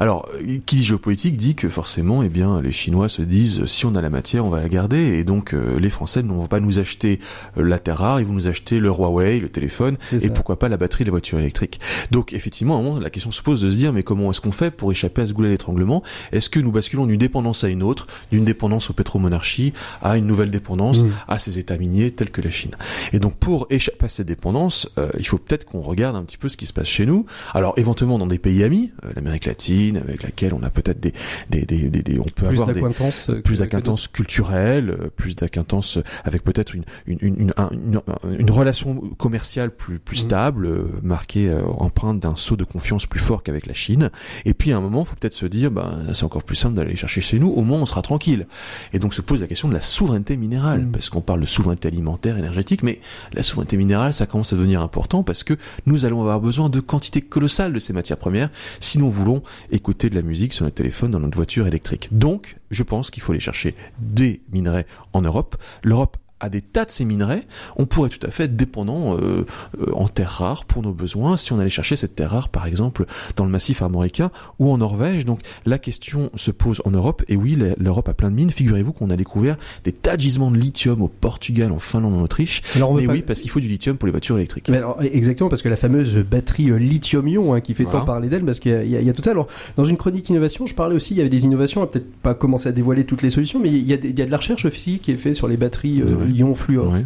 Alors, 0.00 0.28
qui 0.66 0.76
dit 0.76 0.84
géopolitique 0.84 1.36
dit 1.36 1.54
que 1.54 1.68
forcément, 1.68 2.22
eh 2.22 2.28
bien, 2.28 2.60
les 2.60 2.72
Chinois 2.72 3.08
se 3.08 3.22
disent 3.22 3.64
si 3.66 3.86
on 3.86 3.94
a 3.94 4.00
la 4.00 4.10
matière, 4.10 4.44
on 4.44 4.50
va 4.50 4.60
la 4.60 4.68
garder, 4.68 5.18
et 5.18 5.24
donc 5.24 5.54
euh, 5.54 5.78
les 5.78 5.90
Français 5.90 6.22
ne 6.22 6.28
vont 6.28 6.46
pas 6.46 6.60
nous 6.60 6.78
acheter 6.78 7.20
euh, 7.58 7.62
la 7.62 7.78
terre 7.78 7.98
rare, 7.98 8.20
ils 8.20 8.26
vont 8.26 8.32
nous 8.32 8.46
acheter 8.46 8.80
le 8.80 8.88
Huawei, 8.88 9.40
le 9.40 9.48
téléphone, 9.48 9.96
et 10.12 10.30
pourquoi 10.30 10.58
pas 10.58 10.68
la 10.68 10.76
batterie 10.76 11.04
de 11.04 11.08
la 11.08 11.12
voiture 11.12 11.38
électrique. 11.38 11.80
Donc, 12.10 12.32
effectivement, 12.32 12.76
à 12.76 12.80
un 12.80 12.82
moment, 12.82 13.00
la 13.00 13.10
question 13.10 13.30
se 13.32 13.42
pose 13.42 13.60
de 13.60 13.70
se 13.70 13.76
dire 13.76 13.92
mais 13.92 14.02
comment 14.02 14.30
est-ce 14.30 14.40
qu'on 14.40 14.52
fait 14.52 14.70
pour 14.70 14.92
échapper 14.92 15.22
à 15.22 15.26
ce 15.26 15.32
goulet 15.32 15.48
d'étranglement? 15.48 16.02
Est-ce 16.32 16.50
que 16.50 16.60
nous 16.60 16.72
basculons 16.72 17.06
d'une 17.06 17.18
dépendance 17.18 17.64
à 17.64 17.68
une 17.68 17.82
autre, 17.82 18.06
d'une 18.30 18.44
dépendance 18.44 18.90
aux 18.90 18.94
pétromonarchies 18.94 19.72
à 20.02 20.16
une 20.16 20.26
nouvelle 20.26 20.50
dépendance 20.50 21.04
mmh. 21.04 21.10
à 21.28 21.38
ces 21.38 21.58
États 21.58 21.76
miniers 21.76 22.10
tels 22.10 22.30
que 22.30 22.40
la 22.40 22.50
Chine? 22.50 22.72
Et 23.12 23.18
donc, 23.18 23.36
pour 23.36 23.66
échapper 23.70 24.06
à 24.06 24.08
cette 24.08 24.26
dépendance, 24.26 24.88
euh, 24.98 25.08
il 25.18 25.26
faut 25.26 25.38
peut-être 25.38 25.64
qu'on 25.64 25.80
regarde 25.80 26.16
un 26.16 26.22
petit 26.24 26.38
peu 26.38 26.48
ce 26.48 26.56
qui 26.56 26.66
se 26.66 26.72
passe 26.72 26.88
chez 26.88 27.06
nous. 27.06 27.26
Alors, 27.54 27.74
éventuellement 27.76 28.18
dans 28.18 28.26
des 28.26 28.38
pays 28.38 28.64
amis, 28.64 28.90
l'Amérique 29.14 29.48
avec 29.70 30.22
laquelle 30.22 30.54
on 30.54 30.62
a 30.62 30.70
peut-être 30.70 31.00
des, 31.00 31.12
des, 31.50 31.62
des, 31.62 31.88
des, 31.88 32.18
on 32.18 32.24
peut 32.24 32.46
plus 32.48 32.60
avoir 32.60 32.72
des 32.72 33.42
plus 33.42 33.60
d'acquaintance 33.60 34.08
culturelle, 34.08 34.90
euh, 34.90 35.08
plus 35.14 35.36
d'acquaintance 35.36 35.98
avec 36.24 36.42
peut-être 36.42 36.74
une 36.74 36.84
une, 37.06 37.18
une, 37.20 37.52
une, 37.72 38.00
une, 38.38 38.50
relation 38.50 38.94
commerciale 39.18 39.70
plus 39.70 39.98
plus 39.98 40.18
mhm. 40.18 40.22
stable, 40.22 40.66
euh, 40.66 40.84
marquée 41.02 41.48
euh, 41.48 41.64
empreinte 41.66 42.20
d'un 42.20 42.36
saut 42.36 42.56
de 42.56 42.64
confiance 42.64 43.06
plus 43.06 43.20
fort 43.20 43.42
qu'avec 43.42 43.66
la 43.66 43.74
Chine. 43.74 44.10
Et 44.44 44.54
puis 44.54 44.72
à 44.72 44.76
un 44.76 44.80
moment, 44.80 45.04
faut 45.04 45.16
peut-être 45.16 45.34
se 45.34 45.46
dire, 45.46 45.70
bah 45.70 45.92
c'est 46.12 46.24
encore 46.24 46.42
plus 46.42 46.56
simple 46.56 46.74
d'aller 46.74 46.96
chercher 46.96 47.20
chez 47.20 47.38
nous. 47.38 47.48
Au 47.48 47.62
moins, 47.62 47.78
on 47.80 47.86
sera 47.86 48.02
tranquille. 48.02 48.46
Et 48.92 48.98
donc 48.98 49.14
se 49.14 49.20
pose 49.20 49.40
la 49.40 49.46
question 49.46 49.68
de 49.68 49.74
la 49.74 49.80
souveraineté 49.80 50.36
minérale, 50.36 50.82
mhm. 50.82 50.92
parce 50.92 51.10
qu'on 51.10 51.20
parle 51.20 51.40
de 51.40 51.46
souveraineté 51.46 51.88
alimentaire, 51.88 52.36
énergétique, 52.36 52.82
mais 52.82 53.00
la 53.32 53.42
souveraineté 53.42 53.76
minérale, 53.76 54.12
ça 54.12 54.26
commence 54.26 54.52
à 54.52 54.56
devenir 54.56 54.82
important 54.82 55.22
parce 55.22 55.44
que 55.44 55.54
nous 55.86 56.04
allons 56.04 56.20
avoir 56.20 56.40
besoin 56.40 56.68
de 56.68 56.80
quantités 56.80 57.20
colossales 57.20 57.72
de 57.72 57.78
ces 57.78 57.92
matières 57.92 58.18
premières 58.18 58.50
si 58.80 58.98
nous 58.98 59.10
voulons 59.10 59.42
écouter 59.70 60.10
de 60.10 60.14
la 60.14 60.22
musique 60.22 60.52
sur 60.52 60.64
notre 60.64 60.76
téléphone 60.76 61.10
dans 61.10 61.20
notre 61.20 61.36
voiture 61.36 61.66
électrique. 61.66 62.08
Donc, 62.12 62.56
je 62.70 62.82
pense 62.82 63.10
qu'il 63.10 63.22
faut 63.22 63.32
aller 63.32 63.40
chercher 63.40 63.74
des 63.98 64.40
minerais 64.52 64.86
en 65.12 65.22
Europe. 65.22 65.56
L'Europe 65.82 66.16
à 66.42 66.48
des 66.48 66.60
tas 66.60 66.84
de 66.84 66.90
ces 66.90 67.04
minerais, 67.04 67.44
on 67.76 67.86
pourrait 67.86 68.10
tout 68.10 68.26
à 68.26 68.30
fait 68.30 68.44
être 68.44 68.56
dépendant 68.56 69.16
euh, 69.16 69.46
euh, 69.80 69.92
en 69.94 70.08
terres 70.08 70.28
rares 70.28 70.64
pour 70.64 70.82
nos 70.82 70.92
besoins 70.92 71.36
si 71.36 71.52
on 71.52 71.60
allait 71.60 71.70
chercher 71.70 71.94
cette 71.94 72.16
terre 72.16 72.32
rare 72.32 72.48
par 72.48 72.66
exemple 72.66 73.06
dans 73.36 73.44
le 73.44 73.50
massif 73.50 73.80
armoricain 73.80 74.32
ou 74.58 74.70
en 74.70 74.78
Norvège. 74.78 75.24
Donc 75.24 75.40
la 75.64 75.78
question 75.78 76.30
se 76.34 76.50
pose 76.50 76.82
en 76.84 76.90
Europe 76.90 77.22
et 77.28 77.36
oui 77.36 77.56
l'Europe 77.78 78.08
a 78.08 78.14
plein 78.14 78.28
de 78.28 78.34
mines. 78.34 78.50
Figurez-vous 78.50 78.92
qu'on 78.92 79.10
a 79.10 79.16
découvert 79.16 79.56
des 79.84 79.92
tas 79.92 80.16
de 80.16 80.22
gisements 80.22 80.50
de 80.50 80.56
lithium 80.56 81.00
au 81.00 81.08
Portugal, 81.08 81.70
en 81.70 81.78
Finlande, 81.78 82.14
en 82.14 82.22
Autriche. 82.22 82.62
Alors 82.74 82.92
mais 82.92 83.06
oui 83.06 83.22
parce 83.22 83.40
qu'il 83.40 83.50
faut 83.50 83.60
du 83.60 83.68
lithium 83.68 83.96
pour 83.96 84.06
les 84.06 84.12
voitures 84.12 84.36
électriques. 84.36 84.68
Mais 84.68 84.78
alors, 84.78 84.98
exactement 85.00 85.48
parce 85.48 85.62
que 85.62 85.68
la 85.68 85.76
fameuse 85.76 86.16
batterie 86.16 86.70
euh, 86.70 86.76
lithium-ion 86.76 87.54
hein, 87.54 87.60
qui 87.60 87.74
fait 87.74 87.84
tant 87.84 88.04
parler 88.04 88.28
d'elle 88.28 88.44
parce 88.44 88.58
qu'il 88.58 88.72
y, 88.72 89.10
a 89.10 89.12
tout 89.12 89.22
ça. 89.22 89.30
Alors 89.30 89.46
dans 89.76 89.84
une 89.84 89.96
chronique 89.96 90.28
innovation, 90.28 90.66
je 90.66 90.74
parlais 90.74 90.96
aussi 90.96 91.14
il 91.14 91.18
y 91.18 91.20
avait 91.20 91.30
des 91.30 91.44
innovations. 91.44 91.82
On 91.82 91.86
peut-être 91.86 92.12
pas 92.22 92.34
commencer 92.34 92.68
à 92.68 92.72
dévoiler 92.72 93.04
toutes 93.04 93.22
les 93.22 93.30
solutions, 93.30 93.60
mais 93.60 93.68
il 93.68 93.86
y 93.86 93.92
a, 93.92 93.96
il 94.02 94.18
y 94.18 94.22
a 94.22 94.26
de 94.26 94.30
la 94.30 94.36
recherche 94.36 94.64
aussi 94.64 94.98
qui 94.98 95.12
est 95.12 95.16
faite 95.16 95.36
sur 95.36 95.46
les 95.46 95.56
batteries 95.56 96.02
ion 96.32 96.54
fluor. 96.54 97.04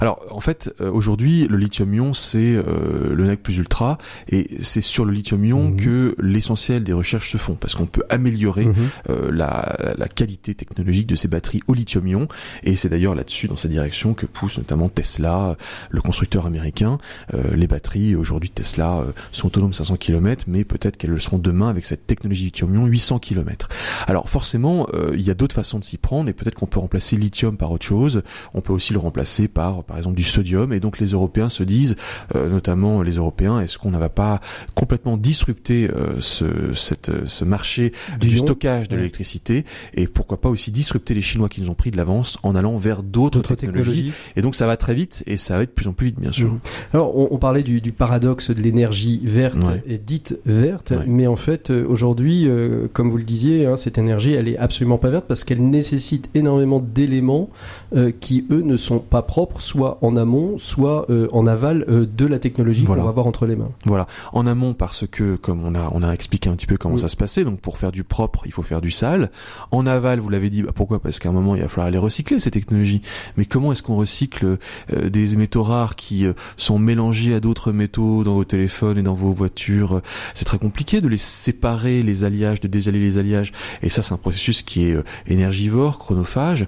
Alors 0.00 0.24
en 0.30 0.40
fait 0.40 0.74
euh, 0.80 0.90
aujourd'hui 0.90 1.46
le 1.48 1.56
lithium-ion 1.56 2.14
c'est 2.14 2.54
euh, 2.54 3.14
le 3.14 3.26
NEC 3.26 3.42
plus 3.42 3.58
ultra 3.58 3.98
et 4.28 4.48
c'est 4.62 4.80
sur 4.80 5.04
le 5.04 5.12
lithium-ion 5.12 5.68
mhm. 5.68 5.76
que 5.76 6.16
l'essentiel 6.18 6.82
des 6.84 6.92
recherches 6.92 7.30
se 7.30 7.38
font 7.38 7.54
parce 7.54 7.74
qu'on 7.74 7.86
peut 7.86 8.02
améliorer 8.08 8.66
mhm. 8.66 8.74
euh, 9.10 9.30
la, 9.32 9.94
la, 9.96 10.08
qualité 10.08 10.54
technologique 10.54 11.06
de 11.06 11.14
ces 11.14 11.28
batteries 11.28 11.62
au 11.68 11.74
lithium-ion 11.74 12.28
et 12.64 12.76
c'est 12.76 12.88
d'ailleurs 12.88 13.14
là-dessus 13.14 13.48
dans 13.48 13.56
cette 13.56 13.70
direction 13.70 14.14
que 14.14 14.26
pousse 14.26 14.58
notamment 14.58 14.88
Tesla, 14.88 15.56
le 15.90 16.00
constructeur 16.02 16.46
américain. 16.46 16.98
les 17.32 17.66
batteries 17.66 18.14
aujourd'hui 18.14 18.50
Tesla 18.50 19.04
sont 19.30 19.46
autonomes 19.46 19.72
500 19.72 19.96
km 19.96 20.44
mais 20.48 20.64
peut-être 20.64 20.96
qu'elles 20.96 21.10
le 21.10 21.18
seront 21.18 21.38
demain 21.38 21.68
avec 21.68 21.86
cette 21.86 22.06
technologie 22.06 22.44
lithium-ion 22.46 22.86
800 22.86 23.20
km. 23.20 23.68
Alors 24.06 24.28
forcément 24.28 24.86
il 25.12 25.22
y 25.22 25.30
a 25.30 25.34
d'autres 25.34 25.54
façons 25.54 25.78
de 25.78 25.84
s'y 25.84 25.96
prendre 25.96 26.28
et 26.28 26.32
peut-être 26.32 26.54
qu'on 26.54 26.66
peut 26.66 26.80
remplacer 26.80 27.16
lithium 27.16 27.56
par 27.56 27.70
autre 27.70 27.86
chose. 27.86 28.22
On 28.54 28.60
peut 28.60 28.72
aussi 28.72 28.92
le 28.92 28.98
remplacer 28.98 29.48
sépare 29.52 29.84
par 29.84 29.98
exemple 29.98 30.16
du 30.16 30.22
sodium. 30.22 30.72
Et 30.72 30.80
donc 30.80 30.98
les 30.98 31.08
Européens 31.08 31.48
se 31.48 31.62
disent, 31.62 31.96
notamment 32.34 33.02
les 33.02 33.12
Européens, 33.12 33.60
est-ce 33.60 33.78
qu'on 33.78 33.90
ne 33.90 33.98
va 33.98 34.08
pas 34.08 34.40
complètement 34.74 35.16
disrupter 35.16 35.88
ce, 36.20 36.72
cette, 36.74 37.10
ce 37.26 37.44
marché 37.44 37.92
du, 38.20 38.38
stockage 38.38 38.88
de 38.88 38.96
l'électricité 38.96 39.64
et 39.94 40.06
pourquoi 40.06 40.40
pas 40.40 40.48
aussi 40.48 40.70
disrupter 40.70 41.14
les 41.14 41.22
Chinois 41.22 41.48
qui 41.48 41.60
nous 41.60 41.68
ont 41.68 41.74
pris 41.74 41.90
de 41.90 41.96
l'avance 41.96 42.38
en 42.42 42.54
allant 42.54 42.76
vers 42.76 43.02
d'autres 43.02 43.54
technologies. 43.54 44.12
Et 44.36 44.42
donc 44.42 44.54
ça 44.54 44.66
va 44.66 44.76
très 44.76 44.94
vite 44.94 45.22
et 45.26 45.36
ça 45.36 45.56
va 45.56 45.62
être 45.62 45.70
de 45.70 45.74
plus 45.74 45.88
en 45.88 45.92
plus 45.92 46.06
vite 46.06 46.20
bien 46.20 46.32
sûr. 46.32 46.52
Mmh. 46.52 46.60
Alors 46.94 47.32
on, 47.32 47.38
parlait 47.38 47.62
du, 47.62 47.80
du, 47.80 47.92
paradoxe 47.92 48.50
de 48.50 48.62
l'énergie 48.62 49.20
verte 49.24 49.58
et 49.86 49.98
dite 49.98 50.38
verte, 50.46 50.92
mais 51.06 51.26
en 51.26 51.36
fait 51.36 51.70
aujourd'hui, 51.70 52.48
comme 52.92 53.10
vous 53.10 53.18
le 53.18 53.24
disiez, 53.24 53.66
hein, 53.66 53.76
cette 53.76 53.98
énergie 53.98 54.32
elle 54.32 54.48
est 54.48 54.58
absolument 54.58 54.98
pas 54.98 55.10
verte 55.10 55.26
parce 55.26 55.44
qu'elle 55.44 55.62
nécessite 55.62 56.30
énormément 56.34 56.80
d'éléments 56.80 57.50
euh, 57.94 58.10
qui 58.18 58.46
eux 58.50 58.62
ne 58.62 58.76
sont 58.76 58.98
pas 58.98 59.22
propres, 59.22 59.41
soit 59.58 59.98
en 60.02 60.16
amont, 60.16 60.58
soit 60.58 61.06
euh, 61.10 61.28
en 61.32 61.46
aval 61.46 61.84
euh, 61.88 62.06
de 62.06 62.26
la 62.26 62.38
technologie 62.38 62.84
qu'on 62.84 62.94
va 62.94 63.08
avoir 63.08 63.26
entre 63.26 63.46
les 63.46 63.56
mains. 63.56 63.70
Voilà, 63.86 64.06
en 64.32 64.46
amont 64.46 64.74
parce 64.74 65.06
que 65.06 65.36
comme 65.36 65.64
on 65.64 65.74
a 65.74 65.90
on 65.92 66.02
a 66.02 66.12
expliqué 66.12 66.48
un 66.48 66.54
petit 66.54 66.66
peu 66.66 66.76
comment 66.76 66.98
ça 66.98 67.08
se 67.08 67.16
passait, 67.16 67.44
donc 67.44 67.60
pour 67.60 67.78
faire 67.78 67.92
du 67.92 68.04
propre 68.04 68.42
il 68.46 68.52
faut 68.52 68.62
faire 68.62 68.80
du 68.80 68.90
sale. 68.90 69.30
En 69.70 69.86
aval, 69.86 70.20
vous 70.20 70.28
l'avez 70.28 70.50
dit, 70.50 70.62
bah, 70.62 70.72
pourquoi? 70.74 71.00
Parce 71.00 71.18
qu'à 71.18 71.28
un 71.28 71.32
moment 71.32 71.54
il 71.54 71.62
va 71.62 71.68
falloir 71.68 71.90
les 71.90 71.98
recycler 71.98 72.40
ces 72.40 72.50
technologies. 72.50 73.02
Mais 73.36 73.44
comment 73.44 73.72
est-ce 73.72 73.82
qu'on 73.82 73.96
recycle 73.96 74.58
des 74.90 75.36
métaux 75.36 75.62
rares 75.62 75.96
qui 75.96 76.26
sont 76.56 76.78
mélangés 76.78 77.34
à 77.34 77.40
d'autres 77.40 77.72
métaux 77.72 78.24
dans 78.24 78.34
vos 78.34 78.44
téléphones 78.44 78.98
et 78.98 79.02
dans 79.02 79.14
vos 79.14 79.32
voitures? 79.32 80.00
C'est 80.34 80.44
très 80.44 80.58
compliqué 80.58 81.00
de 81.00 81.08
les 81.08 81.16
séparer, 81.16 82.02
les 82.02 82.24
alliages, 82.24 82.60
de 82.60 82.68
désaller 82.68 83.00
les 83.00 83.18
alliages. 83.18 83.52
Et 83.82 83.88
ça 83.88 84.02
c'est 84.02 84.14
un 84.14 84.18
processus 84.18 84.62
qui 84.62 84.84
est 84.84 84.96
énergivore, 85.26 85.98
chronophage, 85.98 86.66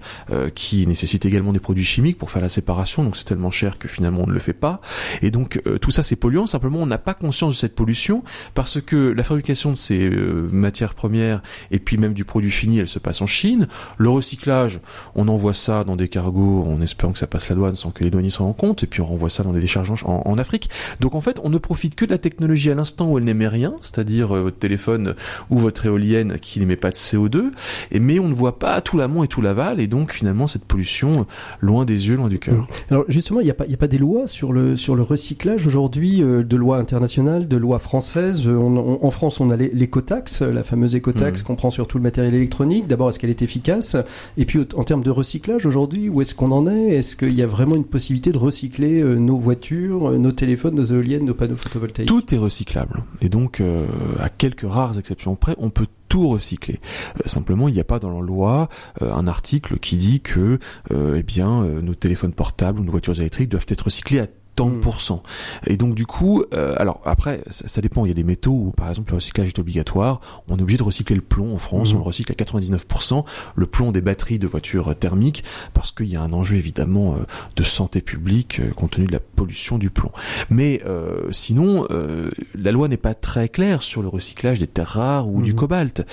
qui 0.54 0.86
nécessite 0.86 1.24
également 1.24 1.52
des 1.52 1.60
produits 1.60 1.84
chimiques 1.84 2.18
pour 2.18 2.30
faire 2.30 2.42
la 2.42 2.48
séparation, 2.48 2.63
donc 2.64 3.16
c'est 3.16 3.24
tellement 3.24 3.50
cher 3.50 3.78
que 3.78 3.88
finalement 3.88 4.22
on 4.22 4.26
ne 4.26 4.32
le 4.32 4.40
fait 4.40 4.52
pas. 4.52 4.80
Et 5.22 5.30
donc 5.30 5.60
euh, 5.66 5.78
tout 5.78 5.90
ça 5.90 6.02
c'est 6.02 6.16
polluant, 6.16 6.46
simplement 6.46 6.78
on 6.80 6.86
n'a 6.86 6.98
pas 6.98 7.14
conscience 7.14 7.54
de 7.54 7.58
cette 7.58 7.74
pollution 7.74 8.22
parce 8.54 8.80
que 8.80 8.96
la 8.96 9.22
fabrication 9.22 9.70
de 9.70 9.76
ces 9.76 10.08
euh, 10.08 10.48
matières 10.50 10.94
premières 10.94 11.42
et 11.70 11.78
puis 11.78 11.96
même 11.96 12.14
du 12.14 12.24
produit 12.24 12.50
fini, 12.50 12.78
elle 12.78 12.88
se 12.88 12.98
passe 12.98 13.20
en 13.22 13.26
Chine. 13.26 13.66
Le 13.98 14.08
recyclage, 14.08 14.80
on 15.14 15.28
envoie 15.28 15.54
ça 15.54 15.84
dans 15.84 15.96
des 15.96 16.08
cargos 16.08 16.64
en 16.66 16.80
espérant 16.80 17.12
que 17.12 17.18
ça 17.18 17.26
passe 17.26 17.48
la 17.48 17.56
douane 17.56 17.76
sans 17.76 17.90
que 17.90 18.04
les 18.04 18.10
douaniers 18.10 18.30
s'en 18.30 18.44
rendent 18.44 18.56
compte, 18.56 18.82
et 18.82 18.86
puis 18.86 19.00
on 19.00 19.06
renvoie 19.06 19.30
ça 19.30 19.42
dans 19.42 19.52
des 19.52 19.60
décharges 19.60 20.04
en, 20.04 20.22
en, 20.24 20.38
Afrique. 20.38 20.68
Donc 21.00 21.14
en 21.14 21.20
fait, 21.20 21.38
on 21.44 21.50
ne 21.50 21.58
profite 21.58 21.94
que 21.94 22.04
de 22.04 22.10
la 22.10 22.18
technologie 22.18 22.70
à 22.70 22.74
l'instant 22.74 23.08
où 23.08 23.18
elle 23.18 23.24
n'émet 23.24 23.48
rien, 23.48 23.74
c'est-à-dire 23.82 24.34
euh, 24.34 24.42
votre 24.42 24.58
téléphone 24.58 25.14
ou 25.50 25.58
votre 25.58 25.86
éolienne 25.86 26.38
qui 26.40 26.58
n'émet 26.58 26.76
pas 26.76 26.90
de 26.90 26.96
CO2, 26.96 27.50
et, 27.92 28.00
mais 28.00 28.18
on 28.18 28.28
ne 28.28 28.34
voit 28.34 28.58
pas 28.58 28.80
tout 28.80 28.96
l'amont 28.96 29.22
et 29.22 29.28
tout 29.28 29.40
l'aval, 29.40 29.80
et 29.80 29.86
donc 29.86 30.12
finalement 30.12 30.46
cette 30.46 30.64
pollution 30.64 31.26
loin 31.60 31.84
des 31.84 32.08
yeux, 32.08 32.16
loin 32.16 32.28
du 32.28 32.38
cœur. 32.38 32.53
Alors 32.90 33.04
justement, 33.08 33.40
il 33.40 33.44
n'y 33.44 33.50
a, 33.50 33.54
pas, 33.54 33.64
a 33.64 33.76
pas 33.76 33.88
des 33.88 33.98
lois 33.98 34.26
sur 34.26 34.52
le, 34.52 34.76
sur 34.76 34.96
le 34.96 35.02
recyclage 35.02 35.66
aujourd'hui, 35.66 36.22
euh, 36.22 36.42
de 36.42 36.56
lois 36.56 36.78
internationales, 36.78 37.48
de 37.48 37.56
lois 37.56 37.78
françaises? 37.78 38.46
Euh, 38.46 38.56
en 38.56 39.10
France, 39.10 39.40
on 39.40 39.50
a 39.50 39.56
l'écotaxe, 39.56 40.42
la 40.42 40.62
fameuse 40.62 40.94
écotaxe 40.94 41.42
mmh. 41.42 41.44
qu'on 41.44 41.56
prend 41.56 41.70
sur 41.70 41.86
tout 41.86 41.98
le 41.98 42.02
matériel 42.02 42.34
électronique. 42.34 42.86
D'abord, 42.86 43.10
est-ce 43.10 43.18
qu'elle 43.18 43.30
est 43.30 43.42
efficace? 43.42 43.96
Et 44.36 44.44
puis 44.44 44.60
en 44.76 44.84
termes 44.84 45.02
de 45.02 45.10
recyclage 45.10 45.66
aujourd'hui, 45.66 46.08
où 46.08 46.20
est-ce 46.20 46.34
qu'on 46.34 46.52
en 46.52 46.66
est? 46.66 46.88
Est-ce 46.88 47.16
qu'il 47.16 47.34
y 47.34 47.42
a 47.42 47.46
vraiment 47.46 47.76
une 47.76 47.84
possibilité 47.84 48.32
de 48.32 48.38
recycler 48.38 49.00
euh, 49.00 49.16
nos 49.16 49.36
voitures, 49.36 50.18
nos 50.18 50.32
téléphones, 50.32 50.74
nos 50.74 50.84
éoliennes, 50.84 51.24
nos 51.24 51.34
panneaux 51.34 51.56
photovoltaïques? 51.56 52.08
Tout 52.08 52.34
est 52.34 52.38
recyclable. 52.38 53.02
Et 53.20 53.28
donc, 53.28 53.62
à 54.20 54.28
quelques 54.28 54.66
rares 54.68 54.98
exceptions 54.98 55.36
près, 55.36 55.54
on 55.58 55.70
peut 55.70 55.86
tout 56.14 56.28
recycler. 56.28 56.78
Euh, 57.16 57.22
simplement, 57.26 57.66
il 57.66 57.74
n'y 57.74 57.80
a 57.80 57.84
pas 57.84 57.98
dans 57.98 58.10
la 58.10 58.24
loi 58.24 58.68
euh, 59.02 59.12
un 59.12 59.26
article 59.26 59.80
qui 59.80 59.96
dit 59.96 60.20
que, 60.20 60.60
euh, 60.92 61.16
eh 61.16 61.24
bien, 61.24 61.64
nos 61.64 61.96
téléphones 61.96 62.32
portables 62.32 62.78
ou 62.78 62.84
nos 62.84 62.92
voitures 62.92 63.18
électriques 63.18 63.48
doivent 63.48 63.66
être 63.68 63.86
recyclés 63.86 64.20
à 64.20 64.28
tant 64.54 64.70
de 64.70 64.76
pourcents. 64.76 65.22
Et 65.66 65.76
donc 65.76 65.94
du 65.94 66.06
coup, 66.06 66.44
euh, 66.52 66.74
alors 66.76 67.00
après, 67.04 67.42
ça, 67.50 67.80
dépend. 67.80 68.04
Il 68.04 68.08
y 68.08 68.12
a 68.12 68.14
des 68.14 68.24
métaux 68.24 68.52
où 68.52 68.70
par 68.70 68.88
exemple 68.88 69.10
le 69.12 69.16
recyclage 69.16 69.48
est 69.48 69.58
obligatoire. 69.58 70.20
On 70.48 70.56
est 70.56 70.62
obligé 70.62 70.78
de 70.78 70.82
recycler 70.82 71.16
le 71.16 71.22
plomb 71.22 71.54
en 71.54 71.58
France. 71.58 71.92
Hmm. 71.92 71.96
On 71.96 71.98
le 71.98 72.04
recycle 72.04 72.32
à 72.32 72.34
99%. 72.34 73.24
Le 73.56 73.66
plomb 73.66 73.92
des 73.92 74.00
batteries 74.00 74.38
de 74.38 74.46
voitures 74.46 74.94
thermiques 74.96 75.44
parce 75.72 75.92
qu'il 75.92 76.06
y 76.06 76.16
a 76.16 76.22
un 76.22 76.32
enjeu 76.32 76.56
évidemment 76.56 77.14
euh, 77.14 77.24
de 77.56 77.62
santé 77.62 78.00
publique 78.00 78.60
euh, 78.60 78.70
compte 78.70 78.92
tenu 78.92 79.06
de 79.06 79.12
la 79.12 79.20
pollution 79.20 79.78
du 79.78 79.90
plomb. 79.90 80.12
Mais 80.50 80.82
sinon, 81.30 81.86
la 82.54 82.72
loi 82.72 82.88
n'est 82.88 82.96
pas 82.96 83.14
très 83.14 83.48
claire 83.48 83.82
sur 83.82 84.02
le 84.02 84.08
recyclage 84.08 84.58
des 84.58 84.66
terres 84.66 84.88
rares 84.88 85.28
ou 85.28 85.42
du 85.42 85.52
hmm. 85.52 85.56
cobalt. 85.56 86.06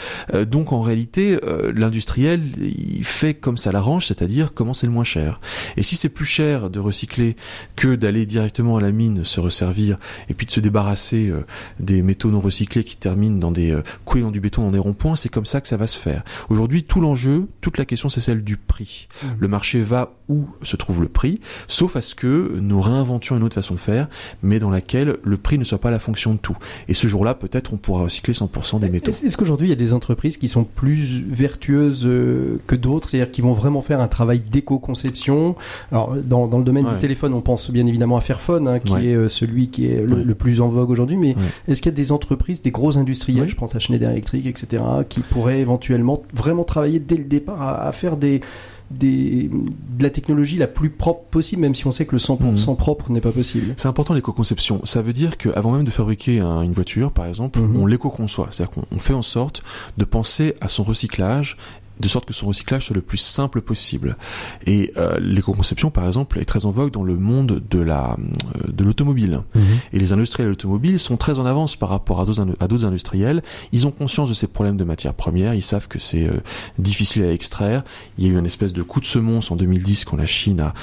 donc 0.48 0.72
en 0.72 0.82
réalité, 0.82 1.40
l'industriel 1.74 2.42
il 2.60 3.04
fait 3.04 3.34
comme 3.34 3.58
ça 3.58 3.72
l'arrange, 3.72 4.08
c'est-à-dire 4.08 4.54
comment 4.54 4.74
c'est 4.74 4.88
le 4.88 4.94
moins 4.94 5.04
cher. 5.04 5.40
Et 5.78 5.84
si 5.84 5.96
c'est 5.96 6.10
plus 6.10 6.26
cher 6.26 6.70
de 6.70 6.80
recycler 6.80 7.36
que 7.76 7.96
d'aller 7.96 8.26
directement 8.32 8.78
à 8.78 8.82
la 8.82 8.91
mine 8.91 9.24
se 9.24 9.39
resservir 9.39 9.98
et 10.30 10.34
puis 10.34 10.46
de 10.46 10.52
se 10.52 10.60
débarrasser 10.60 11.30
euh, 11.30 11.46
des 11.80 12.02
métaux 12.02 12.32
non 12.32 12.39
recyclés 12.39 12.84
qui 12.84 12.98
terminent 12.98 13.38
dans 13.38 13.52
des 13.52 13.72
euh, 13.72 13.84
dans 14.15 14.32
du 14.32 14.41
béton 14.41 14.63
dans 14.63 14.72
des 14.72 14.80
ronds-points, 14.80 15.15
c'est 15.15 15.30
comme 15.30 15.46
ça 15.46 15.62
que 15.62 15.67
ça 15.67 15.78
va 15.78 15.88
se 15.88 15.98
faire. 15.98 16.24
Aujourd'hui, 16.50 16.84
tout 16.84 17.00
l'enjeu, 17.00 17.48
toute 17.62 17.78
la 17.78 17.86
question, 17.86 18.10
c'est 18.10 18.20
celle 18.20 18.44
du 18.44 18.58
prix. 18.58 19.08
Mmh. 19.24 19.28
Le 19.39 19.48
marché 19.48 19.82
va 19.82 20.13
où 20.28 20.46
se 20.63 20.76
trouve 20.76 21.02
le 21.02 21.08
prix, 21.08 21.39
sauf 21.67 21.96
à 21.96 22.02
ce 22.02 22.15
que 22.15 22.58
nous 22.60 22.82
réinventions 22.82 23.38
une 23.38 23.44
autre 23.44 23.56
façon 23.56 23.76
de 23.76 23.80
faire, 23.80 24.08
mais 24.41 24.60
dans 24.60 24.70
laquelle 24.70 25.17
le 25.24 25.38
prix 25.38 25.58
ne 25.58 25.63
soit 25.63 25.80
pas 25.80 25.91
la 25.91 26.00
fonction 26.00 26.34
de 26.34 26.39
tout. 26.39 26.58
Et 26.88 26.94
ce 26.94 27.08
jour-là, 27.08 27.34
peut-être, 27.34 27.74
on 27.74 27.78
pourra 27.78 28.04
recycler 28.04 28.34
100% 28.34 28.80
des 28.80 28.89
métaux. 28.89 29.12
Est-ce 29.12 29.38
qu'aujourd'hui, 29.38 29.67
il 29.67 29.70
y 29.72 29.74
a 29.74 29.78
des 29.78 29.94
entreprises 29.94 30.38
qui 30.38 30.48
sont 30.48 30.63
plus 30.63 31.24
vertueuses 31.28 32.06
euh, 32.06 32.60
que 32.67 32.76
d'autres, 32.76 33.10
c'est-à-dire 33.10 33.32
qui 33.32 33.41
vont 33.41 33.54
vraiment 33.54 33.82
faire 33.82 34.00
un 34.00 34.08
travail 34.08 34.39
d'éco-conception? 34.39 35.56
Alors, 35.91 36.15
dans, 36.15 36.48
dans 36.48 36.58
le 36.58 36.63
domaine 36.63 36.86
du 36.86 36.98
téléphone, 37.00 37.34
on 37.34 37.41
pense 37.41 37.72
bien 37.72 37.86
évidemment 37.86 38.17
à 38.17 38.21
Fairphone, 38.22 38.68
hein, 38.68 38.80
qui 38.80 38.94
est 38.94 39.16
euh, 39.16 39.30
celui 39.30 39.70
qui 39.70 39.88
est 39.88 40.04
le, 40.06 40.36
plus 40.36 40.62
en 40.62 40.70
vogue 40.70 40.90
aujourd'hui. 40.90 41.18
Mais 41.18 41.36
est-ce 41.68 41.82
qu'il 41.82 41.92
y 41.92 41.94
a 41.94 41.96
des 41.96 42.12
entreprises, 42.12 42.62
des 42.62 42.72
gros 42.72 42.98
industriels, 42.98 43.50
je 43.50 43.56
pense 43.56 43.76
à 43.76 43.80
Schneider 43.80 44.10
Electric, 44.10 44.46
etc., 44.46 44.84
qui 45.08 45.22
pourraient 45.22 45.60
éventuellement 45.60 46.22
vraiment 46.34 46.64
travailler 46.64 47.00
dès 47.00 47.18
le 47.18 47.24
départ 47.24 47.62
à, 47.62 47.92
faire 47.92 48.18
des, 48.18 48.42
des, 48.90 49.50
de 49.52 50.04
la 50.04 50.10
technologie 50.10 50.58
la 50.58 50.68
plus 50.68 50.90
propre 50.90 51.24
possible, 51.30 51.62
même 51.62 51.76
si 51.76 51.86
on 51.88 51.92
sait 51.92 52.06
que 52.06 52.14
le 52.14 52.20
100% 52.20 52.70
mhm. 52.70 52.76
propre 52.76 53.12
n'est 53.12 53.22
pas 53.22 53.32
possible? 53.32 53.74
C'est 53.78 53.88
important 53.88 54.14
l'éco-conception. 54.14 54.82
Ça 54.86 55.02
veut 55.02 55.14
dire 55.14 55.38
qu'avant 55.38 55.72
même 55.72 55.86
de 55.86 55.92
fabriquer 55.92 56.40
une 56.40 56.74
voiture, 56.74 57.12
par 57.12 57.26
exemple, 57.26 57.60
mhm. 57.60 57.78
on 57.78 57.86
l'éco-conçoit. 57.86 58.48
C'est-à-dire 58.52 58.84
qu'on 58.90 59.00
fait 59.00 59.14
en 59.14 59.22
sorte 59.22 59.64
de 59.98 60.06
penser 60.06 60.56
à 60.62 60.68
son 60.68 60.84
recyclage 60.84 61.58
de 62.02 62.08
sorte 62.08 62.26
que 62.26 62.34
son 62.34 62.48
recyclage 62.48 62.86
soit 62.86 62.96
le 62.96 63.02
plus 63.02 63.18
simple 63.18 63.62
possible. 63.62 64.18
Et 64.66 64.92
euh, 64.98 65.18
l'éco-conception, 65.20 65.92
par 65.92 66.08
exemple, 66.08 66.40
est 66.40 66.46
très 66.46 66.66
en 66.66 66.72
vogue 66.72 66.92
dans 66.92 67.04
le 67.04 67.16
monde 67.16 67.62
de 67.70 67.80
la 67.80 68.18
euh, 68.20 68.72
de 68.72 68.84
l'automobile. 68.84 69.42
Mhm. 69.56 69.64
Et 69.94 70.00
les 70.00 70.12
industriels 70.12 70.48
de 70.48 70.52
l'automobile 70.52 71.00
sont 71.00 71.18
très 71.18 71.40
en 71.40 71.46
avance 71.46 71.76
par 71.76 71.90
rapport 71.90 72.20
à 72.20 72.26
d'autres 72.26 72.46
à 72.60 72.68
d'autres 72.68 72.86
industriels. 72.86 73.44
Ils 73.72 73.88
ont 73.88 73.92
conscience 73.92 74.30
de 74.30 74.34
ces 74.34 74.48
problèmes 74.48 74.78
de 74.78 74.84
matières 74.84 75.14
premières. 75.14 75.54
Ils 75.54 75.64
savent 75.64 75.88
que 75.88 76.00
c'est 76.00 76.28
euh, 76.28 76.42
difficile 76.78 77.24
à 77.24 77.32
extraire. 77.32 77.84
Il 78.18 78.26
y 78.26 78.30
a 78.30 78.32
eu 78.32 78.38
une 78.38 78.46
espèce 78.46 78.74
de 78.74 78.84
coup 78.84 79.00
de 79.00 79.06
semonce 79.06 79.52
en 79.52 79.56
2010 79.56 80.06
quand 80.06 80.18
la 80.18 80.26
Chine 80.26 80.60
a, 80.60 80.74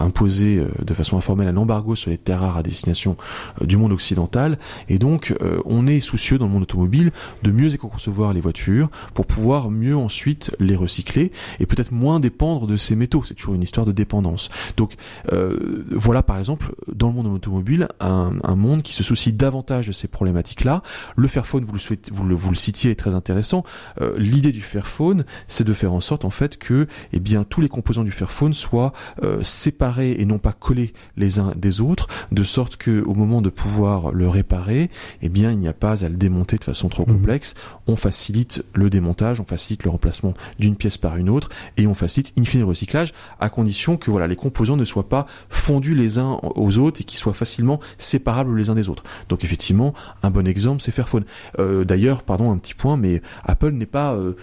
imposé 0.00 0.62
de 0.84 0.94
façon 0.94 1.16
informelle 1.16 1.48
un 1.48 1.56
embargo 1.56 1.94
sur 1.94 2.10
les 2.10 2.18
terres 2.18 2.40
rares 2.40 2.58
à 2.58 2.62
destination 2.62 3.16
du 3.62 3.76
monde 3.76 3.92
occidental. 3.92 4.58
Et 4.88 4.98
donc, 4.98 5.34
on 5.64 5.86
est 5.86 6.00
soucieux 6.00 6.38
dans 6.38 6.46
le 6.46 6.52
monde 6.52 6.62
automobile 6.62 7.12
de 7.42 7.50
mieux 7.50 7.74
éco-concevoir 7.74 8.32
les 8.32 8.40
voitures 8.40 8.90
pour 9.14 9.26
pouvoir 9.26 9.70
mieux 9.70 9.96
ensuite 9.96 10.54
les 10.58 10.76
recycler 10.76 11.32
et 11.60 11.66
peut-être 11.66 11.92
moins 11.92 12.20
dépendre 12.20 12.66
de 12.66 12.76
ces 12.76 12.96
métaux. 12.96 13.22
C'est 13.24 13.34
toujours 13.34 13.54
une 13.54 13.62
histoire 13.62 13.86
de 13.86 13.92
dépendance. 13.92 14.50
Donc 14.76 14.94
euh, 15.32 15.84
voilà 15.90 16.22
par 16.22 16.38
exemple 16.38 16.74
dans 16.92 17.08
le 17.08 17.14
monde 17.14 17.26
automobile 17.26 17.88
un, 18.00 18.32
un, 18.44 18.56
monde 18.56 18.82
qui 18.82 18.92
se 18.92 19.02
soucie 19.02 19.32
davantage 19.32 19.88
de 19.88 19.92
ces 19.92 20.08
problématiques-là. 20.08 20.82
Le 21.16 21.28
Fairphone, 21.28 21.64
vous 21.64 21.72
le, 21.72 21.78
souhaitez, 21.78 22.10
vous 22.12 22.24
le, 22.24 22.34
vous 22.34 22.50
le 22.50 22.56
citiez, 22.56 22.90
est 22.90 22.96
très 22.96 23.14
intéressant. 23.14 23.64
Euh, 24.00 24.14
L'idée 24.18 24.52
du 24.52 24.60
Fairphone, 24.60 25.24
c'est 25.46 25.64
de 25.64 25.72
faire 25.72 25.92
en 25.92 26.00
sorte 26.00 26.24
en 26.24 26.30
fait 26.30 26.58
que 26.58 26.86
eh 27.12 27.20
bien 27.20 27.44
tous 27.44 27.60
les 27.60 27.68
composants 27.68 28.04
du 28.04 28.10
Fairphone 28.10 28.54
soient 28.54 28.92
euh, 29.22 29.42
séparés 29.42 30.16
et 30.18 30.24
non 30.24 30.38
pas 30.38 30.52
collés 30.52 30.92
les 31.16 31.38
uns 31.38 31.52
des 31.56 31.80
autres, 31.80 32.08
de 32.32 32.42
sorte 32.42 32.76
que 32.76 33.02
au 33.04 33.14
moment 33.14 33.42
de 33.42 33.50
pouvoir 33.50 34.12
le 34.12 34.28
réparer, 34.28 34.90
eh 35.22 35.28
bien 35.28 35.50
il 35.52 35.58
n'y 35.58 35.68
a 35.68 35.72
pas 35.72 36.04
à 36.04 36.08
le 36.08 36.16
démonter 36.16 36.56
de 36.56 36.64
façon 36.64 36.88
trop 36.88 37.04
mmh. 37.04 37.12
complexe. 37.12 37.54
On 37.86 37.96
facilite 37.96 38.64
le 38.74 38.90
démontage, 38.90 39.40
on 39.40 39.44
facilite 39.44 39.84
le 39.84 39.90
remplacement 39.90 40.34
d'une 40.58 40.76
pièce 40.76 40.98
par 40.98 41.16
une 41.16 41.30
autre 41.30 41.48
et 41.76 41.86
on 41.86 41.94
facilite 41.94 42.32
in 42.38 42.44
fine 42.44 42.60
le 42.60 42.66
recyclage 42.66 43.12
à 43.40 43.48
condition 43.48 43.96
que 43.96 44.10
voilà 44.10 44.26
les 44.26 44.36
composants 44.36 44.76
ne 44.76 44.84
soient 44.84 45.08
pas 45.08 45.26
fondus 45.48 45.94
les 45.94 46.18
uns 46.18 46.38
aux 46.42 46.78
autres 46.78 47.00
et 47.00 47.04
qu'ils 47.04 47.18
soient 47.18 47.34
facilement 47.34 47.80
séparables 47.98 48.56
les 48.56 48.70
uns 48.70 48.74
des 48.74 48.88
autres. 48.88 49.02
Donc 49.28 49.44
effectivement, 49.44 49.94
un 50.22 50.30
bon 50.30 50.46
exemple 50.46 50.82
c'est 50.82 50.92
Fairphone. 50.92 51.24
Euh, 51.58 51.84
D'ailleurs, 51.84 52.22
pardon 52.22 52.50
un 52.50 52.58
petit 52.58 52.74
point, 52.74 52.96
mais 52.96 53.22
Apple 53.44 53.70
n'est 53.70 53.86
pas 53.86 54.14
euh, 54.14 54.36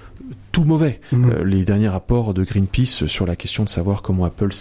tout 0.56 0.64
mauvais. 0.64 1.02
Mmh. 1.12 1.26
Euh, 1.26 1.44
les 1.44 1.66
derniers 1.66 1.90
rapports 1.90 2.34
de 2.34 2.46
Greenpeace 2.46 3.08
sur 3.08 3.26
la 3.26 3.36
question 3.36 3.66
de 3.66 3.70
savoir 3.70 4.02
comment 4.02 4.24
Apple 4.24 4.52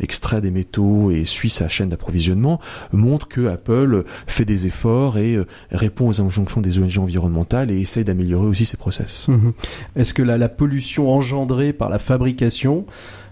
extrait 0.00 0.40
des 0.40 0.50
métaux 0.50 1.10
et 1.10 1.26
suit 1.26 1.50
sa 1.50 1.68
chaîne 1.68 1.90
d'approvisionnement 1.90 2.58
montrent 2.90 3.28
que 3.28 3.48
Apple 3.48 4.04
fait 4.26 4.46
des 4.46 4.66
efforts 4.66 5.18
et 5.18 5.34
euh, 5.34 5.46
répond 5.70 6.08
aux 6.08 6.22
injonctions 6.22 6.62
des 6.62 6.78
ONG 6.78 6.96
environnementales 6.96 7.70
et 7.70 7.78
essaye 7.78 8.02
d'améliorer 8.02 8.46
aussi 8.46 8.64
ses 8.64 8.78
process. 8.78 9.28
Mmh. 9.28 9.50
Est-ce 9.96 10.14
que 10.14 10.22
la, 10.22 10.38
la 10.38 10.48
pollution 10.48 11.12
engendrée 11.12 11.74
par 11.74 11.90
la 11.90 11.98
fabrication. 11.98 12.86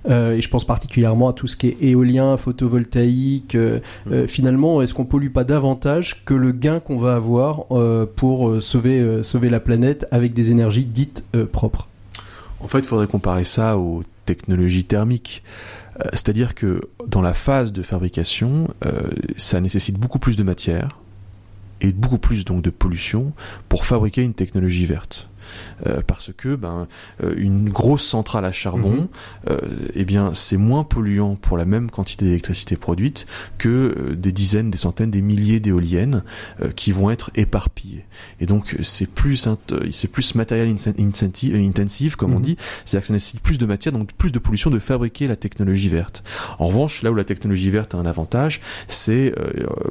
Euh, 0.08 0.34
et 0.34 0.40
je 0.40 0.48
pense 0.48 0.64
particulièrement 0.64 1.28
à 1.28 1.32
tout 1.32 1.46
ce 1.46 1.56
qui 1.56 1.68
est 1.68 1.76
éolien, 1.80 2.36
photovoltaïque. 2.36 3.54
Euh, 3.54 3.80
mmh. 4.06 4.12
euh, 4.12 4.26
finalement, 4.26 4.82
est-ce 4.82 4.94
qu'on 4.94 5.04
pollue 5.04 5.30
pas 5.30 5.44
davantage 5.44 6.24
que 6.24 6.34
le 6.34 6.52
gain 6.52 6.80
qu'on 6.80 6.98
va 6.98 7.14
avoir 7.14 7.66
pour 8.16 8.62
sauver, 8.62 9.22
sauver 9.22 9.50
la 9.50 9.60
planète 9.60 10.06
avec 10.10 10.32
des 10.32 10.50
énergies 10.50 10.84
dites 10.84 11.24
propres? 11.52 11.89
En 12.60 12.68
fait, 12.68 12.80
il 12.80 12.86
faudrait 12.86 13.06
comparer 13.06 13.44
ça 13.44 13.78
aux 13.78 14.02
technologies 14.26 14.84
thermiques. 14.84 15.42
C'est-à-dire 16.12 16.54
que 16.54 16.80
dans 17.06 17.20
la 17.20 17.34
phase 17.34 17.72
de 17.72 17.82
fabrication, 17.82 18.68
ça 19.36 19.60
nécessite 19.60 19.98
beaucoup 19.98 20.18
plus 20.18 20.36
de 20.36 20.42
matière 20.42 21.00
et 21.80 21.92
beaucoup 21.92 22.18
plus 22.18 22.44
donc 22.44 22.62
de 22.62 22.70
pollution 22.70 23.32
pour 23.68 23.84
fabriquer 23.86 24.22
une 24.22 24.34
technologie 24.34 24.86
verte. 24.86 25.29
Euh, 25.86 26.00
parce 26.06 26.30
que 26.36 26.56
ben 26.56 26.88
euh, 27.22 27.34
une 27.36 27.70
grosse 27.70 28.04
centrale 28.04 28.44
à 28.44 28.52
charbon, 28.52 29.08
euh, 29.48 29.58
eh 29.94 30.04
bien 30.04 30.32
c'est 30.34 30.56
moins 30.56 30.84
polluant 30.84 31.36
pour 31.36 31.56
la 31.56 31.64
même 31.64 31.90
quantité 31.90 32.26
d'électricité 32.26 32.76
produite 32.76 33.26
que 33.58 34.14
des 34.14 34.32
dizaines, 34.32 34.70
des 34.70 34.78
centaines, 34.78 35.10
des 35.10 35.22
milliers 35.22 35.60
d'éoliennes 35.60 36.22
qui 36.76 36.92
vont 36.92 37.10
être 37.10 37.30
éparpillées. 37.34 38.04
Et 38.40 38.46
donc 38.46 38.76
c'est 38.82 39.08
plus 39.08 39.48
c'est 39.90 40.08
plus 40.08 40.34
matériel 40.34 40.68
intensive 40.68 42.16
comme 42.16 42.32
on 42.32 42.36
mhm. 42.36 42.42
dit, 42.42 42.56
c'est-à-dire 42.84 43.02
que 43.02 43.06
ça 43.08 43.12
nécessite 43.12 43.40
plus 43.40 43.58
de 43.58 43.66
matière, 43.66 43.92
donc 43.92 44.12
plus 44.12 44.32
de 44.32 44.38
pollution 44.38 44.70
de 44.70 44.78
fabriquer 44.78 45.26
la 45.26 45.36
technologie 45.36 45.88
verte. 45.88 46.22
En 46.58 46.66
revanche, 46.66 47.02
là 47.02 47.10
où 47.10 47.14
la 47.14 47.24
technologie 47.24 47.70
verte 47.70 47.94
a 47.94 47.98
un 47.98 48.06
avantage, 48.06 48.60
c'est 48.86 49.34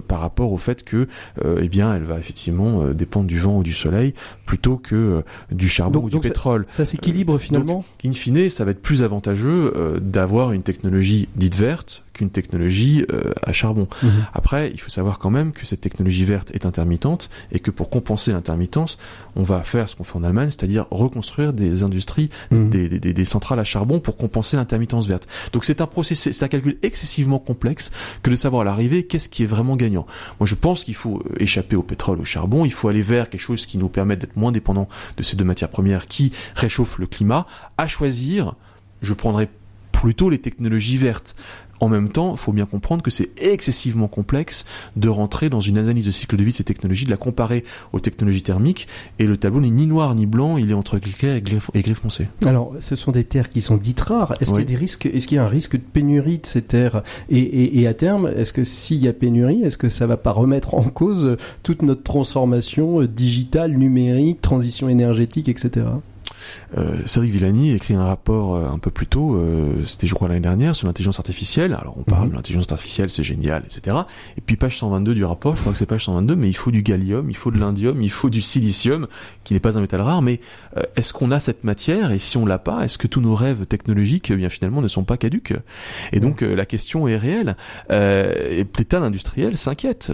par 0.08 0.20
rapport 0.20 0.52
au 0.52 0.58
fait 0.58 0.84
que 0.84 1.08
eh 1.44 1.68
bien 1.68 1.96
elle 1.96 2.04
va 2.04 2.20
effectivement 2.20 2.90
dépendre 2.90 3.28
du 3.28 3.40
vent 3.40 3.58
ou 3.58 3.64
du 3.64 3.74
soleil 3.74 4.14
plutôt 4.46 4.78
que 4.78 5.24
du 5.52 5.70
charbon 5.70 6.02
ou 6.04 6.10
du 6.10 6.20
pétrole. 6.20 6.66
Ça, 6.70 6.86
s'équilibre 6.86 7.38
finalement. 7.38 7.84
in 8.06 8.12
fine, 8.12 8.50
ça 8.50 8.66
va 8.66 8.72
être 8.72 8.82
plus 8.82 9.04
avantageux 9.04 9.74
euh, 9.76 10.00
d'avoir 10.00 10.52
une 10.52 10.64
technologie 10.64 11.28
dite 11.36 11.56
verte 11.56 12.04
qu'une 12.20 12.30
technologie 12.30 13.06
euh, 13.12 13.32
à 13.44 13.54
charbon. 13.54 13.88
Mhm. 14.04 14.26
Après, 14.34 14.72
il 14.74 14.80
faut 14.80 14.90
savoir 14.90 15.20
quand 15.20 15.30
même 15.30 15.54
que 15.54 15.66
cette 15.66 15.80
technologie 15.80 16.26
verte 16.26 16.52
est 16.54 16.66
intermittente 16.66 17.30
et 17.54 17.60
que 17.60 17.72
pour 17.72 17.90
compenser 17.90 18.34
l'intermittence, 18.34 18.98
on 19.38 19.44
va 19.44 19.64
faire 19.64 19.88
ce 19.88 19.96
qu'on 19.96 20.04
fait 20.04 20.18
en 20.18 20.24
Allemagne, 20.24 20.50
c'est-à-dire 20.50 20.86
reconstruire 20.92 21.54
des 21.54 21.84
industries, 21.84 22.30
mhm. 22.52 22.70
des, 22.70 22.90
des, 22.90 23.14
des, 23.14 23.26
centrales 23.26 23.60
à 23.60 23.64
charbon 23.64 24.02
pour 24.02 24.18
compenser 24.18 24.58
l'intermittence 24.58 25.08
verte. 25.08 25.28
Donc 25.54 25.64
c'est 25.64 25.80
un 25.80 25.88
processus, 25.88 26.36
c'est 26.36 26.44
un 26.44 26.50
calcul 26.50 26.78
excessivement 26.84 27.40
complexe 27.40 27.92
que 28.22 28.30
de 28.30 28.36
savoir 28.36 28.64
à 28.64 28.66
l'arrivée 28.66 29.04
qu'est-ce 29.04 29.30
qui 29.30 29.44
est 29.44 29.48
vraiment 29.48 29.78
gagnant. 29.78 30.06
Moi, 30.42 30.48
je 30.48 30.56
pense 30.56 30.84
qu'il 30.84 30.96
faut 30.96 31.24
euh, 31.26 31.42
échapper 31.42 31.78
au 31.78 31.84
pétrole, 31.84 32.20
au 32.20 32.26
charbon. 32.26 32.66
Il 32.66 32.74
faut 32.74 32.90
aller 32.90 33.02
vers 33.02 33.30
quelque 33.30 33.42
chose 33.42 33.66
qui 33.66 33.78
nous 33.78 33.88
permette 33.88 34.20
d'être 34.20 34.36
moins 34.36 34.52
dépendant 34.52 34.90
de 35.16 35.24
ces 35.24 35.38
deux 35.38 35.46
matières 35.46 35.70
premières 35.70 36.08
qui 36.08 36.34
réchauffent 36.56 37.00
le 37.00 37.08
climat. 37.08 37.48
À 37.78 37.88
choisir, 37.88 38.56
je 39.02 39.14
prendrais 39.14 39.48
plutôt 40.00 40.30
les 40.30 40.40
technologies 40.40 40.98
vertes. 40.98 41.36
En 41.80 41.90
même 41.90 42.10
temps, 42.10 42.32
il 42.34 42.38
faut 42.38 42.52
bien 42.52 42.66
comprendre 42.66 43.02
que 43.02 43.12
c'est 43.12 43.30
excessivement 43.42 44.08
complexe 44.08 44.66
de 44.96 45.10
rentrer 45.10 45.50
dans 45.50 45.62
une 45.62 45.78
analyse 45.78 46.06
de 46.06 46.12
cycle 46.12 46.36
de 46.36 46.44
vie 46.44 46.52
de 46.52 46.58
ces 46.58 46.64
technologies, 46.64 47.06
de 47.06 47.10
la 47.10 47.18
comparer 47.18 47.64
aux 47.94 48.00
technologies 48.00 48.44
thermiques, 48.44 48.88
et 49.18 49.26
le 49.26 49.38
tableau 49.38 49.62
n'est 49.62 49.70
ni 49.70 49.88
noir 49.88 50.16
ni 50.16 50.26
blanc, 50.26 50.58
il 50.58 50.72
est 50.72 50.74
entre 50.74 51.00
clair 51.00 51.36
et 51.36 51.42
gris 51.42 51.96
foncé. 51.96 52.28
Alors, 52.46 52.74
ce 52.80 52.96
sont 52.96 53.12
des 53.12 53.24
terres 53.24 53.50
qui 53.50 53.62
sont 53.62 53.78
dites 53.78 54.02
rares. 54.02 54.36
Est-ce 54.40 54.52
qu'il 54.52 54.60
y 54.60 54.64
a 54.64 54.66
des 54.66 54.76
risques 54.76 55.06
Est-ce 55.06 55.28
qu'il 55.28 55.38
y 55.38 55.40
a 55.40 55.46
un 55.46 55.50
risque 55.50 55.76
de 55.76 55.82
pénurie 55.82 56.40
de 56.40 56.46
ces 56.46 56.62
terres? 56.62 57.04
Et, 57.30 57.80
et, 57.80 57.88
à 57.88 57.94
terme, 57.94 58.28
est-ce 58.28 58.54
que 58.54 58.64
s'il 58.64 58.98
y 58.98 59.08
a 59.08 59.14
pénurie, 59.14 59.64
est-ce 59.64 59.78
que 59.78 59.90
ça 59.90 60.08
va 60.08 60.18
pas 60.18 60.32
remettre 60.32 60.74
en 60.74 60.84
cause 60.84 61.38
toute 61.64 61.82
notre 61.82 62.04
transformation 62.04 63.02
euh, 63.02 63.08
digitale, 63.08 63.74
numérique, 63.74 64.42
transition 64.42 64.90
énergétique, 64.90 65.50
etc. 65.50 65.86
Euh, 66.78 66.98
Cédric 67.06 67.32
Villani 67.32 67.72
a 67.72 67.76
écrit 67.76 67.96
un 67.96 68.06
rapport 68.06 68.56
euh, 68.56 68.70
un 68.70 68.78
peu 68.80 68.92
plus 68.92 69.08
tôt, 69.08 69.36
euh, 69.36 69.84
c'était 69.86 70.08
je 70.08 70.14
crois 70.14 70.28
l'année 70.28 70.40
dernière, 70.40 70.76
sur 70.76 70.88
l'intelligence 70.88 71.20
artificielle. 71.20 71.74
Alors 71.74 71.96
on 71.98 72.04
parle 72.04 72.26
mhm. 72.26 72.32
de 72.32 72.36
l'intelligence 72.36 72.72
artificielle, 72.72 73.10
c'est 73.10 73.24
génial, 73.24 73.64
etc. 73.66 73.98
Et 74.38 74.42
puis 74.42 74.56
page 74.56 74.78
122 74.78 75.16
du 75.16 75.26
rapport, 75.26 75.56
je 75.56 75.62
crois 75.62 75.74
que 75.74 75.80
c'est 75.80 75.86
page 75.86 76.06
122, 76.06 76.36
mais 76.36 76.50
il 76.50 76.56
faut 76.56 76.72
du 76.72 76.84
gallium, 76.84 77.30
il 77.30 77.36
faut 77.36 77.52
de 77.52 77.60
l'indium, 77.60 78.02
il 78.02 78.12
faut 78.12 78.30
du 78.30 78.42
silicium, 78.42 79.08
qui 79.44 79.54
n'est 79.54 79.60
pas 79.60 79.78
un 79.78 79.82
métal 79.82 80.02
rare. 80.02 80.22
Mais 80.22 80.40
euh, 80.78 80.84
est-ce 80.96 81.14
qu'on 81.14 81.32
a 81.32 81.40
cette 81.40 81.64
matière? 81.64 82.12
Et 82.12 82.20
si 82.20 82.38
on 82.38 82.46
l'a 82.46 82.60
pas, 82.60 82.84
est-ce 82.84 82.98
que 82.98 83.08
tous 83.08 83.22
nos 83.22 83.36
rêves 83.36 83.66
technologiques, 83.66 84.32
eh 84.32 84.36
bien 84.36 84.50
finalement, 84.50 84.82
ne 84.82 84.88
sont 84.88 85.04
pas 85.04 85.18
caduques? 85.18 85.54
Et 86.12 86.20
donc 86.20 86.42
la 86.42 86.66
question 86.66 87.08
est 87.08 87.18
réelle. 87.18 87.56
et 87.90 88.66
l'état 88.78 89.00
industriel 89.00 89.58
s'inquiète. 89.58 90.12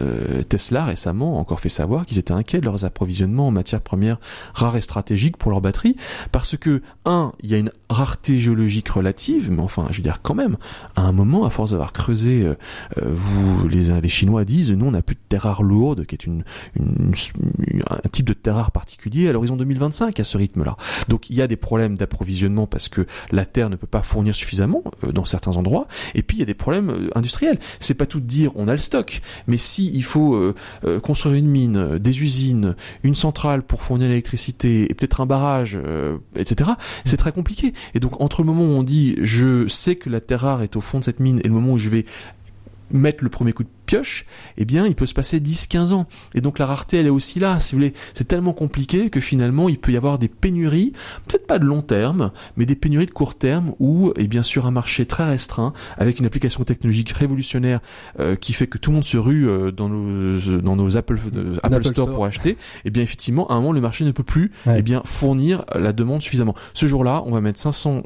Tesla 0.50 0.86
récemment 0.86 1.38
a 1.38 1.40
encore 1.40 1.60
fait 1.60 1.70
savoir 1.70 2.06
qu'ils 2.06 2.20
étaient 2.20 2.34
inquiets 2.34 2.60
de 2.60 2.66
leurs 2.66 2.84
approvisionnements 2.84 3.48
en 3.48 3.52
matières 3.52 3.82
premières 3.82 4.20
rares 4.54 4.76
et 4.76 4.82
stratégiques 4.82 5.38
pour 5.38 5.52
leurs 5.52 5.62
batteries 5.62 5.96
parce 6.32 6.58
que, 6.58 6.82
un, 7.06 7.34
il 7.42 7.50
y 7.50 7.56
a 7.56 7.58
une 7.58 7.72
rareté 7.90 8.40
géologique 8.40 8.90
relative, 8.90 9.52
mais 9.52 9.62
enfin, 9.62 9.88
je 9.92 9.98
veux 9.98 10.04
dire 10.04 10.22
quand 10.22 10.34
même, 10.34 10.58
à 10.96 11.02
un 11.02 11.12
moment, 11.12 11.46
à 11.46 11.50
force 11.50 11.72
d'avoir 11.72 11.94
creusé, 11.94 12.42
euh, 12.42 12.56
euh, 12.98 13.12
vous, 13.14 13.68
les, 13.68 14.00
les 14.02 14.10
Chinois 14.10 14.46
disent, 14.46 14.72
nous, 14.72 14.86
on 14.86 14.92
n'a 14.92 15.02
plus 15.02 15.16
de 15.16 15.22
terre 15.28 15.44
rare 15.44 15.64
lourde, 15.64 16.06
qui 16.06 16.16
est 16.16 16.26
une, 16.26 16.44
une, 16.76 17.14
un 17.90 18.10
type 18.10 18.26
de 18.26 18.34
terre 18.34 18.56
rare 18.56 18.72
particulier 18.72 19.28
à 19.28 19.32
l'horizon 19.32 19.56
2025 19.56 20.20
à 20.20 20.24
ce 20.24 20.38
rythme-là. 20.38 20.78
Donc, 21.08 21.30
il 21.30 21.36
y 21.36 21.42
a 21.42 21.48
des 21.48 21.56
problèmes 21.56 21.98
d'approvisionnement 21.98 22.68
parce 22.68 22.90
que 22.90 23.06
la 23.32 23.46
terre 23.46 23.70
ne 23.70 23.76
peut 23.76 23.88
pas 23.88 24.02
fournir 24.02 24.34
suffisamment 24.36 24.84
euh, 25.04 25.12
dans 25.12 25.26
certains 25.26 25.58
endroits, 25.58 25.88
et 26.14 26.24
puis 26.24 26.38
il 26.38 26.40
y 26.40 26.44
a 26.44 26.48
des 26.48 26.54
problèmes 26.54 27.10
industriels. 27.16 27.60
C'est 27.80 27.94
pas 27.94 28.06
tout 28.06 28.20
de 28.20 28.26
dire 28.26 28.52
on 28.56 28.68
a 28.68 28.72
le 28.72 28.78
stock, 28.78 29.22
mais 29.48 29.58
si 29.58 29.92
il 29.94 30.04
faut 30.04 30.54
construire 31.04 31.36
une 31.36 31.48
mine, 31.48 31.98
des 31.98 32.22
usines, 32.22 32.76
une 33.04 33.16
centrale 33.16 33.64
pour 33.64 33.82
fournir 33.82 34.08
l'électricité 34.08 34.90
et 34.90 34.94
peut-être 34.94 35.22
un 35.22 35.26
barrage 35.26 35.78
euh, 35.84 36.15
etc. 36.36 36.72
C'est 37.06 37.18
très 37.18 37.32
compliqué. 37.32 37.74
Et 37.94 38.00
donc 38.00 38.20
entre 38.22 38.42
le 38.42 38.48
moment 38.48 38.64
où 38.64 38.78
on 38.78 38.84
dit 38.84 39.16
je 39.22 39.68
sais 39.68 39.96
que 39.96 40.10
la 40.10 40.22
terre 40.22 40.42
rare 40.42 40.62
est 40.62 40.76
au 40.76 40.82
fond 40.82 41.00
de 41.00 41.04
cette 41.04 41.20
mine 41.20 41.40
et 41.44 41.48
le 41.48 41.54
moment 41.54 41.74
où 41.74 41.78
je 41.78 41.90
vais 41.90 42.06
mettre 42.92 43.24
le 43.24 43.30
premier 43.30 43.54
coup 43.54 43.64
de 43.64 43.70
pioche, 43.86 44.26
eh 44.58 44.66
bien, 44.66 44.86
il 44.86 44.96
peut 44.96 45.06
se 45.06 45.14
passer 45.14 45.40
10-15 45.40 45.94
ans. 45.94 46.08
Et 46.34 46.42
donc 46.42 46.60
la 46.60 46.66
rareté, 46.66 46.98
elle 46.98 47.08
est 47.08 47.12
aussi 47.12 47.40
là, 47.40 47.60
si 47.60 47.74
vous 47.74 47.80
voulez. 47.80 47.94
C'est 48.14 48.28
tellement 48.28 48.54
compliqué 48.54 49.10
que 49.10 49.20
finalement, 49.20 49.70
il 49.70 49.80
peut 49.80 49.92
y 49.92 49.98
avoir 49.98 50.20
des 50.20 50.28
pénuries, 50.28 50.94
peut-être 51.28 51.48
pas 51.48 51.60
de 51.60 51.66
long 51.66 51.82
terme, 51.82 52.32
mais 52.58 52.66
des 52.66 52.76
pénuries 52.76 53.06
de 53.06 53.12
court 53.12 53.36
terme 53.36 53.74
où, 53.80 54.12
et 54.18 54.28
bien 54.28 54.44
sûr, 54.44 54.66
un 54.66 54.72
marché 54.72 55.06
très 55.06 55.26
restreint, 55.26 55.74
avec 55.98 56.20
une 56.20 56.26
application 56.26 56.64
technologique 56.64 57.12
révolutionnaire 57.12 57.80
euh, 58.20 58.36
qui 58.36 58.54
fait 58.54 58.68
que 58.68 58.78
tout 58.78 58.92
le 58.92 58.96
monde 58.96 59.04
se 59.04 59.18
rue 59.18 59.48
euh, 59.48 59.72
dans 59.72 59.90
nos, 59.90 60.40
dans 60.62 60.76
nos 60.76 60.98
Apple, 60.98 61.18
euh, 61.36 61.56
Apple, 61.64 61.86
Store, 61.86 62.12
pour 62.12 62.26
acheter, 62.26 62.52
et 62.52 62.58
eh 62.86 62.90
bien, 62.90 63.04
effectivement, 63.04 63.48
à 63.50 63.54
un 63.54 63.58
moment, 63.58 63.72
le 63.72 63.82
marché 63.82 64.06
ne 64.06 64.12
peut 64.12 64.24
plus, 64.24 64.52
eh 64.74 64.82
bien, 64.82 65.02
fournir 65.06 65.66
la 65.74 65.94
demande 65.94 66.22
suffisamment. 66.22 66.56
Ce 66.74 66.88
jour-là, 66.88 67.24
on 67.26 67.32
va 67.32 67.42
mettre 67.42 67.60
500 67.60 68.04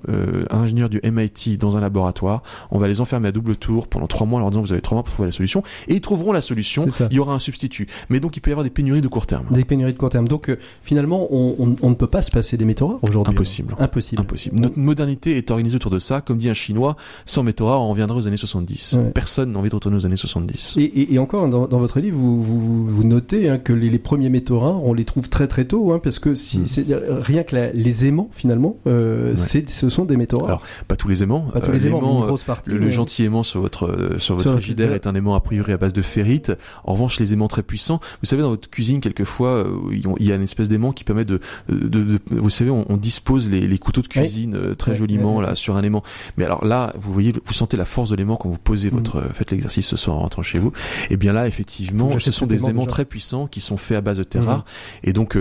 ingénieurs 0.49 0.89
du 0.89 0.99
MIT 1.03 1.57
dans 1.57 1.77
un 1.77 1.81
laboratoire, 1.81 2.43
on 2.71 2.77
va 2.77 2.87
les 2.87 3.01
enfermer 3.01 3.29
à 3.29 3.31
double 3.31 3.55
tour 3.55 3.87
pendant 3.87 4.07
trois 4.07 4.25
mois 4.25 4.39
en 4.39 4.41
leur 4.41 4.49
disant 4.51 4.61
vous 4.61 4.73
avez 4.73 4.81
trois 4.81 4.95
mois 4.95 5.03
pour 5.03 5.13
trouver 5.13 5.27
la 5.27 5.33
solution, 5.33 5.63
et 5.87 5.95
ils 5.95 6.01
trouveront 6.01 6.31
la 6.31 6.41
solution. 6.41 6.85
Il 7.11 7.15
y 7.15 7.19
aura 7.19 7.33
un 7.33 7.39
substitut. 7.39 7.87
Mais 8.09 8.19
donc 8.19 8.37
il 8.37 8.41
peut 8.41 8.51
y 8.51 8.53
avoir 8.53 8.63
des 8.63 8.69
pénuries 8.69 9.01
de 9.01 9.07
court 9.07 9.27
terme. 9.27 9.45
Des 9.51 9.65
pénuries 9.65 9.93
de 9.93 9.97
court 9.97 10.09
terme. 10.09 10.27
Donc 10.27 10.49
euh, 10.49 10.57
finalement, 10.83 11.27
on, 11.31 11.75
on, 11.81 11.89
ne 11.89 11.95
peut 11.95 12.07
pas 12.07 12.21
se 12.21 12.31
passer 12.31 12.57
des 12.57 12.65
métaux 12.65 12.87
rares 12.87 12.99
aujourd'hui. 13.03 13.33
Impossible. 13.33 13.75
Impossible. 13.79 14.21
Impossible. 14.21 14.59
Notre 14.59 14.77
modernité 14.77 15.37
est 15.37 15.51
organisée 15.51 15.75
autour 15.75 15.91
de 15.91 15.99
ça. 15.99 16.21
Comme 16.21 16.37
dit 16.37 16.49
un 16.49 16.53
Chinois, 16.53 16.95
sans 17.25 17.43
métaux 17.43 17.67
rares, 17.67 17.81
on 17.81 17.89
reviendrait 17.89 18.17
aux 18.17 18.27
années 18.27 18.37
70. 18.37 18.97
Personne 19.13 19.51
n'a 19.51 19.59
envie 19.59 19.69
de 19.69 19.75
retourner 19.75 19.97
aux 19.97 20.05
années 20.05 20.15
70. 20.15 20.75
Et, 20.77 20.83
et, 20.83 21.13
et 21.13 21.19
encore, 21.19 21.47
dans, 21.47 21.67
dans, 21.67 21.79
votre 21.79 21.99
livre, 21.99 22.17
vous, 22.17 22.41
vous, 22.41 22.87
vous 22.87 23.03
notez 23.03 23.49
hein, 23.49 23.57
que 23.57 23.73
les, 23.73 23.89
les, 23.89 23.99
premiers 23.99 24.29
métaux 24.29 24.59
rares, 24.59 24.83
on 24.83 24.93
les 24.93 25.05
trouve 25.05 25.29
très 25.29 25.47
très 25.47 25.65
tôt, 25.65 25.91
hein, 25.91 25.99
parce 26.01 26.19
que 26.19 26.35
si, 26.35 26.59
mm. 26.59 26.67
c'est 26.67 26.85
rien 26.89 27.43
que 27.43 27.55
la, 27.55 27.71
les 27.71 28.05
aimants, 28.05 28.29
finalement, 28.31 28.77
euh, 28.87 29.35
c'est, 29.35 29.69
ce 29.69 29.89
sont 29.89 30.05
des 30.05 30.17
métaux 30.17 30.39
rares. 30.39 30.47
Alors, 30.47 30.61
pas 30.87 30.95
tous 30.95 31.07
les 31.07 31.23
aimants. 31.23 31.41
Pas 31.53 31.61
tous 31.61 31.71
les 31.71 31.87
aimants, 31.87 32.21
une 32.21 32.25
grosse 32.25 32.43
partie. 32.43 32.69
Le, 32.69 32.89
gentil 32.89 33.23
aimant 33.23 33.43
sur 33.43 33.61
votre 33.61 34.15
sur 34.17 34.35
votre 34.35 34.53
frigidaire 34.53 34.93
est 34.93 35.05
un 35.05 35.13
aimant 35.13 35.35
a 35.35 35.39
priori 35.39 35.58
à 35.67 35.77
base 35.77 35.93
de 35.93 36.01
ferrite. 36.01 36.51
En 36.83 36.93
revanche, 36.93 37.19
les 37.19 37.33
aimants 37.33 37.47
très 37.47 37.63
puissants, 37.63 37.99
vous 38.21 38.27
savez, 38.27 38.41
dans 38.41 38.49
votre 38.49 38.69
cuisine, 38.69 39.01
quelquefois, 39.01 39.49
euh, 39.49 39.77
il 39.91 40.25
y 40.25 40.31
a 40.31 40.35
une 40.35 40.43
espèce 40.43 40.69
d'aimant 40.69 40.91
qui 40.91 41.03
permet 41.03 41.25
de, 41.25 41.39
de, 41.69 42.19
vous 42.29 42.49
savez, 42.49 42.69
on, 42.69 42.97
dispose 42.97 43.49
les, 43.49 43.67
les, 43.67 43.77
couteaux 43.77 44.01
de 44.01 44.07
cuisine 44.07 44.55
euh, 44.55 44.75
très 44.75 44.95
joliment 44.95 45.41
là 45.41 45.55
sur 45.55 45.77
un 45.77 45.83
aimant. 45.83 46.03
Mais 46.37 46.45
alors 46.45 46.65
là, 46.65 46.93
vous 46.99 47.13
voyez, 47.13 47.33
vous 47.43 47.53
sentez 47.53 47.77
la 47.77 47.85
force 47.85 48.09
de 48.09 48.15
l'aimant 48.15 48.35
quand 48.35 48.49
vous 48.49 48.57
posez 48.57 48.89
mm. 48.89 48.93
votre, 48.93 49.15
euh, 49.17 49.29
faites 49.33 49.51
l'exercice 49.51 49.87
ce 49.87 49.97
soir 49.97 50.17
en 50.17 50.21
rentrant 50.21 50.41
chez 50.41 50.59
vous. 50.59 50.71
Et 51.09 51.17
bien 51.17 51.33
là, 51.33 51.47
effectivement, 51.47 52.17
ce 52.19 52.31
sont 52.31 52.45
des 52.45 52.69
aimants 52.69 52.85
très 52.85 53.05
puissants 53.05 53.47
qui 53.47 53.61
sont 53.61 53.77
faits 53.77 53.97
à 53.97 54.01
base 54.01 54.17
de 54.17 54.23
terre 54.23 54.43
mm. 54.43 54.47
rare. 54.47 54.65
Et 55.03 55.13
donc, 55.13 55.37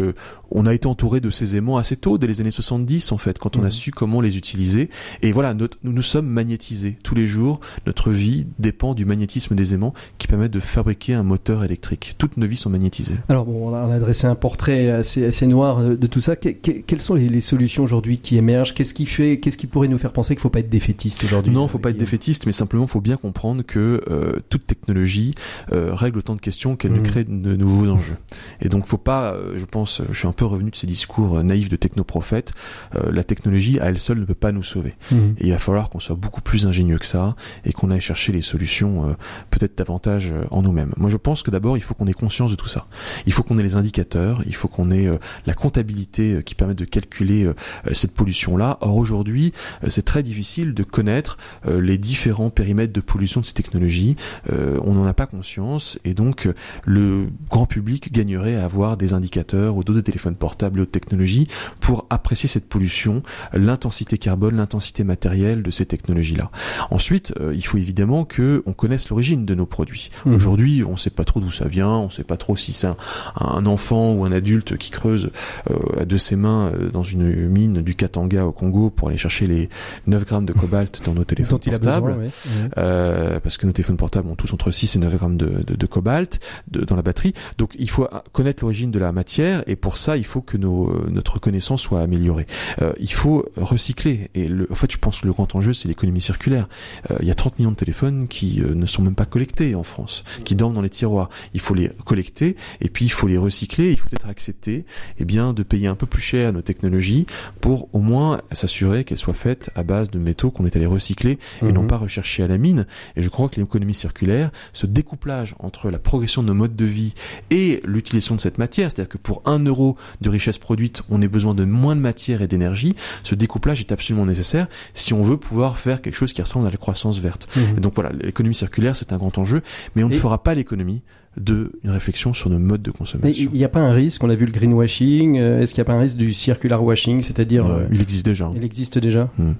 on 0.50 0.66
a 0.66 0.74
été 0.74 0.86
entouré 0.86 1.20
de 1.20 1.30
ces 1.30 1.56
aimants 1.56 1.76
assez 1.76 1.96
tôt, 1.96 2.18
dès 2.18 2.26
les 2.26 2.40
années 2.40 2.50
70 2.50 3.12
en 3.12 3.18
fait, 3.18 3.38
quand 3.38 3.56
on 3.56 3.62
a 3.62 3.68
mm. 3.68 3.70
su 3.70 3.90
comment 3.90 4.20
les 4.20 4.36
utiliser. 4.36 4.88
Et 5.22 5.32
voilà, 5.32 5.54
notre, 5.54 5.78
nous 5.82 5.92
nous 5.92 6.02
sommes 6.02 6.26
magnétisés 6.26 6.98
tous 7.02 7.14
les 7.14 7.26
jours. 7.26 7.60
Notre 7.86 8.10
vie 8.10 8.46
dépend 8.58 8.94
du 8.94 9.04
magnétisme 9.04 9.54
des 9.54 9.74
aimants 9.74 9.94
qui 10.18 10.26
permettent 10.26 10.52
de 10.52 10.60
fabriquer 10.60 11.14
un 11.14 11.22
moteur 11.22 11.64
électrique. 11.64 12.14
Toutes 12.18 12.36
nos 12.36 12.46
vies 12.46 12.56
sont 12.56 12.70
magnétisées. 12.70 13.16
Alors 13.28 13.44
bon, 13.44 13.70
on 13.70 13.74
a, 13.74 13.98
dressé 13.98 14.26
un 14.26 14.34
portrait 14.34 14.90
assez, 14.90 15.26
assez 15.26 15.46
noir 15.46 15.82
de, 15.82 16.06
tout 16.06 16.20
ça. 16.20 16.36
quelles 16.36 17.00
sont 17.00 17.14
les, 17.14 17.40
solutions 17.40 17.82
aujourd'hui 17.82 18.18
qui 18.18 18.36
émergent? 18.36 18.74
Qu'est-ce 18.74 18.94
qui 18.94 19.06
fait, 19.06 19.38
qu'est-ce 19.38 19.56
qui 19.56 19.66
pourrait 19.66 19.88
nous 19.88 19.98
faire 19.98 20.12
penser 20.12 20.34
qu'il 20.34 20.40
ne 20.40 20.42
faut 20.42 20.50
pas 20.50 20.60
être 20.60 20.68
défaitiste 20.68 21.24
aujourd'hui? 21.24 21.52
Non, 21.52 21.62
il 21.62 21.64
ne 21.64 21.70
faut 21.70 21.78
pas 21.78 21.90
être 21.90 21.96
défaitiste, 21.96 22.46
mais 22.46 22.52
simplement 22.52 22.84
il 22.84 22.90
faut 22.90 23.00
bien 23.00 23.16
comprendre 23.16 23.62
que 23.62 24.02
euh, 24.08 24.40
toute 24.48 24.66
technologie 24.66 25.32
euh, 25.72 25.94
règle 25.94 26.18
autant 26.18 26.34
de 26.34 26.40
questions 26.40 26.76
qu'elle 26.76 26.92
ne 26.92 27.00
mmh. 27.00 27.02
crée 27.02 27.24
de 27.24 27.56
nouveaux 27.56 27.90
enjeux. 27.90 28.16
Et 28.60 28.68
donc 28.68 28.86
faut 28.86 28.98
pas, 28.98 29.32
euh, 29.32 29.58
je 29.58 29.64
pense, 29.64 30.02
je 30.10 30.18
suis 30.18 30.28
un 30.28 30.32
peu 30.38 30.46
revenu 30.46 30.70
de 30.70 30.76
ces 30.76 30.86
discours 30.86 31.42
naïfs 31.42 31.68
de 31.68 31.76
technoprophètes. 31.76 32.52
la 32.94 33.24
technologie 33.24 33.80
à 33.80 33.86
elle 33.86 33.98
seule 33.98 34.20
ne 34.20 34.24
peut 34.24 34.34
pas 34.34 34.52
nous 34.52 34.62
sauver. 34.62 34.94
Mmh. 35.10 35.16
Et 35.38 35.46
il 35.48 35.50
va 35.50 35.58
falloir 35.58 35.90
qu'on 35.90 35.98
soit 36.00 36.16
beaucoup 36.16 36.40
plus 36.40 36.66
ingénieux 36.66 36.98
que 36.98 37.06
ça 37.06 37.34
et 37.64 37.72
qu'on 37.72 37.90
aille 37.90 38.00
chercher 38.00 38.32
les 38.32 38.40
solutions 38.40 39.16
peut-être 39.50 39.76
davantage 39.76 40.32
en 40.50 40.62
nous-mêmes. 40.62 40.94
Moi, 40.96 41.10
je 41.10 41.16
pense 41.16 41.42
que 41.42 41.50
d'abord 41.50 41.76
il 41.76 41.82
faut 41.82 41.94
qu'on 41.94 42.06
ait 42.06 42.12
conscience 42.12 42.50
de 42.50 42.56
tout 42.56 42.68
ça. 42.68 42.86
Il 43.26 43.32
faut 43.32 43.42
qu'on 43.42 43.58
ait 43.58 43.62
les 43.62 43.76
indicateurs, 43.76 44.42
il 44.46 44.54
faut 44.54 44.68
qu'on 44.68 44.90
ait 44.90 45.08
la 45.46 45.54
comptabilité 45.54 46.40
qui 46.44 46.54
permet 46.54 46.74
de 46.74 46.84
calculer 46.84 47.50
cette 47.92 48.14
pollution-là. 48.14 48.78
Or 48.80 48.96
aujourd'hui, 48.96 49.52
c'est 49.88 50.04
très 50.04 50.22
difficile 50.22 50.72
de 50.72 50.84
connaître 50.84 51.36
les 51.66 51.98
différents 51.98 52.50
périmètres 52.50 52.92
de 52.92 53.00
pollution 53.00 53.40
de 53.40 53.46
ces 53.46 53.54
technologies. 53.54 54.16
on 54.48 54.94
n'en 54.94 55.06
a 55.06 55.14
pas 55.14 55.26
conscience 55.26 55.98
et 56.04 56.14
donc 56.14 56.48
le 56.84 57.28
grand 57.50 57.66
public 57.66 58.12
gagnerait 58.12 58.56
à 58.56 58.64
avoir 58.64 58.96
des 58.96 59.12
indicateurs 59.12 59.76
ou 59.76 59.84
d'autres 59.84 60.00
téléphones 60.00 60.27
portables 60.36 60.80
et 60.80 60.82
autres 60.82 60.90
technologies 60.90 61.46
pour 61.80 62.06
apprécier 62.10 62.48
cette 62.48 62.68
pollution, 62.68 63.22
l'intensité 63.52 64.18
carbone, 64.18 64.56
l'intensité 64.56 65.04
matérielle 65.04 65.62
de 65.62 65.70
ces 65.70 65.86
technologies-là. 65.86 66.50
Ensuite, 66.90 67.32
euh, 67.40 67.54
il 67.54 67.64
faut 67.64 67.78
évidemment 67.78 68.24
que 68.24 68.62
on 68.66 68.72
connaisse 68.72 69.08
l'origine 69.08 69.44
de 69.44 69.54
nos 69.54 69.66
produits. 69.66 70.10
Mmh. 70.24 70.34
Aujourd'hui, 70.34 70.84
on 70.84 70.92
ne 70.92 70.96
sait 70.96 71.10
pas 71.10 71.24
trop 71.24 71.40
d'où 71.40 71.50
ça 71.50 71.66
vient, 71.66 71.88
on 71.88 72.06
ne 72.06 72.10
sait 72.10 72.24
pas 72.24 72.36
trop 72.36 72.56
si 72.56 72.72
c'est 72.72 72.88
un, 73.36 73.66
enfant 73.66 74.12
ou 74.12 74.24
un 74.24 74.32
adulte 74.32 74.76
qui 74.76 74.90
creuse 74.90 75.30
euh, 75.70 76.04
de 76.04 76.16
ses 76.16 76.36
mains 76.36 76.72
euh, 76.72 76.90
dans 76.90 77.02
une 77.02 77.48
mine 77.48 77.82
du 77.82 77.94
Katanga 77.94 78.44
au 78.44 78.52
Congo 78.52 78.90
pour 78.90 79.08
aller 79.08 79.16
chercher 79.16 79.46
les 79.46 79.68
9 80.06 80.24
grammes 80.24 80.46
de 80.46 80.52
cobalt 80.52 81.02
dans 81.04 81.14
nos 81.14 81.24
téléphones 81.24 81.58
portables. 81.58 82.30
Euh, 82.76 83.40
parce 83.40 83.56
que 83.56 83.66
nos 83.66 83.72
téléphones 83.72 83.96
portables 83.96 84.28
ont 84.28 84.36
tous 84.36 84.52
entre 84.52 84.70
6 84.70 84.96
et 84.96 84.98
9 84.98 85.16
grammes 85.16 85.36
de, 85.36 85.62
de, 85.66 85.74
de 85.74 85.86
cobalt 85.86 86.40
de, 86.70 86.84
dans 86.84 86.96
la 86.96 87.02
batterie. 87.02 87.32
Donc 87.58 87.74
il 87.78 87.90
faut 87.90 88.08
connaître 88.32 88.62
l'origine 88.62 88.90
de 88.90 88.98
la 88.98 89.12
matière 89.12 89.62
et 89.66 89.76
pour 89.76 89.96
ça 89.96 90.16
il 90.18 90.26
faut 90.26 90.42
que 90.42 90.56
nos, 90.56 90.90
euh, 90.90 91.08
notre 91.10 91.38
connaissance 91.38 91.82
soit 91.82 92.00
améliorée. 92.00 92.46
Euh, 92.82 92.92
il 93.00 93.12
faut 93.12 93.46
recycler 93.56 94.30
et 94.34 94.48
le, 94.48 94.68
en 94.70 94.74
fait 94.74 94.90
je 94.92 94.98
pense 94.98 95.20
que 95.20 95.26
le 95.26 95.32
grand 95.32 95.54
enjeu 95.54 95.72
c'est 95.72 95.88
l'économie 95.88 96.20
circulaire. 96.20 96.68
Euh, 97.10 97.16
il 97.20 97.28
y 97.28 97.30
a 97.30 97.34
30 97.34 97.58
millions 97.58 97.70
de 97.70 97.76
téléphones 97.76 98.28
qui 98.28 98.60
euh, 98.60 98.74
ne 98.74 98.86
sont 98.86 99.02
même 99.02 99.14
pas 99.14 99.24
collectés 99.24 99.74
en 99.74 99.82
France, 99.82 100.24
qui 100.44 100.54
dorment 100.54 100.74
dans 100.74 100.82
les 100.82 100.90
tiroirs. 100.90 101.30
Il 101.54 101.60
faut 101.60 101.74
les 101.74 101.90
collecter 102.04 102.56
et 102.80 102.88
puis 102.88 103.06
il 103.06 103.10
faut 103.10 103.26
les 103.26 103.38
recycler. 103.38 103.90
Il 103.90 103.98
faut 103.98 104.08
peut-être 104.08 104.28
accepter 104.28 104.84
eh 105.18 105.24
bien 105.24 105.52
de 105.52 105.62
payer 105.62 105.86
un 105.86 105.94
peu 105.94 106.06
plus 106.06 106.22
cher 106.22 106.52
nos 106.52 106.62
technologies 106.62 107.26
pour 107.60 107.88
au 107.92 108.00
moins 108.00 108.40
s'assurer 108.52 109.04
qu'elles 109.04 109.18
soient 109.18 109.34
faites 109.34 109.70
à 109.74 109.82
base 109.82 110.10
de 110.10 110.18
métaux 110.18 110.50
qu'on 110.50 110.66
est 110.66 110.76
allé 110.76 110.86
recycler 110.86 111.38
et 111.62 111.72
non 111.72 111.82
mhm. 111.82 111.88
pas 111.88 111.96
rechercher 111.96 112.42
à 112.42 112.48
la 112.48 112.58
mine. 112.58 112.86
Et 113.16 113.22
je 113.22 113.28
crois 113.28 113.48
que 113.48 113.60
l'économie 113.60 113.94
circulaire, 113.94 114.50
ce 114.72 114.86
découplage 114.86 115.54
entre 115.58 115.90
la 115.90 115.98
progression 115.98 116.42
de 116.42 116.48
nos 116.48 116.54
modes 116.54 116.76
de 116.76 116.84
vie 116.84 117.14
et 117.50 117.80
l'utilisation 117.84 118.34
de 118.34 118.40
cette 118.40 118.58
matière, 118.58 118.90
c'est-à-dire 118.90 119.08
que 119.08 119.18
pour 119.18 119.42
un 119.44 119.58
euro 119.58 119.96
de 120.20 120.28
richesse 120.28 120.58
produite, 120.58 121.02
on 121.10 121.22
a 121.22 121.28
besoin 121.28 121.54
de 121.54 121.64
moins 121.64 121.96
de 121.96 122.00
matière 122.00 122.42
et 122.42 122.46
d'énergie, 122.46 122.94
ce 123.22 123.34
découplage 123.34 123.80
est 123.80 123.92
absolument 123.92 124.26
nécessaire 124.26 124.66
si 124.94 125.12
on 125.12 125.22
veut 125.22 125.36
pouvoir 125.36 125.78
faire 125.78 126.02
quelque 126.02 126.16
chose 126.16 126.32
qui 126.32 126.42
ressemble 126.42 126.66
à 126.66 126.70
la 126.70 126.76
croissance 126.76 127.18
verte. 127.18 127.48
Mhm. 127.56 127.80
donc 127.80 127.94
voilà, 127.94 128.10
l'économie 128.12 128.54
circulaire, 128.54 128.96
c'est 128.96 129.12
un 129.12 129.16
grand 129.16 129.36
enjeu, 129.38 129.62
mais 129.94 130.02
on 130.02 130.08
ne 130.08 130.16
fera 130.16 130.42
pas 130.42 130.54
l'économie 130.54 131.02
de 131.38 131.72
une 131.84 131.90
réflexion 131.90 132.34
sur 132.34 132.50
nos 132.50 132.58
modes 132.58 132.82
de 132.82 132.90
consommation. 132.90 133.48
Il 133.52 133.56
n'y 133.56 133.64
a 133.64 133.68
pas 133.68 133.80
un 133.80 133.92
risque, 133.92 134.22
on 134.22 134.30
a 134.30 134.34
vu 134.34 134.46
le 134.46 134.52
greenwashing, 134.52 135.38
euh, 135.38 135.62
est-ce 135.62 135.74
qu'il 135.74 135.80
n'y 135.80 135.86
a 135.86 135.92
pas 135.92 135.94
un 135.94 136.00
risque 136.00 136.16
du 136.16 136.32
circular 136.32 136.82
washing, 136.82 137.22
c'est-à-dire... 137.22 137.66
Euh, 137.66 137.86
il 137.90 138.00
existe 138.00 138.26
déjà. 138.26 138.50
Il 138.54 138.64
existe 138.64 138.98
déjà? 138.98 139.30
Hmm. 139.38 139.52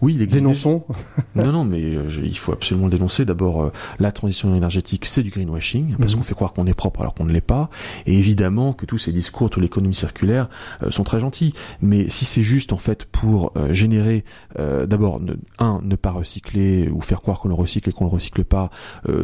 Oui, 0.00 0.14
il 0.14 0.22
existe. 0.22 0.42
Dénonçons 0.42 0.84
Non, 1.34 1.52
non, 1.52 1.64
mais 1.64 1.82
euh, 1.82 2.08
il 2.22 2.36
faut 2.36 2.52
absolument 2.52 2.88
dénoncer. 2.88 3.24
D'abord, 3.24 3.70
la 3.98 4.12
transition 4.12 4.54
énergétique, 4.54 5.04
c'est 5.06 5.22
du 5.22 5.30
greenwashing, 5.30 5.96
parce 5.96 6.12
mhm. 6.12 6.18
qu'on 6.18 6.24
fait 6.24 6.34
croire 6.34 6.52
qu'on 6.52 6.66
est 6.66 6.74
propre 6.74 7.00
alors 7.00 7.14
qu'on 7.14 7.24
ne 7.24 7.32
l'est 7.32 7.40
pas. 7.40 7.70
Et 8.06 8.18
évidemment 8.18 8.72
que 8.72 8.86
tous 8.86 8.98
ces 8.98 9.12
discours, 9.12 9.50
toute 9.50 9.62
l'économie 9.62 9.94
circulaire 9.94 10.48
sont 10.90 11.04
très 11.04 11.20
gentils. 11.20 11.54
Mais 11.80 12.08
si 12.08 12.24
c'est 12.24 12.42
juste, 12.42 12.72
en 12.72 12.78
fait, 12.78 13.04
pour 13.04 13.52
générer, 13.70 14.24
d'abord, 14.58 15.20
un, 15.58 15.80
ne 15.82 15.96
pas 15.96 16.10
recycler, 16.10 16.88
ou 16.88 17.00
faire 17.00 17.20
croire 17.20 17.40
qu'on 17.40 17.48
le 17.48 17.54
recycle 17.54 17.90
et 17.90 17.92
qu'on 17.92 18.04
le 18.04 18.10
recycle 18.10 18.44
pas, 18.44 18.70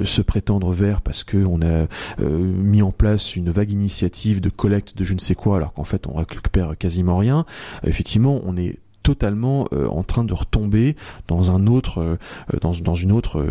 se 0.05 0.23
prétendre 0.23 0.73
vert 0.73 1.01
parce 1.01 1.25
qu'on 1.25 1.61
a 1.63 1.73
euh, 1.73 1.87
mis 2.19 2.83
en 2.83 2.93
place 2.93 3.37
une 3.37 3.51
vague 3.51 3.71
initiative 3.71 4.41
de 4.41 4.51
collecte 4.51 4.97
de 4.97 5.05
je 5.05 5.15
ne 5.15 5.19
sais 5.19 5.35
quoi, 5.35 5.57
alors 5.57 5.73
qu'en 5.73 5.85
fait 5.85 6.07
on 6.07 6.15
récupère 6.15 6.77
quasiment 6.79 7.19
rien. 7.19 7.45
effectivement, 7.85 8.41
on 8.45 8.57
est 8.57 8.79
totalement 9.03 9.69
euh, 9.73 9.89
en 9.89 10.03
train 10.03 10.25
de 10.25 10.33
retomber 10.33 10.97
dans 11.29 11.51
un 11.51 11.67
autre 11.67 12.01
euh, 12.01 12.17
dans, 12.61 12.73
dans 12.73 12.95
une 12.95 13.13
autre 13.13 13.45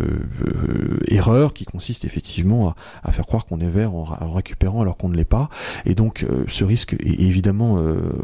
erreur 1.08 1.54
qui 1.54 1.64
consiste 1.64 2.04
effectivement 2.04 2.70
à, 2.70 2.76
à 3.04 3.12
faire 3.12 3.26
croire 3.26 3.46
qu'on 3.46 3.60
est 3.60 3.68
vert 3.68 3.94
en, 3.94 4.32
récupérant 4.32 4.82
alors 4.82 4.96
qu'on 4.96 5.08
ne 5.08 5.16
l'est 5.16 5.24
pas 5.24 5.48
et 5.84 5.94
donc 5.94 6.26
ce 6.48 6.64
risque 6.64 6.94
est 6.94 7.20
évidemment 7.20 7.78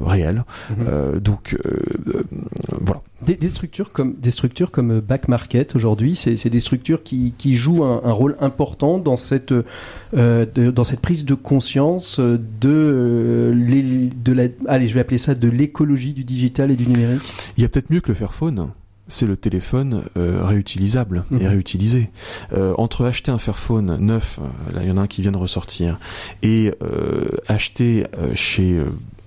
réel 0.04 0.44
mm-hmm. 0.70 1.18
donc 1.18 1.56
voilà 2.80 3.02
des, 3.22 3.34
des, 3.34 3.48
structures 3.48 3.90
comme 3.92 4.14
des 4.14 4.30
structures 4.30 4.70
comme 4.70 5.00
Back 5.00 5.26
Market 5.26 5.74
aujourd'hui, 5.74 6.14
c'est 6.14 6.48
des 6.48 6.60
structures 6.60 7.02
qui, 7.02 7.34
qui 7.36 7.56
jouent 7.56 7.82
un, 7.82 8.00
un, 8.04 8.12
rôle 8.12 8.36
important 8.40 8.98
dans 8.98 9.16
cette 9.16 9.52
euh, 9.52 10.46
de, 10.54 10.70
dans 10.70 10.84
cette 10.84 11.00
prise 11.00 11.24
de 11.24 11.34
conscience 11.34 12.20
de 12.20 12.38
euh, 12.64 14.08
de 14.24 14.32
la 14.32 14.44
allez 14.68 14.86
je 14.86 14.94
vais 14.94 15.00
appeler 15.00 15.18
ça 15.18 15.34
de 15.34 15.48
l'écologie 15.48 16.12
du 16.12 16.24
digital 16.24 16.70
et 16.70 16.76
du 16.76 16.86
numérique. 16.86 17.17
Il 17.56 17.62
y 17.62 17.66
a 17.66 17.68
peut-être 17.68 17.90
mieux 17.90 18.00
que 18.00 18.08
le 18.08 18.14
Fairphone 18.14 18.70
c'est 19.08 19.26
le 19.26 19.36
téléphone 19.36 20.04
euh, 20.16 20.44
réutilisable 20.44 21.24
et 21.32 21.44
mhm. 21.44 21.46
réutilisé. 21.46 22.10
Euh, 22.52 22.74
entre 22.76 23.06
acheter 23.06 23.30
un 23.30 23.38
Fairphone 23.38 23.96
neuf, 23.96 24.38
euh, 24.38 24.74
là 24.74 24.82
il 24.82 24.88
y 24.88 24.92
en 24.92 24.98
a 24.98 25.00
un 25.00 25.06
qui 25.06 25.22
vient 25.22 25.32
de 25.32 25.38
ressortir, 25.38 25.98
et 26.42 26.72
acheter 27.48 28.04
chez 28.34 28.82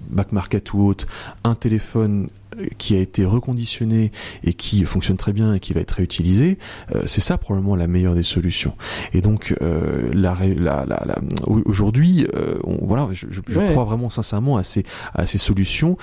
Back 0.09 0.31
Market 0.31 0.73
ou 0.73 0.85
autre 0.85 1.07
un 1.43 1.55
téléphone 1.55 2.29
qui 2.77 2.95
a 2.95 2.99
été 2.99 3.25
reconditionné 3.25 4.11
et 4.43 4.53
qui 4.53 4.83
fonctionne 4.85 5.17
très 5.17 5.33
bien 5.33 5.53
et 5.53 5.59
qui 5.59 5.73
va 5.73 5.81
être 5.81 5.91
réutilisé, 5.91 6.57
euh, 6.95 7.03
c'est 7.05 7.21
ça 7.21 7.37
probablement 7.37 7.75
la 7.75 7.87
meilleure 7.87 8.15
des 8.15 8.23
solutions. 8.23 8.75
Et 9.13 9.21
donc 9.21 9.55
euh, 9.61 10.09
la, 10.13 10.35
la, 10.57 10.85
la, 10.85 11.19
aujourd'hui, 11.65 12.27
euh, 12.35 12.59
voilà, 12.81 13.07
je, 13.11 13.27
je, 13.29 13.41
crois 13.71 13.85
vraiment 13.85 14.09
sincèrement 14.09 14.57
à 14.57 14.63
ces 14.63 14.83
à 15.13 15.25
ces 15.25 15.37
solutions 15.37 15.97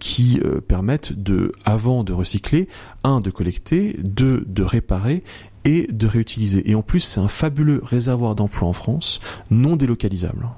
qui 0.00 0.40
permettent 0.68 1.12
de, 1.12 1.52
avant 1.64 2.04
de 2.04 2.12
recycler, 2.12 2.68
un 3.04 3.20
de 3.20 3.30
collecter, 3.30 3.96
deux 4.02 4.44
de 4.46 4.62
réparer 4.62 5.22
et 5.64 5.86
de 5.90 6.06
réutiliser. 6.06 6.68
Et 6.70 6.74
en 6.74 6.82
plus, 6.82 7.00
c'est 7.00 7.20
un 7.20 7.28
fabuleux 7.28 7.80
réservoir 7.82 8.34
d'emplois 8.34 8.68
en 8.68 8.72
France, 8.72 9.20
non 9.50 9.76
délocalisable. 9.76 10.48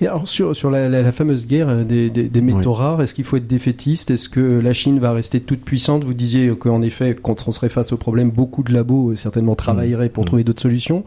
Et 0.00 0.06
alors 0.06 0.28
sur, 0.28 0.54
sur 0.54 0.70
la, 0.70 0.88
la, 0.88 1.12
fameuse 1.12 1.46
guerre 1.46 1.68
euh, 1.68 1.84
des, 1.84 2.10
des, 2.10 2.24
des 2.24 2.40
métaux 2.40 2.72
rares, 2.72 3.02
est-ce 3.02 3.14
qu'il 3.14 3.24
faut 3.24 3.36
être 3.36 3.46
défaitiste? 3.46 4.10
Est-ce 4.10 4.28
que 4.28 4.40
la 4.40 4.72
Chine 4.72 4.98
va 4.98 5.12
rester 5.12 5.40
toute 5.40 5.60
puissante? 5.60 6.04
Vous 6.04 6.14
disiez 6.14 6.54
qu'en 6.56 6.82
effet, 6.82 7.16
quand 7.20 7.46
on 7.46 7.52
serait 7.52 7.68
face 7.68 7.92
au 7.92 7.96
problème, 7.96 8.30
beaucoup 8.30 8.62
de 8.62 8.72
labos 8.72 9.12
euh, 9.12 9.16
certainement 9.16 9.54
travailleraient 9.54 10.08
pour 10.08 10.24
mmh. 10.24 10.26
trouver 10.26 10.44
d'autres 10.44 10.62
solutions. 10.62 11.04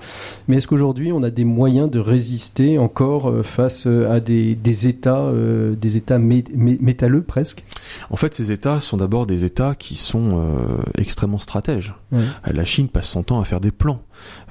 Mais 0.47 0.57
est-ce 0.57 0.67
qu'aujourd'hui, 0.67 1.11
on 1.11 1.23
a 1.23 1.29
des 1.29 1.45
moyens 1.45 1.89
de 1.89 1.99
résister 1.99 2.77
encore 2.77 3.29
euh, 3.29 3.43
face 3.43 3.87
à 3.87 4.19
des, 4.19 4.55
des 4.55 4.87
États, 4.87 5.31
des 5.79 5.97
États 5.97 6.19
métalleux 6.19 7.21
presque? 7.21 7.63
En 8.09 8.15
fait, 8.15 8.33
ces 8.33 8.51
États 8.51 8.79
sont 8.79 8.97
d'abord 8.97 9.25
des 9.25 9.43
États 9.43 9.75
qui 9.75 9.95
sont 9.95 10.45
extrêmement 10.97 11.39
stratèges. 11.39 11.93
La 12.45 12.65
Chine 12.65 12.89
passe 12.89 13.09
son 13.09 13.23
temps 13.23 13.39
à 13.39 13.45
faire 13.45 13.61
des 13.61 13.71
plans. 13.71 14.01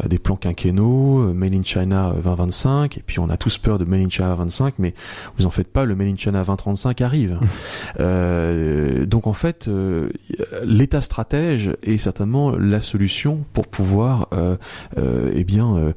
Euh, 0.05 0.09
des 0.09 0.19
plans 0.19 0.37
quinquennaux, 0.37 1.21
euh, 1.21 1.33
Made 1.33 1.55
in 1.55 1.63
China 1.63 2.13
2025, 2.13 2.99
et 2.99 3.03
puis 3.05 3.19
on 3.19 3.29
a 3.31 3.37
tous 3.37 3.59
peur 3.59 3.79
de 3.79 3.85
Made 3.85 4.03
in 4.03 4.11
China 4.11 4.35
25, 4.35 4.75
mais 4.79 4.95
vous 5.39 5.47
en 5.47 5.51
faites 5.51 5.73
pas, 5.73 5.85
le 5.85 5.95
Made 5.95 6.09
in 6.09 6.17
China 6.17 6.43
2035 6.45 7.01
arrive. 7.01 7.39
euh, 8.01 9.07
donc 9.07 9.27
en 9.27 9.33
fait, 9.33 9.69
euh, 9.69 10.11
l'État 10.65 11.01
stratège 11.01 11.73
est 11.83 11.99
certainement 11.99 12.51
la 12.51 12.81
solution 12.81 13.45
pour 13.53 13.67
pouvoir, 13.67 14.29
euh, 14.33 14.57
eh 15.35 15.45
bien, 15.45 15.95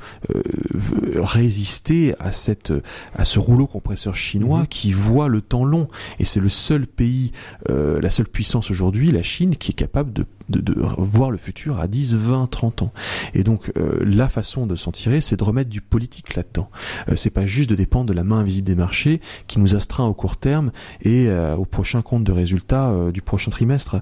résister 1.16 2.16
à 2.20 2.32
cette, 2.32 2.74
à 3.16 3.24
ce 3.24 3.40
rouleau 3.40 3.68
compresseur 3.68 4.16
chinois 4.16 4.62
mhm. 4.62 4.68
qui 4.68 4.92
voit 4.92 5.28
le 5.28 5.42
temps 5.42 5.66
long, 5.66 5.88
et 6.20 6.26
c'est 6.26 6.40
le 6.40 6.50
seul 6.50 6.88
pays, 6.88 7.29
la 7.68 8.10
seule 8.10 8.28
puissance 8.28 8.72
aujourd'hui, 8.72 9.12
la 9.12 9.24
Chine, 9.24 9.56
qui 9.56 9.72
est 9.72 9.76
capable 9.76 10.14
de 10.14 10.26
de, 10.50 10.60
de, 10.60 10.76
voir 10.97 11.32
le 11.32 11.38
futur 11.38 11.80
à 11.80 11.88
10, 11.88 12.16
20, 12.16 12.47
30 12.47 12.82
ans. 12.84 12.93
Et 13.34 13.43
donc 13.43 13.72
euh, 13.78 14.00
la 14.04 14.28
façon 14.28 14.66
de 14.66 14.76
s'en 14.76 14.91
tirer, 14.91 15.22
c'est 15.22 15.38
de 15.38 15.43
remettre 15.43 15.70
du 15.70 15.82
politique 15.82 16.36
là-dedans. 16.36 16.70
Euh, 17.10 17.16
c'est 17.16 17.30
pas 17.30 17.45
juste 17.45 17.70
de 17.70 17.76
dépendre 17.76 18.08
de 18.08 18.14
la 18.14 18.24
main 18.24 18.39
invisible 18.39 18.68
des 18.68 18.76
marchés 18.76 19.22
qui 19.47 19.60
nous 19.60 19.76
astreint 19.76 20.06
au 20.06 20.14
court 20.14 20.38
terme 20.38 20.72
et 21.02 21.28
euh, 21.28 21.56
au 21.56 21.66
prochain 21.66 22.02
compte 22.02 22.24
de 22.24 22.32
résultats 22.32 22.93
du 23.14 23.22
prochain 23.22 23.52
trimestre. 23.52 23.97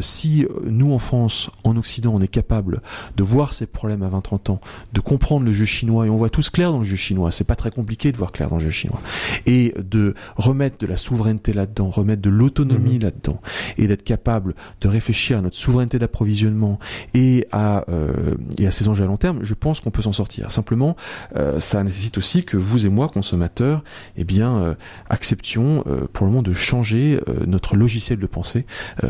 si 0.00 0.46
nous 0.64 0.92
en 0.92 0.98
France, 0.98 1.50
en 1.64 1.76
Occident, 1.76 2.12
on 2.14 2.20
est 2.20 2.28
capable 2.28 2.82
de 3.16 3.22
voir 3.22 3.54
ces 3.54 3.66
problèmes 3.66 4.02
à 4.02 4.08
20-30 4.08 4.52
ans, 4.52 4.60
de 4.92 5.00
comprendre 5.00 5.44
le 5.44 5.52
jeu 5.52 5.64
chinois 5.64 6.06
et 6.06 6.10
on 6.10 6.16
voit 6.16 6.30
tous 6.30 6.50
clair 6.50 6.72
dans 6.72 6.78
le 6.78 6.84
jeu 6.84 6.96
chinois. 6.96 7.30
C'est 7.30 7.44
pas 7.44 7.56
très 7.56 7.70
compliqué 7.70 8.12
de 8.12 8.16
voir 8.16 8.32
clair 8.32 8.48
dans 8.48 8.56
le 8.56 8.62
jeu 8.62 8.70
chinois 8.70 9.00
et 9.46 9.74
de 9.78 10.14
remettre 10.36 10.78
de 10.78 10.86
la 10.86 10.96
souveraineté 10.96 11.52
là-dedans, 11.52 11.90
remettre 11.90 12.22
de 12.22 12.30
l'autonomie 12.30 12.98
mmh. 12.98 13.02
là-dedans 13.02 13.40
et 13.78 13.86
d'être 13.86 14.04
capable 14.04 14.54
de 14.80 14.88
réfléchir 14.88 15.38
à 15.38 15.40
notre 15.40 15.56
souveraineté 15.56 15.83
d'approvisionnement 15.86 16.78
et 17.14 17.46
à 17.52 17.84
euh, 17.88 18.34
et 18.58 18.66
à 18.66 18.70
ces 18.70 18.88
enjeux 18.88 19.04
à 19.04 19.06
long 19.06 19.16
terme, 19.16 19.40
je 19.42 19.54
pense 19.54 19.80
qu'on 19.80 19.90
peut 19.90 20.02
s'en 20.02 20.12
sortir. 20.12 20.50
Simplement, 20.50 20.96
euh, 21.36 21.60
ça 21.60 21.82
nécessite 21.82 22.18
aussi 22.18 22.44
que 22.44 22.56
vous 22.56 22.86
et 22.86 22.88
moi, 22.88 23.08
consommateurs, 23.08 23.82
eh 24.16 24.24
bien, 24.24 24.58
euh, 24.58 24.74
acceptions 25.08 25.84
pour 26.12 26.26
le 26.26 26.32
moment 26.32 26.42
de 26.42 26.52
changer 26.52 27.20
notre 27.46 27.76
logiciel 27.76 28.18
de 28.18 28.26
pensée 28.26 28.64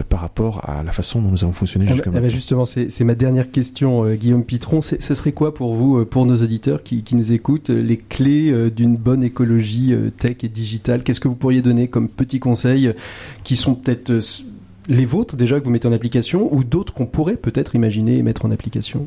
par 0.08 0.20
rapport 0.20 0.68
à 0.68 0.82
la 0.82 0.92
façon 0.92 1.20
dont 1.20 1.30
nous 1.30 1.44
avons 1.44 1.52
fonctionné 1.52 1.86
jusqu'à 1.86 2.10
maintenant. 2.10 2.28
justement, 2.28 2.64
c'est 2.64 3.04
ma 3.04 3.14
dernière 3.14 3.50
question, 3.50 4.06
Guillaume 4.14 4.44
Pitron. 4.44 4.80
Ce 4.80 5.14
serait 5.14 5.32
quoi 5.32 5.54
pour 5.54 5.74
vous, 5.74 6.04
pour 6.04 6.26
nos 6.26 6.36
auditeurs 6.42 6.82
qui, 6.82 7.02
qui 7.02 7.16
nous 7.16 7.32
écoutent, 7.32 7.70
les 7.70 7.96
clés 7.96 8.70
d'une 8.70 8.96
bonne 8.96 9.22
écologie 9.22 9.94
tech 10.18 10.36
et 10.42 10.48
digitale? 10.48 11.02
Qu'est-ce 11.02 11.20
que 11.20 11.28
vous 11.28 11.36
pourriez 11.36 11.62
donner 11.62 11.88
comme 11.88 12.08
petits 12.08 12.40
conseils 12.40 12.92
qui 13.44 13.56
sont 13.56 13.74
peut-être 13.74 14.20
les 14.88 15.06
vôtres 15.06 15.36
déjà 15.36 15.58
que 15.60 15.64
vous 15.64 15.70
mettez 15.70 15.88
en 15.88 15.92
application 15.92 16.52
ou 16.54 16.64
d'autres 16.64 16.92
qu'on 16.92 17.06
pourrait 17.06 17.36
peut-être 17.36 17.74
imaginer 17.74 18.22
mettre 18.22 18.44
en 18.44 18.50
application? 18.50 19.06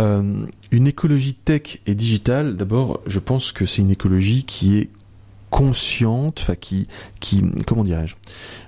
Euh, 0.00 0.46
Une 0.70 0.86
écologie 0.86 1.34
tech 1.34 1.78
et 1.86 1.94
digitale, 1.94 2.56
d'abord, 2.56 3.00
je 3.06 3.18
pense 3.18 3.52
que 3.52 3.66
c'est 3.66 3.82
une 3.82 3.90
écologie 3.90 4.44
qui 4.44 4.78
est 4.78 4.88
consciente, 5.50 6.40
enfin 6.40 6.54
qui, 6.54 6.88
qui, 7.20 7.42
comment 7.66 7.84
dirais-je 7.84 8.14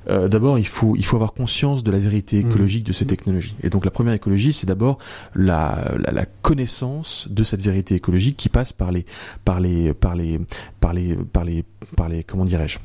euh, 0.09 0.29
D'abord, 0.29 0.59
il 0.59 0.67
faut, 0.67 0.97
il 0.97 1.05
faut 1.05 1.17
avoir 1.17 1.33
conscience 1.33 1.83
de 1.83 1.91
la 1.91 1.99
vérité 1.99 2.37
mmh. 2.37 2.51
écologique 2.51 2.85
de 2.85 2.93
ces 2.93 3.05
mmh. 3.05 3.09
technologies. 3.09 3.57
Et 3.63 3.71
donc, 3.71 3.85
la 3.85 3.91
première 3.91 4.15
écologie, 4.15 4.53
c'est 4.53 4.67
d'abord 4.67 4.99
la, 5.35 5.93
la, 5.99 6.13
la, 6.13 6.27
connaissance 6.27 7.29
de 7.31 7.43
cette 7.45 7.61
vérité 7.61 7.95
écologique 7.95 8.37
qui 8.37 8.49
passe 8.49 8.73
par 8.73 8.91
les, 8.91 9.05
par 9.45 9.61
les, 9.61 9.93
par 9.93 10.15
les, 10.15 10.41
par 10.81 10.95
les, 10.95 11.15
par 11.15 11.45
les, 11.45 11.65
par 11.97 12.09
les, 12.09 12.25
comment 12.25 12.45
dirais-je 12.45 12.79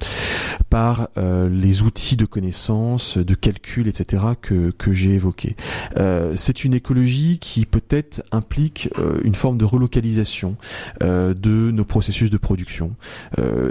Par 0.70 1.10
euh, 1.18 1.48
les 1.50 1.82
outils 1.82 2.18
de 2.18 2.26
connaissance, 2.26 3.18
de 3.18 3.36
calcul, 3.36 3.88
etc. 3.88 4.24
que 4.42 4.72
que 4.72 4.92
j'ai 4.92 5.14
évoqués. 5.14 5.56
Euh, 5.98 6.34
c'est 6.36 6.66
une 6.66 6.74
écologie 6.74 7.40
qui 7.40 7.66
peut-être 7.66 8.22
implique 8.32 8.90
une 9.24 9.36
forme 9.36 9.58
de 9.58 9.66
relocalisation 9.66 10.58
de 11.00 11.72
nos 11.72 11.86
processus 11.86 12.30
de 12.30 12.38
production 12.38 12.96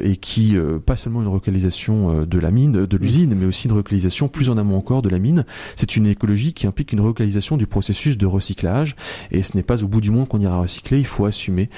et 0.03 0.12
qui 0.17 0.57
pas 0.87 0.97
seulement 0.97 1.23
une 1.23 1.29
relocalisation 1.29 2.25
de 2.25 2.39
la 2.39 2.51
mine, 2.51 2.87
de 2.87 2.97
l'usine, 2.97 3.35
mais 3.35 3.47
aussi 3.47 3.67
une 3.67 3.73
relocalisation 3.73 4.29
plus 4.29 4.51
en 4.51 4.59
amont 4.59 4.77
encore 4.77 5.03
de 5.03 5.09
la 5.09 5.19
mine. 5.19 5.45
C'est 5.77 5.97
une 5.97 6.07
écologie 6.07 6.53
qui 6.53 6.67
implique 6.67 6.93
une 6.93 7.01
relocalisation 7.01 7.57
du 7.57 7.67
processus 7.67 8.19
de 8.19 8.27
recyclage 8.27 8.97
et 9.31 9.43
ce 9.43 9.57
n'est 9.57 9.63
pas 9.63 9.83
au 9.83 9.89
bout 9.89 10.01
du 10.01 10.11
monde 10.11 10.29
qu'on 10.29 10.41
ira 10.41 10.61
recycler. 10.61 10.99
Il 10.99 11.07
faut 11.07 11.27
assumer 11.27 11.71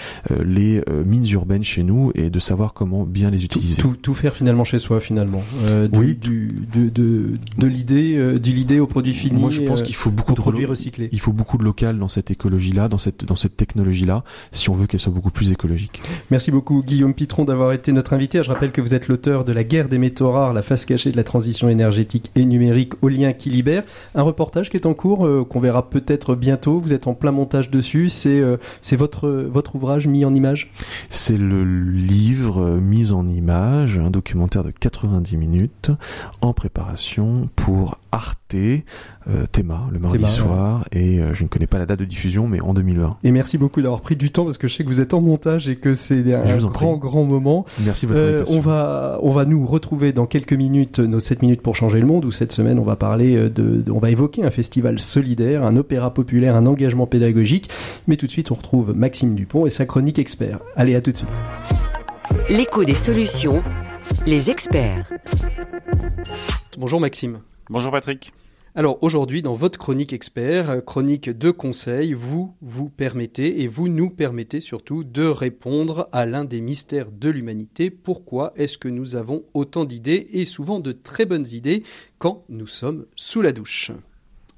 les 0.45 0.83
mines 1.05 1.29
urbaines 1.31 1.65
chez 1.65 1.83
nous 1.83 2.13
et 2.15 2.31
de 2.31 2.39
savoir 2.39 2.75
comment 2.75 3.05
bien 3.05 3.31
les 3.31 3.45
utiliser. 3.45 3.81
Tout, 3.81 3.97
tout, 4.01 4.15
faire 4.15 4.35
finalement 4.35 4.65
chez 4.65 4.79
soi 4.79 5.01
finalement. 5.01 5.43
Euh, 5.63 5.89
oui. 5.93 6.17
Du, 6.17 6.67
de, 6.73 6.89
de, 6.89 7.35
de 7.59 7.67
l'idée, 7.67 8.17
euh, 8.17 8.39
du 8.39 8.53
l'idée 8.53 8.81
au 8.81 8.87
produit 8.87 9.15
fini. 9.15 9.41
Moi, 9.41 9.51
je 9.51 9.63
pense 9.63 9.83
qu'il 9.83 9.95
faut 9.95 10.11
beaucoup 10.11 10.35
de 10.35 10.41
produits 10.41 10.67
recyclés. 10.67 11.09
Il 11.13 11.21
faut 11.21 11.33
beaucoup 11.33 11.59
de 11.59 11.65
local 11.65 11.99
dans 11.99 12.09
cette 12.09 12.31
écologie-là, 12.31 12.89
dans 12.89 12.99
cette 12.99 13.25
dans 13.25 13.37
cette 13.37 13.57
technologie-là, 13.57 14.25
si 14.53 14.71
on 14.71 14.75
veut 14.75 14.87
qu'elle 14.87 15.01
soit 15.01 15.13
beaucoup 15.13 15.31
plus 15.31 15.51
écologique. 15.51 16.03
Merci 16.31 16.51
beaucoup 16.51 16.83
Guillaume 16.83 17.15
Pitron 17.15 17.45
d'avoir 17.45 17.73
été 17.73 17.93
notre 17.93 18.13
invité. 18.13 18.24
Je 18.33 18.51
rappelle 18.51 18.73
que 18.73 18.81
vous 18.81 18.95
êtes 18.95 19.09
l'auteur 19.09 19.45
de 19.45 19.53
La 19.53 19.65
guerre 19.65 19.89
des 19.89 19.99
métaux 19.99 20.31
rares, 20.33 20.55
la 20.55 20.63
face 20.63 20.87
cachée 20.87 21.13
de 21.13 21.17
la 21.17 21.25
transition 21.25 21.69
énergétique 21.69 22.31
et 22.35 22.47
numérique 22.47 22.95
au 23.03 23.09
lien 23.09 23.35
qui 23.35 23.51
libère. 23.51 23.85
Un 24.15 24.23
reportage 24.23 24.71
qui 24.71 24.79
est 24.79 24.87
en 24.87 24.95
cours, 24.95 25.27
euh, 25.27 25.45
qu'on 25.45 25.61
verra 25.61 25.91
peut-être 25.91 26.35
bientôt. 26.35 26.81
Vous 26.81 26.95
êtes 26.95 27.07
en 27.07 27.15
plein 27.15 27.33
montage 27.33 27.71
dessus. 27.71 28.09
C'est 28.09 28.41
euh, 28.41 28.57
votre 28.93 29.29
votre 29.29 29.77
ouvrage 29.77 30.07
mis 30.07 30.25
en 30.25 30.35
image? 30.35 30.73
C'est 31.11 31.37
le 31.37 31.65
livre 31.65 32.63
euh, 32.63 32.81
mis 32.81 33.13
en 33.13 33.29
image, 33.29 33.99
un 33.99 34.11
documentaire 34.11 34.65
de 34.65 34.71
90 34.71 35.37
minutes 35.37 35.91
en 36.41 36.55
préparation 36.55 37.51
pour 37.57 37.99
Arte, 38.11 38.57
euh, 39.29 39.47
Théma, 39.51 39.89
le 39.91 39.99
mardi 39.99 40.27
soir, 40.29 40.85
et 40.93 41.19
euh, 41.19 41.33
je 41.33 41.45
ne 41.45 41.49
connais 41.49 41.67
pas 41.67 41.79
la 41.79 41.87
date 41.87 41.99
de 41.99 42.05
diffusion, 42.05 42.47
mais 42.47 42.61
en 42.61 42.75
2020. 42.75 43.17
Et 43.25 43.31
merci 43.31 43.57
beaucoup 43.57 43.81
d'avoir 43.81 44.03
pris 44.03 44.17
du 44.17 44.31
temps 44.31 44.45
parce 44.45 44.59
que 44.59 44.69
je 44.69 44.75
sais 44.75 44.85
que 44.85 44.89
vous 44.89 45.01
êtes 45.01 45.15
en 45.15 45.23
montage 45.23 45.69
et 45.69 45.77
que 45.77 45.95
c'est 45.95 46.35
un 46.35 46.57
grand, 46.59 46.97
grand 46.99 47.25
moment. 47.25 47.65
Merci 47.85 48.07
de 48.07 48.13
votre 48.13 48.23
invitation. 48.23 48.59
on 48.59 48.61
va, 48.61 49.19
on 49.23 49.31
va 49.31 49.47
nous 49.47 49.67
retrouver 49.67 50.13
dans 50.13 50.27
quelques 50.27 50.53
minutes 50.53 50.99
nos 50.99 51.21
7 51.21 51.41
minutes 51.41 51.63
pour 51.63 51.75
changer 51.75 52.01
le 52.01 52.07
monde 52.07 52.27
où 52.27 52.33
cette 52.33 52.53
semaine 52.53 52.79
on 52.79 52.85
va 52.85 52.97
parler 52.97 53.49
de, 53.49 53.83
on 53.91 53.99
va 53.99 54.11
évoquer 54.11 54.45
un 54.45 54.51
festival 54.51 55.01
solidaire, 55.01 55.65
un 55.65 55.77
opéra 55.77 56.13
populaire, 56.13 56.55
un 56.55 56.67
engagement 56.67 57.07
pédagogique. 57.07 57.71
Mais 58.07 58.17
tout 58.17 58.27
de 58.27 58.31
suite 58.31 58.51
on 58.51 58.55
retrouve 58.55 58.95
Maxime 58.95 59.35
Dupont 59.35 59.65
et 59.65 59.71
sa 59.71 59.87
chronique 59.87 60.19
expert. 60.19 60.61
Allez, 60.77 60.95
à 60.95 61.01
tout 61.01 61.13
de 61.13 61.17
suite. 61.17 61.31
L'écho 62.51 62.85
des 62.85 62.95
solutions, 62.95 63.63
les 64.27 64.51
experts. 64.51 65.11
Bonjour 66.79 67.01
Maxime. 67.01 67.39
Bonjour 67.71 67.91
Patrick. 67.91 68.33
Alors 68.77 68.99
aujourd'hui, 69.03 69.41
dans 69.41 69.55
votre 69.55 69.79
chronique 69.79 70.13
expert, 70.13 70.69
euh, 70.69 70.81
chronique 70.81 71.31
de 71.31 71.53
conseils, 71.53 72.13
vous 72.13 72.57
vous 72.61 72.91
permettez 72.91 73.63
et 73.63 73.69
vous 73.69 73.87
nous 73.87 74.11
permettez 74.11 74.61
surtout 74.61 75.05
de 75.05 75.25
répondre 75.25 76.09
à 76.11 76.27
l'un 76.27 76.45
des 76.45 76.61
mystères 76.61 77.13
de 77.13 77.31
l'humanité. 77.31 77.89
Pourquoi 77.91 78.53
est-ce 78.57 78.77
que 78.77 78.89
nous 78.89 79.15
avons 79.15 79.45
autant 79.55 79.85
d'idées 79.85 80.27
et 80.33 80.45
souvent 80.45 80.81
de 80.81 80.91
très 80.91 81.25
bonnes 81.25 81.47
idées 81.53 81.85
quand 82.19 82.43
nous 82.49 82.67
sommes 82.67 83.07
sous 83.15 83.43
la 83.43 83.53
douche? 83.53 83.93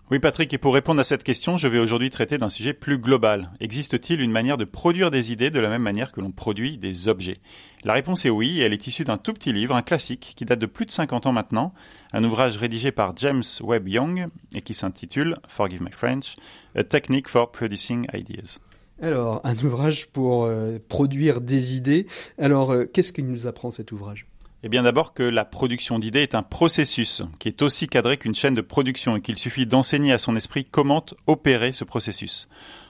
Oui 0.08 0.20
Patrick, 0.20 0.54
et 0.54 0.58
pour 0.58 0.72
répondre 0.72 1.00
à 1.00 1.04
cette 1.04 1.24
question, 1.24 1.56
je 1.56 1.66
vais 1.66 1.80
aujourd'hui 1.80 2.10
traiter 2.10 2.38
d'un 2.38 2.48
sujet 2.48 2.72
plus 2.72 2.96
global. 2.96 3.50
Existe-t-il 3.58 4.20
une 4.20 4.30
manière 4.30 4.56
de 4.56 4.62
produire 4.64 5.10
des 5.10 5.32
idées 5.32 5.50
de 5.50 5.58
la 5.58 5.68
même 5.68 5.82
manière 5.82 6.12
que 6.12 6.20
l'on 6.20 6.30
produit 6.30 6.78
des 6.78 7.08
objets? 7.08 7.38
La 7.82 7.92
réponse 7.92 8.24
est 8.24 8.30
oui, 8.30 8.60
et 8.60 8.62
elle 8.62 8.72
est 8.72 8.86
issue 8.86 9.02
d'un 9.02 9.18
tout 9.18 9.32
petit 9.32 9.52
livre, 9.52 9.74
un 9.74 9.82
classique, 9.82 10.34
qui 10.36 10.44
date 10.44 10.60
de 10.60 10.66
plus 10.66 10.86
de 10.86 10.92
50 10.92 11.26
ans 11.26 11.32
maintenant, 11.32 11.74
un 12.16 12.24
ouvrage 12.24 12.56
rédigé 12.56 12.92
par 12.92 13.14
James 13.16 13.42
Webb 13.60 13.88
Young 13.88 14.28
et 14.54 14.62
qui 14.62 14.72
s'intitule, 14.72 15.36
Forgive 15.48 15.82
my 15.82 15.92
French, 15.92 16.36
A 16.74 16.82
Technique 16.82 17.28
for 17.28 17.52
Producing 17.52 18.06
Ideas. 18.14 18.58
Alors, 19.02 19.42
un 19.44 19.54
ouvrage 19.58 20.08
pour 20.08 20.46
euh, 20.46 20.78
produire 20.88 21.42
des 21.42 21.76
idées. 21.76 22.06
Alors, 22.38 22.72
euh, 22.72 22.86
qu'est-ce 22.86 23.12
qu'il 23.12 23.26
nous 23.26 23.46
apprend 23.46 23.70
cet 23.70 23.92
ouvrage? 23.92 24.26
Eh 24.62 24.70
bien 24.70 24.82
d'abord 24.82 25.12
que 25.12 25.22
la 25.22 25.44
production 25.44 25.98
d'idées 25.98 26.22
est 26.22 26.34
un 26.34 26.42
processus 26.42 27.22
qui 27.38 27.48
est 27.48 27.60
aussi 27.60 27.86
cadré 27.86 28.16
qu'une 28.16 28.34
chaîne 28.34 28.54
de 28.54 28.62
production 28.62 29.16
et 29.16 29.20
qu'il 29.20 29.36
suffit 29.36 29.66
d'enseigner 29.66 30.14
à 30.14 30.18
son 30.18 30.36
esprit 30.36 30.64
comment 30.64 31.04
opérer 31.26 31.72
ce 31.72 31.84
processus. 31.84 32.48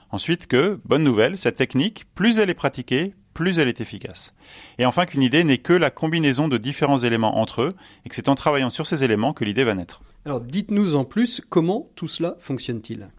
Ensuite 0.09 0.47
que, 0.47 0.79
bonne 0.85 1.03
nouvelle, 1.03 1.37
cette 1.37 1.57
technique, 1.57 2.05
plus 2.15 2.39
elle 2.39 2.49
est 2.49 2.53
pratiquée, 2.53 3.13
plus 3.37 3.59
elle 3.59 3.67
est 3.67 3.81
efficace. 3.81 4.33
Et 4.79 4.85
enfin 4.87 5.05
qu'une 5.05 5.21
idée 5.21 5.43
n'est 5.43 5.59
que 5.59 5.71
la 5.71 5.91
combinaison 5.91 6.47
de 6.47 6.57
différents 6.57 6.97
éléments 6.97 7.37
entre 7.37 7.61
eux 7.61 7.69
et 8.03 8.09
que 8.09 8.15
c'est 8.15 8.29
en 8.29 8.35
travaillant 8.35 8.71
sur 8.71 8.87
ces 8.87 9.03
éléments 9.03 9.31
que 9.31 9.45
l'idée 9.45 9.63
va 9.63 9.75
naître. 9.75 10.01
Alors 10.25 10.41
dites-nous 10.41 10.95
en 10.95 11.03
plus 11.03 11.43
comment 11.47 11.87
tout 11.95 12.07
cela 12.07 12.35
fonctionne-t-il? 12.39 13.09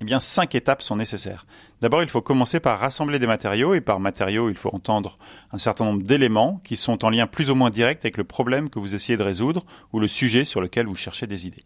Eh 0.00 0.04
bien, 0.04 0.18
cinq 0.18 0.56
étapes 0.56 0.82
sont 0.82 0.96
nécessaires. 0.96 1.46
D'abord, 1.80 2.02
il 2.02 2.08
faut 2.08 2.22
commencer 2.22 2.58
par 2.58 2.80
rassembler 2.80 3.20
des 3.20 3.26
matériaux, 3.28 3.74
et 3.74 3.80
par 3.80 4.00
matériaux, 4.00 4.48
il 4.48 4.56
faut 4.56 4.72
entendre 4.72 5.16
un 5.52 5.58
certain 5.58 5.84
nombre 5.84 6.02
d'éléments 6.02 6.60
qui 6.64 6.76
sont 6.76 7.04
en 7.04 7.10
lien 7.10 7.28
plus 7.28 7.50
ou 7.50 7.54
moins 7.54 7.70
direct 7.70 8.04
avec 8.04 8.16
le 8.16 8.24
problème 8.24 8.70
que 8.70 8.80
vous 8.80 8.96
essayez 8.96 9.16
de 9.16 9.22
résoudre 9.22 9.64
ou 9.92 10.00
le 10.00 10.08
sujet 10.08 10.44
sur 10.44 10.60
lequel 10.60 10.86
vous 10.86 10.96
cherchez 10.96 11.26
des 11.28 11.46
idées. 11.46 11.64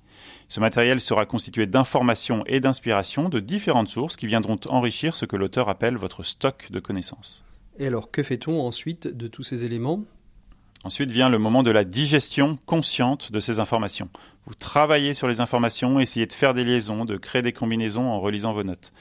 Ce 0.49 0.61
matériel 0.61 1.01
sera 1.01 1.25
constitué 1.25 1.67
d'informations 1.67 2.43
et 2.47 2.61
d'inspirations 2.61 3.31
de 3.31 3.41
différentes 3.41 3.89
sources 3.89 4.17
qui 4.17 4.27
viendront 4.27 4.59
enrichir 4.69 5.17
ce 5.17 5.25
que 5.25 5.37
l'auteur 5.37 5.71
appelle 5.71 5.97
votre 5.97 6.23
stock 6.23 6.69
de 6.71 6.81
connaissances. 6.81 7.43
Et 7.79 7.87
alors, 7.87 8.11
que 8.11 8.23
fait-on 8.23 8.61
ensuite 8.61 9.09
de 9.09 9.29
tous 9.29 9.43
ces 9.43 9.65
éléments? 9.65 10.05
Ensuite 10.85 11.11
vient 11.11 11.29
le 11.29 11.39
moment 11.39 11.63
de 11.63 11.71
la 11.71 11.85
digestion 11.85 12.59
consciente 12.67 13.31
de 13.31 13.39
ces 13.39 13.61
informations. 13.61 14.09
Vous 14.47 14.55
travaillez 14.55 15.15
sur 15.15 15.29
les 15.29 15.41
informations, 15.41 16.01
essayez 16.01 16.27
de 16.27 16.33
faire 16.33 16.55
des 16.55 16.65
liaisons, 16.65 17.05
de 17.05 17.17
créer 17.17 17.43
des 17.43 17.53
combinaisons 17.53 18.09
en 18.11 18.21
relisant 18.21 18.53
vos 18.53 18.65
notes. 18.65 18.93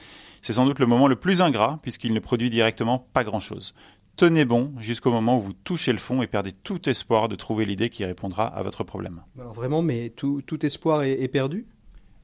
C'est 0.42 0.52
sans 0.52 0.64
doute 0.64 0.78
le 0.78 0.86
moment 0.86 1.08
le 1.08 1.16
plus 1.16 1.42
ingrat 1.42 1.80
puisqu'il 1.82 2.14
ne 2.14 2.20
produit 2.20 2.50
directement 2.50 3.06
pas 3.12 3.24
grand-chose. 3.24 3.74
Tenez 4.14 4.44
bon 4.44 4.72
jusqu'au 4.78 5.10
moment 5.10 5.36
où 5.36 5.40
vous 5.40 5.52
touchez 5.52 5.92
le 5.92 5.98
fond 5.98 6.22
et 6.22 6.26
perdez 6.26 6.52
tout 6.52 6.88
espoir 6.88 7.28
de 7.28 7.34
trouver 7.34 7.64
l'idée 7.64 7.88
qui 7.88 8.04
répondra 8.04 8.46
à 8.46 8.62
votre 8.62 8.84
problème. 8.84 9.22
Alors 9.38 9.54
vraiment, 9.54 9.82
mais 9.82 10.10
tout, 10.10 10.42
espoir 10.64 11.02
est, 11.02 11.20
est 11.20 11.28
perdu? 11.28 11.66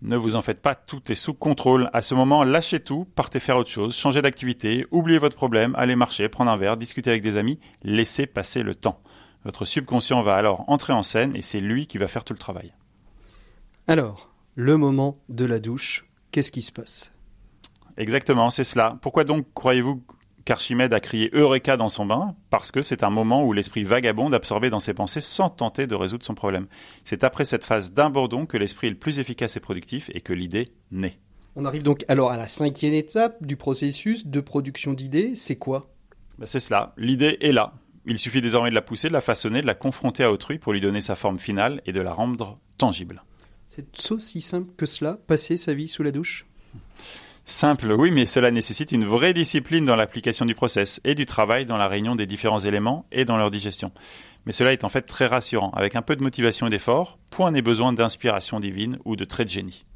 Ne 0.03 0.17
vous 0.17 0.37
en 0.37 0.43
faites 0.43 0.63
pas, 0.63 0.75
tout 0.75 1.11
est 1.11 1.17
sous 1.17 1.35
contrôle. 1.35 1.91
À 1.93 2.03
ce 2.03 2.15
moment, 2.15 2.45
lâchez 2.45 2.81
tout, 2.81 3.07
partez 3.15 3.41
faire 3.41 3.57
autre 3.57 3.71
chose, 3.71 3.97
changez 3.97 4.23
d'activité, 4.23 4.87
oubliez 4.91 5.19
votre 5.19 5.37
problème, 5.37 5.75
allez 5.77 5.97
marcher, 5.97 6.29
prendre 6.29 6.51
un 6.51 6.57
verre, 6.57 6.77
discuter 6.77 7.11
avec 7.11 7.23
des 7.23 7.37
amis, 7.37 7.59
laissez 7.83 8.27
passer 8.27 8.63
le 8.63 8.75
temps. 8.75 9.01
Votre 9.45 9.65
subconscient 9.65 10.23
va 10.23 10.35
alors 10.35 10.65
entrer 10.69 10.93
en 10.93 11.03
scène 11.03 11.35
et 11.35 11.43
c'est 11.43 11.61
lui 11.61 11.87
qui 11.87 11.99
va 11.99 12.09
faire 12.09 12.25
tout 12.25 12.33
le 12.33 12.39
travail. 12.39 12.75
Alors, 13.87 14.31
le 14.55 14.77
moment 14.77 15.19
de 15.29 15.45
la 15.45 15.61
douche. 15.61 16.05
Qu'est-ce 16.31 16.53
qui 16.53 16.63
se 16.63 16.73
passe? 16.73 17.13
Exactement, 17.97 18.51
c'est 18.51 18.65
cela. 18.65 18.99
Pourquoi 19.01 19.25
donc 19.25 19.47
croyez-vous 19.55 20.03
qu'Archimède 20.49 20.95
a 20.95 21.01
crié 21.01 21.29
Eureka 21.35 21.77
dans 21.77 21.91
son 21.91 22.07
bain 22.07 22.35
Parce 22.49 22.73
que 22.73 22.81
c'est 22.81 23.03
un 23.03 23.11
moment 23.11 23.45
où 23.45 23.53
l'esprit 23.53 23.85
vagabonde 23.85 24.33
absorbé 24.33 24.71
dans 24.71 24.81
ses 24.81 24.95
pensées 24.95 25.21
sans 25.21 25.51
tenter 25.51 25.87
de 25.87 25.95
résoudre 25.95 26.25
son 26.25 26.35
problème. 26.35 26.69
C'est 27.05 27.23
après 27.23 27.45
cette 27.45 27.65
phase 27.65 27.93
d'abandon 27.93 28.47
que 28.47 28.57
l'esprit 28.57 28.87
est 28.87 28.93
le 28.93 28.97
plus 28.97 29.19
efficace 29.19 29.59
et 29.59 29.61
productif 29.61 30.11
et 30.15 30.23
que 30.23 30.33
l'idée 30.33 30.69
naît. 30.91 31.19
On 31.55 31.67
arrive 31.67 31.83
donc 31.83 32.03
alors 32.09 32.31
à 32.31 32.39
la 32.39 32.49
cinquième 32.49 32.95
étape 32.95 33.45
du 33.45 33.57
processus 33.57 34.27
de 34.27 34.41
production 34.41 34.95
d'idées. 34.95 35.35
C'est 35.35 35.57
quoi? 35.57 35.91
Ben, 36.39 36.47
C'est 36.47 36.61
cela. 36.61 36.95
L'idée 36.97 37.37
est 37.43 37.53
là. 37.53 37.75
Il 38.07 38.19
suffit 38.19 38.41
désormais 38.41 38.71
de 38.71 38.75
la 38.75 38.81
pousser, 38.81 39.09
de 39.09 39.13
la 39.13 39.21
façonner, 39.21 39.61
de 39.61 39.67
la 39.67 39.75
confronter 39.75 40.25
à 40.25 40.33
autrui 40.33 40.59
pour 40.59 40.73
lui 40.73 40.81
donner 40.81 41.03
sa 41.03 41.15
forme 41.15 41.39
finale 41.39 41.83
et 41.85 41.93
de 41.93 42.01
la 42.01 42.15
rendre 42.15 42.59
tangible. 42.79 43.23
C'est 43.67 44.11
aussi 44.11 44.41
simple 44.41 44.73
que 44.79 44.87
cela, 44.87 45.19
passer 45.27 45.59
sa 45.59 45.75
vie 45.75 45.89
sous 45.89 46.03
la 46.03 46.11
douche? 46.11 46.47
Simple, 47.51 47.93
oui, 47.93 48.11
mais 48.11 48.27
cela 48.27 48.51
nécessite 48.51 48.93
une 48.93 49.07
vraie 49.07 49.33
discipline 49.33 49.87
dans 49.87 49.97
l'application 49.97 50.45
du 50.45 50.55
process 50.55 51.01
et 51.05 51.15
du 51.15 51.25
travail 51.25 51.65
dans 51.65 51.79
la 51.79 51.89
réunion 51.89 52.15
des 52.15 52.27
différents 52.27 52.59
éléments 52.59 53.07
et 53.11 53.25
dans 53.25 53.39
leur 53.39 53.51
digestion. 53.51 53.91
Mais 54.45 54.53
cela 54.53 54.75
est 54.75 54.85
en 54.85 54.91
fait 54.91 55.01
très 55.01 55.25
rassurant. 55.25 55.71
Avec 55.71 55.97
un 55.97 56.03
peu 56.03 56.15
de 56.15 56.23
motivation 56.23 56.67
et 56.67 56.71
d'effort, 56.71 57.19
point 57.31 57.51
n'est 57.51 57.63
besoin 57.63 57.95
d'inspiration 57.95 58.61
divine 58.61 58.99
ou 59.07 59.17
de 59.17 59.25
trait 59.25 59.47
de 59.47 59.49
génie. 59.49 59.87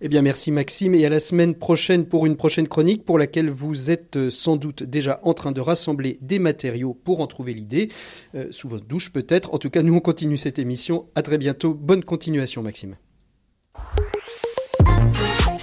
Eh 0.00 0.08
bien, 0.08 0.22
merci 0.22 0.50
Maxime 0.50 0.94
et 0.94 1.04
à 1.04 1.10
la 1.10 1.20
semaine 1.20 1.54
prochaine 1.54 2.06
pour 2.06 2.24
une 2.24 2.38
prochaine 2.38 2.66
chronique 2.66 3.04
pour 3.04 3.18
laquelle 3.18 3.50
vous 3.50 3.90
êtes 3.90 4.16
euh, 4.16 4.30
sans 4.30 4.56
doute 4.56 4.82
déjà 4.82 5.20
en 5.22 5.34
train 5.34 5.52
de 5.52 5.60
rassembler 5.60 6.16
des 6.22 6.38
matériaux 6.38 6.94
pour 6.94 7.20
en 7.20 7.26
trouver 7.26 7.52
l'idée, 7.52 7.90
euh, 8.34 8.48
sous 8.52 8.68
votre 8.68 8.86
douche 8.86 9.12
peut-être. 9.12 9.52
En 9.52 9.58
tout 9.58 9.68
cas, 9.68 9.82
nous 9.82 9.94
on 9.94 10.00
continue 10.00 10.38
cette 10.38 10.58
émission. 10.58 11.10
À 11.14 11.20
très 11.20 11.36
bientôt. 11.36 11.74
Bonne 11.74 12.04
continuation, 12.04 12.62
Maxime. 12.62 12.96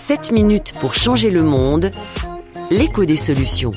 7 0.10 0.32
minutes 0.32 0.74
pour 0.82 0.96
changer 0.96 1.30
le 1.30 1.44
monde. 1.44 1.92
L'écho 2.72 3.06
des 3.06 3.16
solutions. 3.16 3.74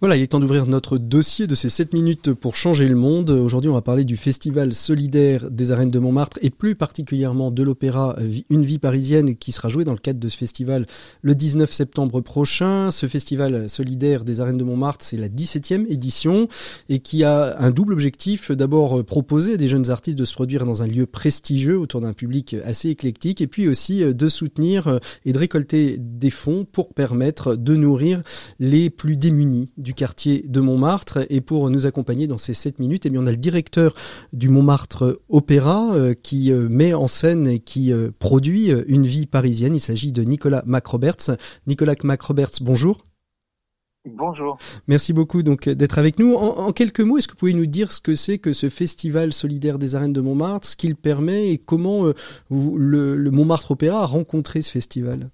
Voilà, 0.00 0.14
il 0.16 0.22
est 0.22 0.26
temps 0.26 0.40
d'ouvrir 0.40 0.66
notre 0.66 0.98
dossier 0.98 1.46
de 1.46 1.54
ces 1.54 1.70
7 1.70 1.94
minutes 1.94 2.34
pour 2.34 2.54
changer 2.54 2.86
le 2.86 2.96
monde. 2.96 3.30
Aujourd'hui, 3.30 3.70
on 3.70 3.74
va 3.74 3.80
parler 3.80 4.04
du 4.04 4.18
festival 4.18 4.74
solidaire 4.74 5.50
des 5.50 5.72
arènes 5.72 5.90
de 5.90 5.98
Montmartre 5.98 6.38
et 6.42 6.50
plus 6.50 6.74
particulièrement 6.74 7.50
de 7.50 7.62
l'opéra 7.62 8.14
Une 8.50 8.62
vie 8.62 8.78
parisienne 8.78 9.36
qui 9.36 9.52
sera 9.52 9.68
joué 9.68 9.86
dans 9.86 9.94
le 9.94 9.98
cadre 9.98 10.20
de 10.20 10.28
ce 10.28 10.36
festival 10.36 10.84
le 11.22 11.34
19 11.34 11.72
septembre 11.72 12.20
prochain. 12.20 12.90
Ce 12.90 13.06
festival 13.06 13.70
solidaire 13.70 14.24
des 14.24 14.42
arènes 14.42 14.58
de 14.58 14.64
Montmartre, 14.64 15.02
c'est 15.02 15.16
la 15.16 15.30
17e 15.30 15.86
édition 15.90 16.46
et 16.90 16.98
qui 16.98 17.24
a 17.24 17.58
un 17.58 17.70
double 17.70 17.94
objectif. 17.94 18.52
D'abord, 18.52 19.02
proposer 19.02 19.54
à 19.54 19.56
des 19.56 19.66
jeunes 19.66 19.88
artistes 19.90 20.18
de 20.18 20.26
se 20.26 20.34
produire 20.34 20.66
dans 20.66 20.82
un 20.82 20.86
lieu 20.86 21.06
prestigieux 21.06 21.78
autour 21.78 22.02
d'un 22.02 22.12
public 22.12 22.54
assez 22.66 22.90
éclectique 22.90 23.40
et 23.40 23.46
puis 23.46 23.66
aussi 23.66 24.04
de 24.04 24.28
soutenir 24.28 25.00
et 25.24 25.32
de 25.32 25.38
récolter 25.38 25.96
des 25.98 26.28
fonds 26.30 26.66
pour 26.70 26.92
permettre 26.92 27.56
de 27.56 27.76
nourrir 27.76 28.22
les 28.60 28.90
plus 28.90 29.16
démunis 29.16 29.70
du 29.86 29.94
quartier 29.94 30.44
de 30.48 30.60
Montmartre. 30.60 31.20
Et 31.30 31.40
pour 31.40 31.70
nous 31.70 31.86
accompagner 31.86 32.26
dans 32.26 32.38
ces 32.38 32.54
7 32.54 32.80
minutes, 32.80 33.06
eh 33.06 33.10
bien, 33.10 33.22
on 33.22 33.26
a 33.26 33.30
le 33.30 33.36
directeur 33.36 33.94
du 34.32 34.48
Montmartre 34.48 35.20
Opéra 35.28 35.94
euh, 35.94 36.12
qui 36.12 36.50
euh, 36.50 36.68
met 36.68 36.92
en 36.92 37.06
scène 37.06 37.46
et 37.46 37.60
qui 37.60 37.92
euh, 37.92 38.10
produit 38.18 38.70
une 38.88 39.06
vie 39.06 39.26
parisienne. 39.26 39.76
Il 39.76 39.80
s'agit 39.80 40.10
de 40.10 40.24
Nicolas 40.24 40.64
Macroberts. 40.66 41.36
Nicolas 41.68 41.94
Macroberts, 42.02 42.58
bonjour. 42.62 43.06
Bonjour. 44.08 44.58
Merci 44.88 45.12
beaucoup 45.12 45.44
donc 45.44 45.68
d'être 45.68 45.98
avec 45.98 46.18
nous. 46.18 46.34
En, 46.34 46.72
quelques 46.72 47.00
mots, 47.00 47.18
est-ce 47.18 47.28
que 47.28 47.32
vous 47.32 47.38
pouvez 47.38 47.54
nous 47.54 47.66
dire 47.66 47.92
ce 47.92 48.00
que 48.00 48.16
c'est 48.16 48.38
que 48.38 48.52
ce 48.52 48.68
festival 48.68 49.32
solidaire 49.32 49.78
des 49.78 49.94
arènes 49.94 50.12
de 50.12 50.20
Montmartre, 50.20 50.66
ce 50.66 50.76
qu'il 50.76 50.96
permet 50.96 51.50
et 51.50 51.58
comment 51.58 52.12
le, 52.50 53.16
le 53.16 53.30
Montmartre 53.30 53.72
Opéra 53.72 54.02
a 54.02 54.06
rencontré 54.06 54.62
ce 54.62 54.70
festival? 54.70 55.30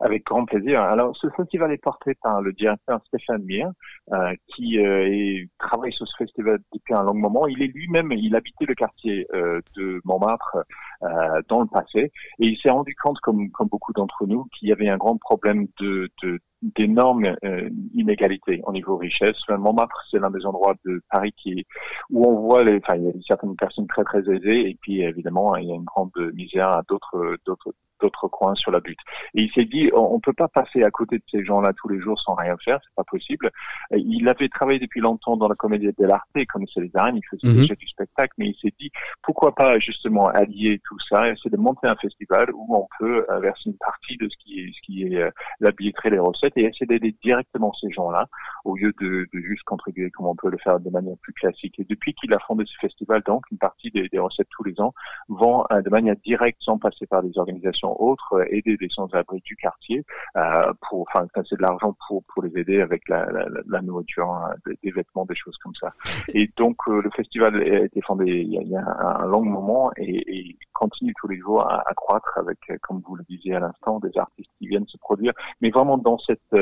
Avec 0.00 0.24
grand 0.24 0.44
plaisir. 0.44 0.82
Alors, 0.82 1.16
ce 1.16 1.28
festival 1.30 1.72
est 1.72 1.82
porté 1.82 2.14
par 2.22 2.40
le 2.40 2.52
directeur 2.52 3.00
Stéphane 3.06 3.42
Mir, 3.44 3.70
euh, 4.12 4.34
qui 4.48 4.78
euh, 4.78 5.44
travaille 5.58 5.92
sur 5.92 6.06
ce 6.06 6.16
festival 6.16 6.58
depuis 6.72 6.94
un 6.94 7.02
long 7.02 7.14
moment. 7.14 7.46
Il 7.46 7.62
est 7.62 7.68
lui-même, 7.68 8.12
il 8.12 8.34
habitait 8.34 8.66
le 8.66 8.74
quartier 8.74 9.26
euh, 9.34 9.60
de 9.76 10.00
Montmartre 10.04 10.58
euh, 11.02 11.42
dans 11.48 11.60
le 11.60 11.66
passé, 11.66 12.12
et 12.38 12.46
il 12.46 12.56
s'est 12.58 12.70
rendu 12.70 12.94
compte, 13.02 13.18
comme, 13.20 13.50
comme 13.50 13.68
beaucoup 13.68 13.92
d'entre 13.92 14.26
nous, 14.26 14.44
qu'il 14.52 14.68
y 14.68 14.72
avait 14.72 14.88
un 14.88 14.98
grand 14.98 15.16
problème 15.16 15.66
de, 15.80 16.10
de 16.22 16.40
d'énormes 16.76 17.34
euh, 17.44 17.68
inégalités 17.92 18.60
au 18.64 18.72
niveau 18.72 18.96
richesse. 18.96 19.36
Montmartre, 19.48 20.00
c'est 20.10 20.20
l'un 20.20 20.30
des 20.30 20.46
endroits 20.46 20.74
de 20.84 21.02
Paris 21.10 21.32
qui 21.36 21.66
où 22.10 22.24
on 22.24 22.40
voit 22.40 22.62
les, 22.62 22.76
enfin, 22.76 22.96
il 22.96 23.04
y 23.04 23.08
a 23.08 23.12
certaines 23.26 23.56
personnes 23.56 23.86
très 23.88 24.04
très 24.04 24.20
aisées 24.30 24.70
et 24.70 24.78
puis 24.80 25.02
évidemment 25.02 25.56
il 25.56 25.68
y 25.68 25.72
a 25.72 25.74
une 25.74 25.84
grande 25.84 26.12
misère 26.34 26.68
à 26.68 26.82
d'autres 26.88 27.36
d'autres 27.44 27.74
d'autres 28.02 28.28
coins 28.28 28.54
sur 28.54 28.70
la 28.70 28.80
butte. 28.80 28.98
Et 29.34 29.42
il 29.42 29.52
s'est 29.52 29.64
dit, 29.64 29.90
on, 29.94 30.16
ne 30.16 30.20
peut 30.20 30.32
pas 30.32 30.48
passer 30.48 30.82
à 30.82 30.90
côté 30.90 31.18
de 31.18 31.24
ces 31.30 31.44
gens-là 31.44 31.72
tous 31.74 31.88
les 31.88 32.00
jours 32.00 32.20
sans 32.20 32.34
rien 32.34 32.56
faire, 32.64 32.78
c'est 32.82 32.94
pas 32.94 33.04
possible. 33.04 33.50
Il 33.92 34.28
avait 34.28 34.48
travaillé 34.48 34.78
depuis 34.78 35.00
longtemps 35.00 35.36
dans 35.36 35.48
la 35.48 35.54
comédie 35.54 35.88
dell'arte, 35.98 36.28
il 36.34 36.46
connaissait 36.46 36.80
les 36.80 36.90
arènes, 36.94 37.16
il 37.16 37.26
faisait 37.30 37.52
mhm. 37.52 37.60
déjà 37.60 37.74
du 37.74 37.86
spectacle, 37.86 38.34
mais 38.38 38.48
il 38.48 38.56
s'est 38.60 38.74
dit, 38.78 38.90
pourquoi 39.22 39.54
pas 39.54 39.78
justement 39.78 40.26
allier 40.26 40.80
tout 40.84 40.98
ça, 41.08 41.28
essayer 41.28 41.50
de 41.50 41.56
monter 41.56 41.86
un 41.86 41.96
festival 41.96 42.50
où 42.54 42.76
on 42.76 42.88
peut 42.98 43.24
euh, 43.30 43.38
verser 43.38 43.70
une 43.70 43.76
partie 43.76 44.16
de 44.16 44.28
ce 44.28 44.36
qui 44.38 44.60
est, 44.60 44.72
ce 44.74 44.80
qui 44.82 45.02
est 45.04 45.22
euh, 45.22 45.30
la 45.60 45.72
billetterie, 45.72 46.10
les 46.10 46.18
recettes, 46.18 46.54
et 46.56 46.64
essayer 46.64 46.86
d'aider 46.86 47.14
directement 47.22 47.72
ces 47.74 47.90
gens-là, 47.90 48.26
au 48.64 48.76
lieu 48.76 48.92
de, 49.00 49.28
de, 49.32 49.40
juste 49.40 49.62
contribuer 49.64 50.10
comme 50.10 50.26
on 50.26 50.34
peut 50.34 50.50
le 50.50 50.58
faire 50.58 50.80
de 50.80 50.90
manière 50.90 51.16
plus 51.22 51.32
classique. 51.32 51.78
Et 51.78 51.84
depuis 51.84 52.14
qu'il 52.14 52.32
a 52.34 52.38
fondé 52.40 52.64
ce 52.66 52.76
festival, 52.80 53.22
donc, 53.26 53.44
une 53.50 53.58
partie 53.58 53.90
des, 53.90 54.08
des 54.08 54.18
recettes 54.18 54.48
tous 54.50 54.64
les 54.64 54.80
ans 54.80 54.94
vont 55.28 55.64
euh, 55.72 55.82
de 55.82 55.90
manière 55.90 56.16
directe, 56.24 56.58
sans 56.60 56.78
passer 56.78 57.06
par 57.06 57.22
des 57.22 57.36
organisations 57.38 57.91
autres, 58.00 58.34
euh, 58.34 58.44
aider 58.50 58.76
des 58.76 58.88
sans-abri 58.88 59.40
du 59.44 59.56
quartier 59.56 60.04
euh, 60.36 60.72
pour, 60.88 61.06
enfin, 61.12 61.26
c'est 61.34 61.56
de 61.56 61.62
l'argent 61.62 61.94
pour 62.06 62.22
pour 62.24 62.42
les 62.42 62.60
aider 62.60 62.80
avec 62.80 63.08
la, 63.08 63.26
la, 63.26 63.46
la 63.66 63.80
nourriture, 63.82 64.30
hein, 64.30 64.54
des, 64.82 64.90
vêtements, 64.90 65.24
des 65.24 65.34
choses 65.34 65.56
comme 65.58 65.74
ça. 65.74 65.92
Et 66.34 66.50
donc 66.56 66.76
euh, 66.88 67.00
le 67.02 67.10
festival 67.10 67.56
a 67.56 67.84
été 67.84 68.00
fondé 68.02 68.26
il 68.26 68.52
y 68.52 68.58
a, 68.58 68.62
il 68.62 68.68
y 68.68 68.76
a 68.76 68.84
un, 68.84 69.26
long 69.26 69.44
moment 69.44 69.90
et, 69.96 70.38
et, 70.38 70.56
continue 70.72 71.14
tous 71.20 71.28
les 71.28 71.38
jours 71.38 71.62
à, 71.62 71.88
à 71.88 71.94
croître 71.94 72.38
avec, 72.38 72.58
comme 72.82 73.02
vous 73.06 73.14
le 73.14 73.24
disiez 73.28 73.54
à 73.54 73.60
l'instant, 73.60 74.00
des 74.00 74.16
artistes 74.18 74.50
qui 74.58 74.66
viennent 74.66 74.86
se 74.88 74.98
produire, 74.98 75.32
mais 75.60 75.70
vraiment 75.70 75.96
dans 75.96 76.18
cette 76.18 76.54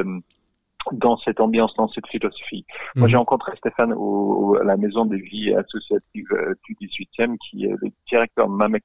dans 0.93 1.16
cette 1.18 1.41
ambiance, 1.41 1.74
dans 1.76 1.89
cette 1.89 2.07
philosophie. 2.09 2.64
Moi, 2.97 3.07
mhm. 3.07 3.11
j'ai 3.11 3.16
rencontré 3.16 3.53
Stéphane 3.57 3.93
au, 3.97 4.57
à 4.61 4.64
la 4.64 4.76
Maison 4.76 5.05
des 5.05 5.18
Vies 5.18 5.55
Associatives 5.55 6.33
euh, 6.33 6.55
du 6.64 6.74
18e, 6.74 7.37
qui 7.39 7.64
est 7.64 7.74
le 7.81 7.91
directeur 8.09 8.49
Mamed 8.49 8.83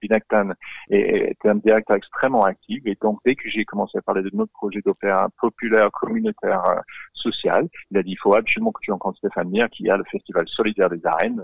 Binaktan, 0.00 0.50
et 0.90 1.30
était 1.30 1.48
un 1.48 1.56
directeur 1.56 1.96
extrêmement 1.96 2.44
actif. 2.44 2.82
Et 2.86 2.96
donc, 3.00 3.18
dès 3.24 3.34
que 3.34 3.48
j'ai 3.48 3.64
commencé 3.64 3.98
à 3.98 4.02
parler 4.02 4.22
de 4.22 4.30
notre 4.34 4.52
projet 4.52 4.80
d'opéra 4.84 5.28
populaire, 5.40 5.90
communautaire, 5.90 6.62
euh, 6.68 6.80
social, 7.14 7.68
il 7.90 7.98
a 7.98 8.02
dit, 8.02 8.12
il 8.12 8.18
faut 8.18 8.34
absolument 8.34 8.72
que 8.72 8.80
tu 8.82 8.90
rencontres 8.90 9.18
Stéphane 9.18 9.48
Mir, 9.48 9.70
qui 9.70 9.88
a 9.88 9.96
le 9.96 10.04
Festival 10.10 10.44
solidaire 10.48 10.90
des 10.90 11.00
arènes. 11.04 11.42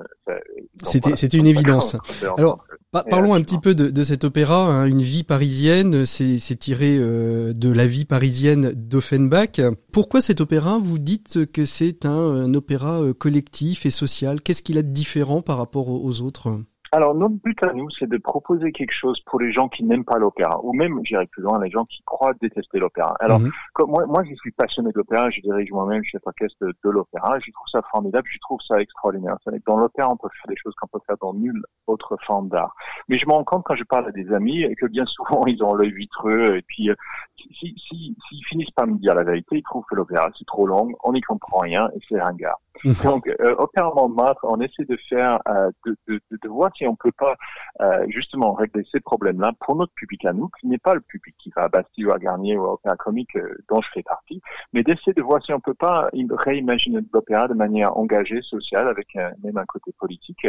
C'était 0.82 1.16
c'était 1.16 1.38
une 1.38 1.46
évidence. 1.46 1.96
Alors, 2.36 2.64
parlons 2.92 3.34
un 3.34 3.42
petit 3.42 3.58
peu 3.58 3.74
de, 3.74 3.88
de 3.90 4.02
cet 4.02 4.24
opéra, 4.24 4.66
hein, 4.66 4.86
Une 4.86 5.02
vie 5.02 5.24
parisienne. 5.24 6.04
C'est 6.04 6.56
tiré 6.58 6.96
euh, 6.98 7.52
de 7.52 7.70
la 7.72 7.86
vie 7.86 8.04
parisienne 8.04 8.72
d'Offenbach. 8.74 9.60
Pourquoi 9.92 10.20
cet 10.20 10.40
opéra 10.40 10.78
Vous 10.78 10.98
dites 10.98 11.50
que 11.50 11.64
c'est 11.64 12.04
un, 12.04 12.54
opéra 12.54 13.00
euh, 13.00 13.14
collectif 13.14 13.86
et 13.86 13.90
social. 13.90 14.40
Qu'est-ce 14.42 14.62
qu'il 14.62 14.78
a 14.78 14.82
de 14.82 14.92
différent 14.92 15.42
par 15.42 15.58
rapport 15.58 15.88
aux 15.88 16.20
autres? 16.20 16.60
Alors, 16.92 17.14
notre 17.14 17.34
but 17.34 17.62
à 17.62 17.72
nous, 17.72 17.90
c'est 17.90 18.08
de 18.08 18.16
proposer 18.16 18.72
quelque 18.72 18.92
chose 18.92 19.20
pour 19.26 19.40
les 19.40 19.52
gens 19.52 19.68
qui 19.68 19.84
n'aiment 19.84 20.04
pas 20.04 20.18
l'opéra, 20.18 20.58
ou 20.62 20.72
même, 20.72 21.00
j'irai 21.04 21.26
plus 21.26 21.42
loin, 21.42 21.62
les 21.62 21.70
gens 21.70 21.84
qui 21.84 22.02
croient 22.04 22.32
détester 22.40 22.78
l'opéra. 22.78 23.14
Alors, 23.20 23.40
mhm. 23.40 23.50
comme 23.74 23.90
moi, 23.90 24.06
moi, 24.06 24.24
je 24.24 24.34
suis 24.36 24.52
passionné 24.52 24.90
d'opéra, 24.92 25.28
je 25.30 25.40
dirige 25.40 25.70
moi-même 25.70 26.02
chef 26.04 26.22
orchestre 26.24 26.56
de, 26.62 26.74
de 26.84 26.90
l'opéra, 26.90 27.38
je 27.40 27.50
trouve 27.52 27.68
ça 27.70 27.82
formidable, 27.90 28.26
je 28.30 28.38
trouve 28.38 28.60
ça 28.66 28.80
extraordinaire. 28.80 29.36
Dans 29.66 29.76
l'opéra, 29.76 30.10
on 30.10 30.16
peut 30.16 30.28
faire 30.40 30.48
des 30.48 30.56
choses 30.56 30.74
qu'on 30.76 30.86
peut 30.86 31.04
faire 31.06 31.16
dans 31.20 31.34
nulle 31.34 31.62
autre 31.86 32.16
forme 32.26 32.48
d'art. 32.48 32.74
Mais 33.08 33.18
je 33.18 33.26
me 33.26 33.32
rends 33.32 33.44
compte 33.44 33.64
quand 33.64 33.74
je 33.74 33.84
parle 33.84 34.08
à 34.08 34.12
des 34.12 34.32
amis 34.32 34.66
que 34.76 34.86
bien 34.86 35.04
souvent, 35.06 35.46
ils 35.46 35.62
ont 35.62 35.74
l'œil 35.74 35.92
vitreux, 35.92 36.56
et 36.56 36.62
puis, 36.62 36.90
euh, 36.90 36.94
s'ils 37.36 37.74
si, 37.78 38.16
si, 38.28 38.42
finissent 38.44 38.70
par 38.70 38.86
me 38.86 38.96
dire 38.96 39.14
la 39.14 39.24
vérité, 39.24 39.58
ils 39.58 39.62
trouvent 39.62 39.84
que 39.90 39.94
l'opéra, 39.94 40.30
c'est 40.38 40.46
trop 40.46 40.66
long, 40.66 40.88
on 41.04 41.12
n'y 41.12 41.20
comprend 41.20 41.58
rien, 41.58 41.88
et 41.94 41.98
c'est 42.08 42.20
ringard. 42.20 42.58
Donc, 43.04 43.28
euh, 43.40 43.54
Montmartre, 43.94 44.44
on 44.44 44.60
essaie 44.60 44.84
de 44.84 44.96
faire, 45.08 45.38
euh, 45.48 45.70
de, 45.86 45.96
de, 46.08 46.20
de, 46.30 46.48
voir 46.48 46.70
si 46.76 46.86
on 46.86 46.96
peut 46.96 47.12
pas 47.12 47.36
euh, 47.80 48.04
justement 48.08 48.52
régler 48.52 48.84
ces 48.90 49.00
problèmes-là 49.00 49.52
pour 49.60 49.76
notre 49.76 49.92
public 49.94 50.24
à 50.24 50.32
nous, 50.32 50.50
qui 50.60 50.66
n'est 50.66 50.78
pas 50.78 50.94
le 50.94 51.00
public 51.00 51.34
qui 51.38 51.50
va 51.54 51.64
à 51.64 51.68
Bastille 51.68 52.06
ou 52.06 52.12
à 52.12 52.18
Garnier 52.18 52.56
ou 52.56 52.64
à 52.66 52.72
Opéra 52.74 52.96
Comique 52.96 53.36
euh, 53.36 53.56
dont 53.68 53.80
je 53.80 53.88
fais 53.94 54.02
partie, 54.02 54.40
mais 54.72 54.82
d'essayer 54.82 55.12
de 55.12 55.22
voir 55.22 55.42
si 55.44 55.52
on 55.52 55.60
peut 55.60 55.74
pas 55.74 56.10
réimaginer 56.30 57.00
l'opéra 57.12 57.48
de 57.48 57.54
manière 57.54 57.96
engagée, 57.96 58.42
sociale, 58.42 58.88
avec 58.88 59.14
même 59.14 59.56
un 59.56 59.64
côté 59.66 59.92
politique, 59.98 60.46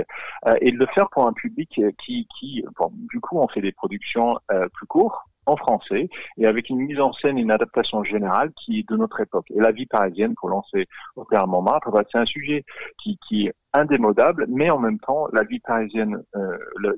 euh, 0.47 0.55
et 0.61 0.71
de 0.71 0.77
le 0.77 0.87
faire 0.93 1.09
pour 1.09 1.27
un 1.27 1.33
public 1.33 1.81
qui, 2.03 2.27
qui 2.39 2.63
bon, 2.77 2.91
du 2.93 3.19
coup, 3.19 3.39
on 3.39 3.47
fait 3.47 3.61
des 3.61 3.71
productions 3.71 4.37
plus 4.73 4.87
courtes, 4.87 5.17
en 5.49 5.57
français 5.57 6.09
et 6.37 6.45
avec 6.45 6.69
une 6.69 6.77
mise 6.77 6.99
en 6.99 7.11
scène, 7.13 7.37
une 7.37 7.51
adaptation 7.51 8.03
générale 8.03 8.51
qui 8.53 8.79
est 8.79 8.89
de 8.89 8.95
notre 8.95 9.19
époque. 9.19 9.47
Et 9.51 9.59
la 9.59 9.71
vie 9.71 9.85
parisienne, 9.85 10.33
pour 10.35 10.49
lancer 10.49 10.87
Opéra 11.15 11.45
Montmartre, 11.45 11.91
bah, 11.91 12.03
c'est 12.11 12.19
un 12.19 12.25
sujet 12.25 12.63
qui, 13.01 13.17
qui 13.27 13.47
est 13.47 13.53
indémodable, 13.73 14.45
mais 14.49 14.69
en 14.69 14.79
même 14.79 14.99
temps, 14.99 15.27
la 15.31 15.43
vie 15.43 15.59
parisienne, 15.59 16.23
euh, 16.35 16.57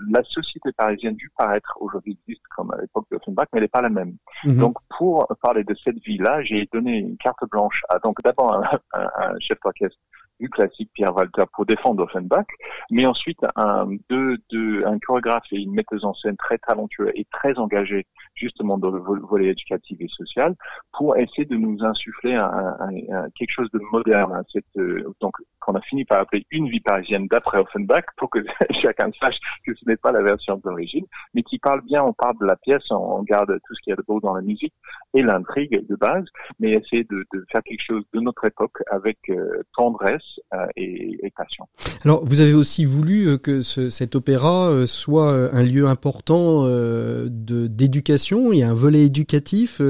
la 0.10 0.24
société 0.24 0.72
parisienne 0.72 1.16
du 1.16 1.30
paraître 1.38 1.78
aujourd'hui 1.82 2.18
existe 2.26 2.46
comme 2.56 2.72
à 2.72 2.80
l'époque 2.80 3.06
de 3.12 3.18
Offenbach, 3.18 3.48
mais 3.52 3.58
elle 3.58 3.64
n'est 3.64 3.68
pas 3.68 3.82
la 3.82 3.90
même. 3.90 4.16
Mhm. 4.46 4.58
Donc, 4.58 4.78
pour 4.98 5.28
parler 5.42 5.64
de 5.64 5.76
cette 5.84 6.00
vie-là, 6.04 6.44
j'ai 6.44 6.68
donné 6.72 6.98
une 6.98 7.18
carte 7.18 7.44
blanche 7.50 7.84
à 7.90 8.00
donc 8.00 8.22
d'abord 8.24 8.54
un, 8.54 8.80
un 8.94 9.40
chef 9.40 9.60
d'orchestre 9.64 9.98
du 10.42 10.50
classique 10.50 10.90
Pierre 10.94 11.16
Walter 11.16 11.44
pour 11.54 11.66
défendre 11.66 12.04
Offenbach, 12.04 12.48
mais 12.90 13.06
ensuite 13.06 13.40
un, 13.56 13.88
deux, 14.10 14.38
deux, 14.50 14.84
un 14.86 14.98
chorégraphe 15.00 15.46
et 15.52 15.58
une 15.58 15.74
metteuse 15.74 16.04
en 16.04 16.14
scène 16.16 16.36
très 16.36 16.58
talentueux 16.58 17.12
et 17.16 17.26
très 17.32 17.58
engagés 17.60 18.08
justement 18.34 18.78
dans 18.78 18.90
le 18.90 19.00
volet 19.00 19.48
éducatif 19.48 19.98
et 20.00 20.08
social 20.08 20.56
pour 20.94 21.16
essayer 21.18 21.46
de 21.46 21.56
nous 21.56 21.78
insuffler 21.84 22.36
un, 22.36 22.76
un, 22.80 23.30
quelque 23.36 23.52
chose 23.52 23.70
de 23.72 23.80
moderne, 23.92 24.34
hein, 24.34 24.44
cette, 24.52 24.66
euh, 24.78 25.14
donc 25.22 25.36
qu'on 25.60 25.76
a 25.76 25.82
fini 25.82 26.06
par 26.06 26.22
appeler 26.22 26.46
une 26.50 26.68
vie 26.68 26.80
parisienne 26.80 27.28
d'après 27.28 27.60
Offenbach 27.60 28.06
pour 28.18 28.30
que 28.30 28.40
chacun 28.72 29.12
sache 29.22 29.38
que 29.64 29.74
ce 29.76 29.88
n'est 29.88 29.98
pas 29.98 30.12
la 30.12 30.24
version 30.24 30.58
d'origine, 30.58 31.06
mais 31.34 31.44
qui 31.44 31.60
parle 31.60 31.82
bien, 31.82 32.04
on 32.04 32.14
parle 32.14 32.38
de 32.40 32.46
la 32.46 32.56
pièce, 32.56 32.90
on, 32.90 33.22
garde 33.24 33.60
tout 33.66 33.76
ce 33.76 33.82
qu'il 33.82 33.92
y 33.92 33.94
a 33.94 33.98
de 33.98 34.04
beau 34.08 34.20
dans 34.20 34.34
la 34.34 34.42
musique 34.42 34.74
et 35.14 35.22
l'intrigue 35.22 35.86
de 35.88 35.96
base, 35.96 36.26
mais 36.60 36.72
essayer 36.72 37.04
de, 37.04 37.24
de, 37.32 37.46
faire 37.52 37.62
quelque 37.64 37.84
chose 37.84 38.04
de 38.14 38.20
notre 38.20 38.46
époque 38.46 38.78
avec 38.90 39.20
euh, 39.30 39.62
tendresse 39.76 40.31
et, 40.76 41.18
et, 41.24 41.32
passion. 41.36 41.66
Alors, 42.04 42.26
vous 42.26 42.42
avez 42.42 42.54
aussi 42.54 42.86
voulu 42.86 43.28
euh, 43.28 43.38
que 43.38 43.62
ce, 43.62 43.90
cet 43.90 44.16
opéra 44.16 44.86
soit 44.88 45.32
un 45.54 45.64
lieu 45.64 45.88
important 45.88 46.66
de 46.66 47.68
d'éducation. 47.68 48.54
Il 48.54 48.60
y 48.60 48.64
a 48.64 48.70
un 48.70 48.74
volet 48.74 49.04
éducatif 49.04 49.82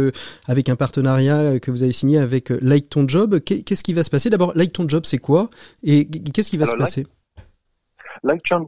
avec 0.48 0.70
un 0.70 0.76
partenariat 0.76 1.60
que 1.60 1.72
vous 1.72 1.84
avez 1.84 1.92
signé 1.92 2.18
avec 2.18 2.50
Like 2.50 2.89
Ton 2.89 3.08
Job. 3.08 3.39
Qu'est-ce 3.39 3.84
qui 3.84 3.94
va 3.94 4.04
se 4.04 4.10
passer? 4.10 4.30
D'abord, 4.30 4.54
Like 4.56 4.74
Ton 4.74 4.88
Job, 4.88 5.04
c'est 5.06 5.18
quoi? 5.18 5.50
Et 5.84 6.08
qu'est-ce 6.08 6.50
qui 6.50 6.58
va 6.58 6.66
se 6.66 6.76
passer? 6.76 7.02
Like 7.02 7.20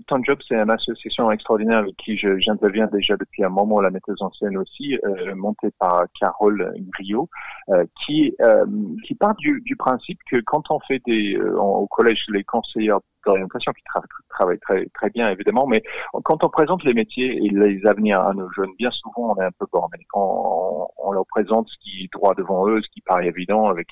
Ton 0.07 0.23
Job, 0.23 0.39
c'est 0.47 0.55
une 0.55 0.69
association 0.71 1.29
extraordinaire 1.29 1.79
avec 1.79 1.95
qui 1.97 2.17
j'interviens 2.17 2.87
déjà 2.87 3.15
depuis 3.17 3.43
un 3.43 3.49
moment, 3.49 3.81
la 3.81 3.91
metteuse 3.91 4.19
en 4.21 4.31
scène 4.31 4.57
aussi, 4.57 4.97
euh, 5.05 5.35
montée 5.35 5.69
par 5.77 6.05
Carole 6.19 6.73
Griot, 6.91 7.29
euh, 7.69 7.85
qui 8.03 8.35
euh, 8.41 8.65
qui 9.05 9.13
part 9.13 9.35
du, 9.35 9.61
du, 9.61 9.75
principe 9.75 10.19
que 10.29 10.37
quand 10.41 10.71
on 10.71 10.79
fait 10.79 11.01
des 11.05 11.35
euh, 11.37 11.55
au 11.59 11.85
collège 11.85 12.25
les 12.29 12.43
conseillers 12.43 12.95
d'orientation 13.25 13.71
qui 13.73 13.83
travaillent 14.29 14.59
très 14.59 14.87
très 14.87 15.09
bien 15.11 15.29
évidemment, 15.29 15.67
mais 15.67 15.83
quand 16.23 16.43
on 16.43 16.49
présente 16.49 16.83
les 16.83 16.95
métiers 16.95 17.37
et 17.37 17.49
les 17.49 17.85
avenirs 17.85 18.21
à 18.21 18.33
nos 18.33 18.51
jeunes, 18.53 18.73
bien 18.79 18.89
souvent 18.89 19.35
on 19.35 19.41
est 19.41 19.45
un 19.45 19.51
peu 19.51 19.67
borné. 19.71 19.99
Quand 20.09 20.89
on, 20.97 21.11
leur 21.11 21.27
présente 21.27 21.69
ce 21.69 21.77
qui 21.77 22.05
est 22.05 22.13
droit 22.13 22.33
devant 22.33 22.67
eux, 22.67 22.81
ce 22.81 22.89
qui 22.89 23.01
paraît 23.01 23.27
évident, 23.27 23.69
avec 23.69 23.87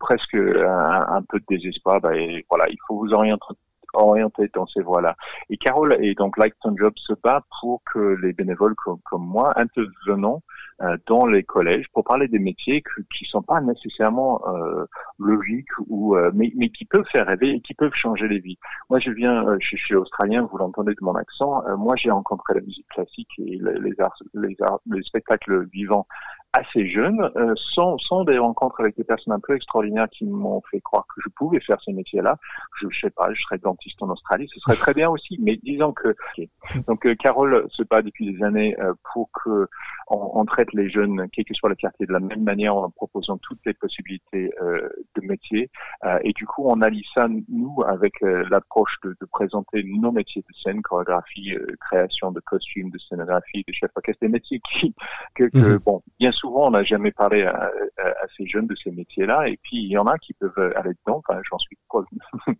presque 0.00 0.34
un, 0.34 1.06
un, 1.08 1.22
peu 1.28 1.38
de 1.38 1.44
désespoir, 1.48 2.00
ben, 2.00 2.40
voilà, 2.50 2.68
il 2.68 2.76
faut 2.88 2.98
vous 2.98 3.12
orienter 3.12 3.54
orienté 3.96 4.50
dans 4.54 4.66
ces 4.66 4.82
voies-là. 4.82 5.16
Et 5.50 5.56
Carole 5.56 5.96
et 6.00 6.14
donc 6.14 6.36
Like 6.36 6.54
Ton 6.60 6.76
Job 6.76 6.92
se 6.96 7.12
bat 7.22 7.42
pour 7.60 7.82
que 7.92 8.16
les 8.22 8.32
bénévoles 8.32 8.74
comme, 8.74 9.26
moi 9.26 9.52
intervenons 9.56 10.42
euh, 10.82 10.96
dans 11.06 11.26
les 11.26 11.42
collèges 11.42 11.86
pour 11.92 12.04
parler 12.04 12.28
des 12.28 12.38
métiers 12.38 12.82
qui 13.14 13.24
sont 13.24 13.42
pas 13.42 13.60
nécessairement 13.60 14.42
euh, 14.48 14.84
logiques 15.18 15.70
ou 15.88 16.16
euh, 16.16 16.30
mais, 16.34 16.52
mais 16.56 16.68
qui 16.68 16.84
peuvent 16.84 17.06
faire 17.10 17.26
rêver 17.26 17.50
et 17.50 17.60
qui 17.60 17.74
peuvent 17.74 17.94
changer 17.94 18.28
les 18.28 18.38
vies. 18.38 18.58
Moi, 18.90 18.98
je 18.98 19.10
viens, 19.10 19.46
euh, 19.46 19.56
je 19.60 19.76
suis 19.76 19.94
australien, 19.94 20.48
vous 20.50 20.58
l'entendez 20.58 20.92
de 20.92 21.02
mon 21.02 21.14
accent. 21.14 21.62
moi, 21.78 21.96
j'ai 21.96 22.10
rencontré 22.10 22.54
la 22.54 22.60
musique 22.60 22.88
classique 22.88 23.30
et 23.38 23.58
les, 23.58 24.00
arts, 24.00 24.16
les, 24.34 24.56
arts, 24.60 24.80
les 24.90 25.02
spectacles 25.02 25.66
vivants 25.72 26.06
assez 26.56 26.86
jeune, 26.86 27.30
euh, 27.36 27.52
sont, 27.56 27.98
sont 27.98 28.24
des 28.24 28.38
rencontres 28.38 28.80
avec 28.80 28.96
des 28.96 29.04
personnes 29.04 29.34
un 29.34 29.40
peu 29.40 29.54
extraordinaires 29.54 30.08
qui 30.10 30.24
m'ont 30.24 30.62
fait 30.70 30.80
croire 30.80 31.06
que 31.14 31.20
je 31.22 31.28
pouvais 31.36 31.60
faire 31.60 31.80
ce 31.80 31.90
métier-là. 31.90 32.38
Je, 32.80 32.88
je 32.90 33.00
sais 33.00 33.10
pas, 33.10 33.32
je 33.32 33.42
serais 33.42 33.58
dentiste 33.58 34.02
en 34.02 34.10
Australie, 34.10 34.48
ce 34.52 34.60
serait 34.60 34.76
très 34.76 34.94
bien 34.94 35.10
aussi. 35.10 35.38
Mais 35.40 35.56
disons 35.62 35.92
que 35.92 36.14
donc 36.86 37.06
euh, 37.06 37.14
Carole 37.14 37.66
se 37.70 37.82
bat 37.82 38.02
depuis 38.02 38.32
des 38.32 38.42
années 38.42 38.76
euh, 38.80 38.94
pour 39.12 39.30
que 39.32 39.68
on, 40.08 40.30
on, 40.34 40.44
traite 40.44 40.72
les 40.72 40.88
jeunes, 40.88 41.26
quel 41.32 41.44
que 41.44 41.54
soit 41.54 41.68
le 41.68 41.74
quartier, 41.74 42.06
de 42.06 42.12
la 42.12 42.20
même 42.20 42.42
manière 42.42 42.76
en 42.76 42.90
proposant 42.90 43.38
toutes 43.38 43.58
les 43.66 43.74
possibilités 43.74 44.52
euh, 44.62 44.88
de 45.16 45.26
métiers. 45.26 45.70
Euh, 46.04 46.18
et 46.22 46.32
du 46.32 46.46
coup, 46.46 46.64
on 46.66 46.80
allie 46.80 47.04
ça 47.14 47.26
nous 47.48 47.76
avec 47.86 48.14
l'approche 48.20 48.96
de, 49.04 49.16
de, 49.20 49.26
présenter 49.26 49.84
nos 49.84 50.12
métiers 50.12 50.42
de 50.48 50.54
scène, 50.54 50.80
chorégraphie, 50.82 51.54
création 51.80 52.30
de 52.30 52.40
costumes, 52.40 52.90
de 52.90 52.98
scénographie, 52.98 53.64
de 53.66 53.72
chef 53.72 53.90
orchestre, 53.94 54.20
des 54.22 54.28
métiers 54.28 54.60
qui 54.70 54.94
que, 55.34 55.44
que 55.44 55.58
mhm. 55.58 55.78
bon 55.78 56.02
bien 56.18 56.32
sûr 56.32 56.45
souvent, 56.46 56.68
on 56.68 56.70
n'a 56.70 56.84
jamais 56.84 57.10
parlé 57.10 57.42
à, 57.42 57.70
ces 58.36 58.46
jeunes 58.46 58.66
de 58.66 58.76
ces 58.82 58.90
métiers-là. 58.90 59.48
Et 59.48 59.58
puis, 59.62 59.78
il 59.78 59.90
y 59.90 59.98
en 59.98 60.06
a 60.06 60.16
qui 60.18 60.32
peuvent 60.34 60.72
aller 60.76 60.92
dedans. 61.04 61.22
Enfin, 61.26 61.40
j'en 61.50 61.58
suis 61.58 61.76
preuve. 61.88 62.04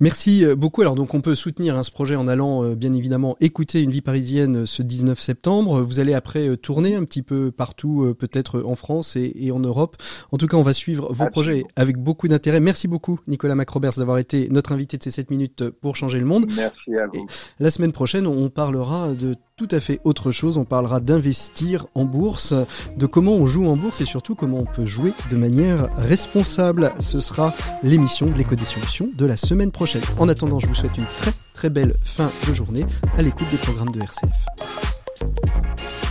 Merci 0.00 0.44
euh, 0.44 0.56
beaucoup. 0.56 0.82
Alors 0.82 0.94
donc 0.94 1.14
on 1.14 1.20
peut 1.20 1.34
soutenir 1.34 1.76
hein, 1.76 1.82
ce 1.82 1.90
projet 1.90 2.16
en 2.16 2.28
allant 2.28 2.64
euh, 2.64 2.74
bien 2.74 2.92
évidemment 2.92 3.34
écouter 3.40 3.80
une 3.80 3.90
vie 3.90 4.02
parisienne 4.02 4.58
euh, 4.58 4.66
ce 4.66 4.82
19 4.82 5.18
septembre. 5.18 5.80
Vous 5.80 6.00
allez 6.00 6.12
après 6.12 6.56
tourner 6.58 6.94
un 6.94 7.04
petit 7.04 7.22
peu 7.22 7.50
partout, 7.50 8.14
peut-être 8.18 8.62
en 8.62 8.74
France 8.74 9.16
et, 9.16 9.50
en 9.50 9.60
Europe. 9.60 9.96
En 10.32 10.36
tout 10.36 10.46
cas, 10.46 10.56
on 10.56 10.62
va 10.62 10.74
suivre 10.74 11.12
vos 11.12 11.26
projets 11.30 11.64
avec 11.76 11.96
beaucoup 11.96 12.28
d'intérêt. 12.28 12.60
Merci 12.60 12.88
beaucoup 12.88 13.20
Nicolas 13.26 13.54
Macrobers 13.54 13.92
d'avoir 13.96 14.18
été 14.18 14.48
notre 14.50 14.72
invité 14.72 14.98
de 14.98 15.02
ces 15.02 15.10
7 15.10 15.30
minutes 15.30 15.70
pour 15.70 15.96
changer 15.96 16.18
le 16.18 16.26
monde. 16.26 16.46
Merci 16.56 16.96
à 16.96 17.06
vous. 17.06 17.26
la 17.58 17.70
semaine 17.70 17.92
prochaine, 17.92 18.26
on 18.26 18.50
parlera 18.50 19.12
de 19.14 19.34
tout 19.56 19.68
à 19.70 19.78
fait 19.78 20.00
autre 20.04 20.32
chose. 20.32 20.58
On 20.58 20.64
parlera 20.64 21.00
d'investir 21.00 21.86
en 21.94 22.04
bourse, 22.04 22.54
de 22.96 23.06
comment 23.06 23.34
on 23.34 23.46
joue 23.46 23.68
en 23.68 23.76
bourse 23.76 24.00
et 24.00 24.04
surtout 24.04 24.34
comment 24.34 24.58
on 24.58 24.64
peut 24.64 24.86
jouer 24.86 25.12
de 25.30 25.36
manière 25.36 25.94
responsable. 25.96 26.92
Ce 26.98 27.20
sera 27.20 27.54
l'émission 27.82 28.26
de 28.26 28.34
l'éco 28.34 28.56
des 28.56 28.64
de 29.16 29.26
la 29.26 29.36
semaine 29.36 29.70
prochaine. 29.70 30.02
En 30.18 30.28
attendant, 30.28 30.58
je 30.58 30.66
vous 30.66 30.74
souhaite 30.74 30.98
une 30.98 31.06
très 31.06 31.32
très 31.52 31.70
belle 31.70 31.94
fin 32.02 32.30
de 32.48 32.52
journée 32.52 32.84
à 33.16 33.22
l'écoute 33.22 33.48
des 33.50 33.58
programmes 33.58 33.92
de 33.92 34.00
RCF. 34.00 36.03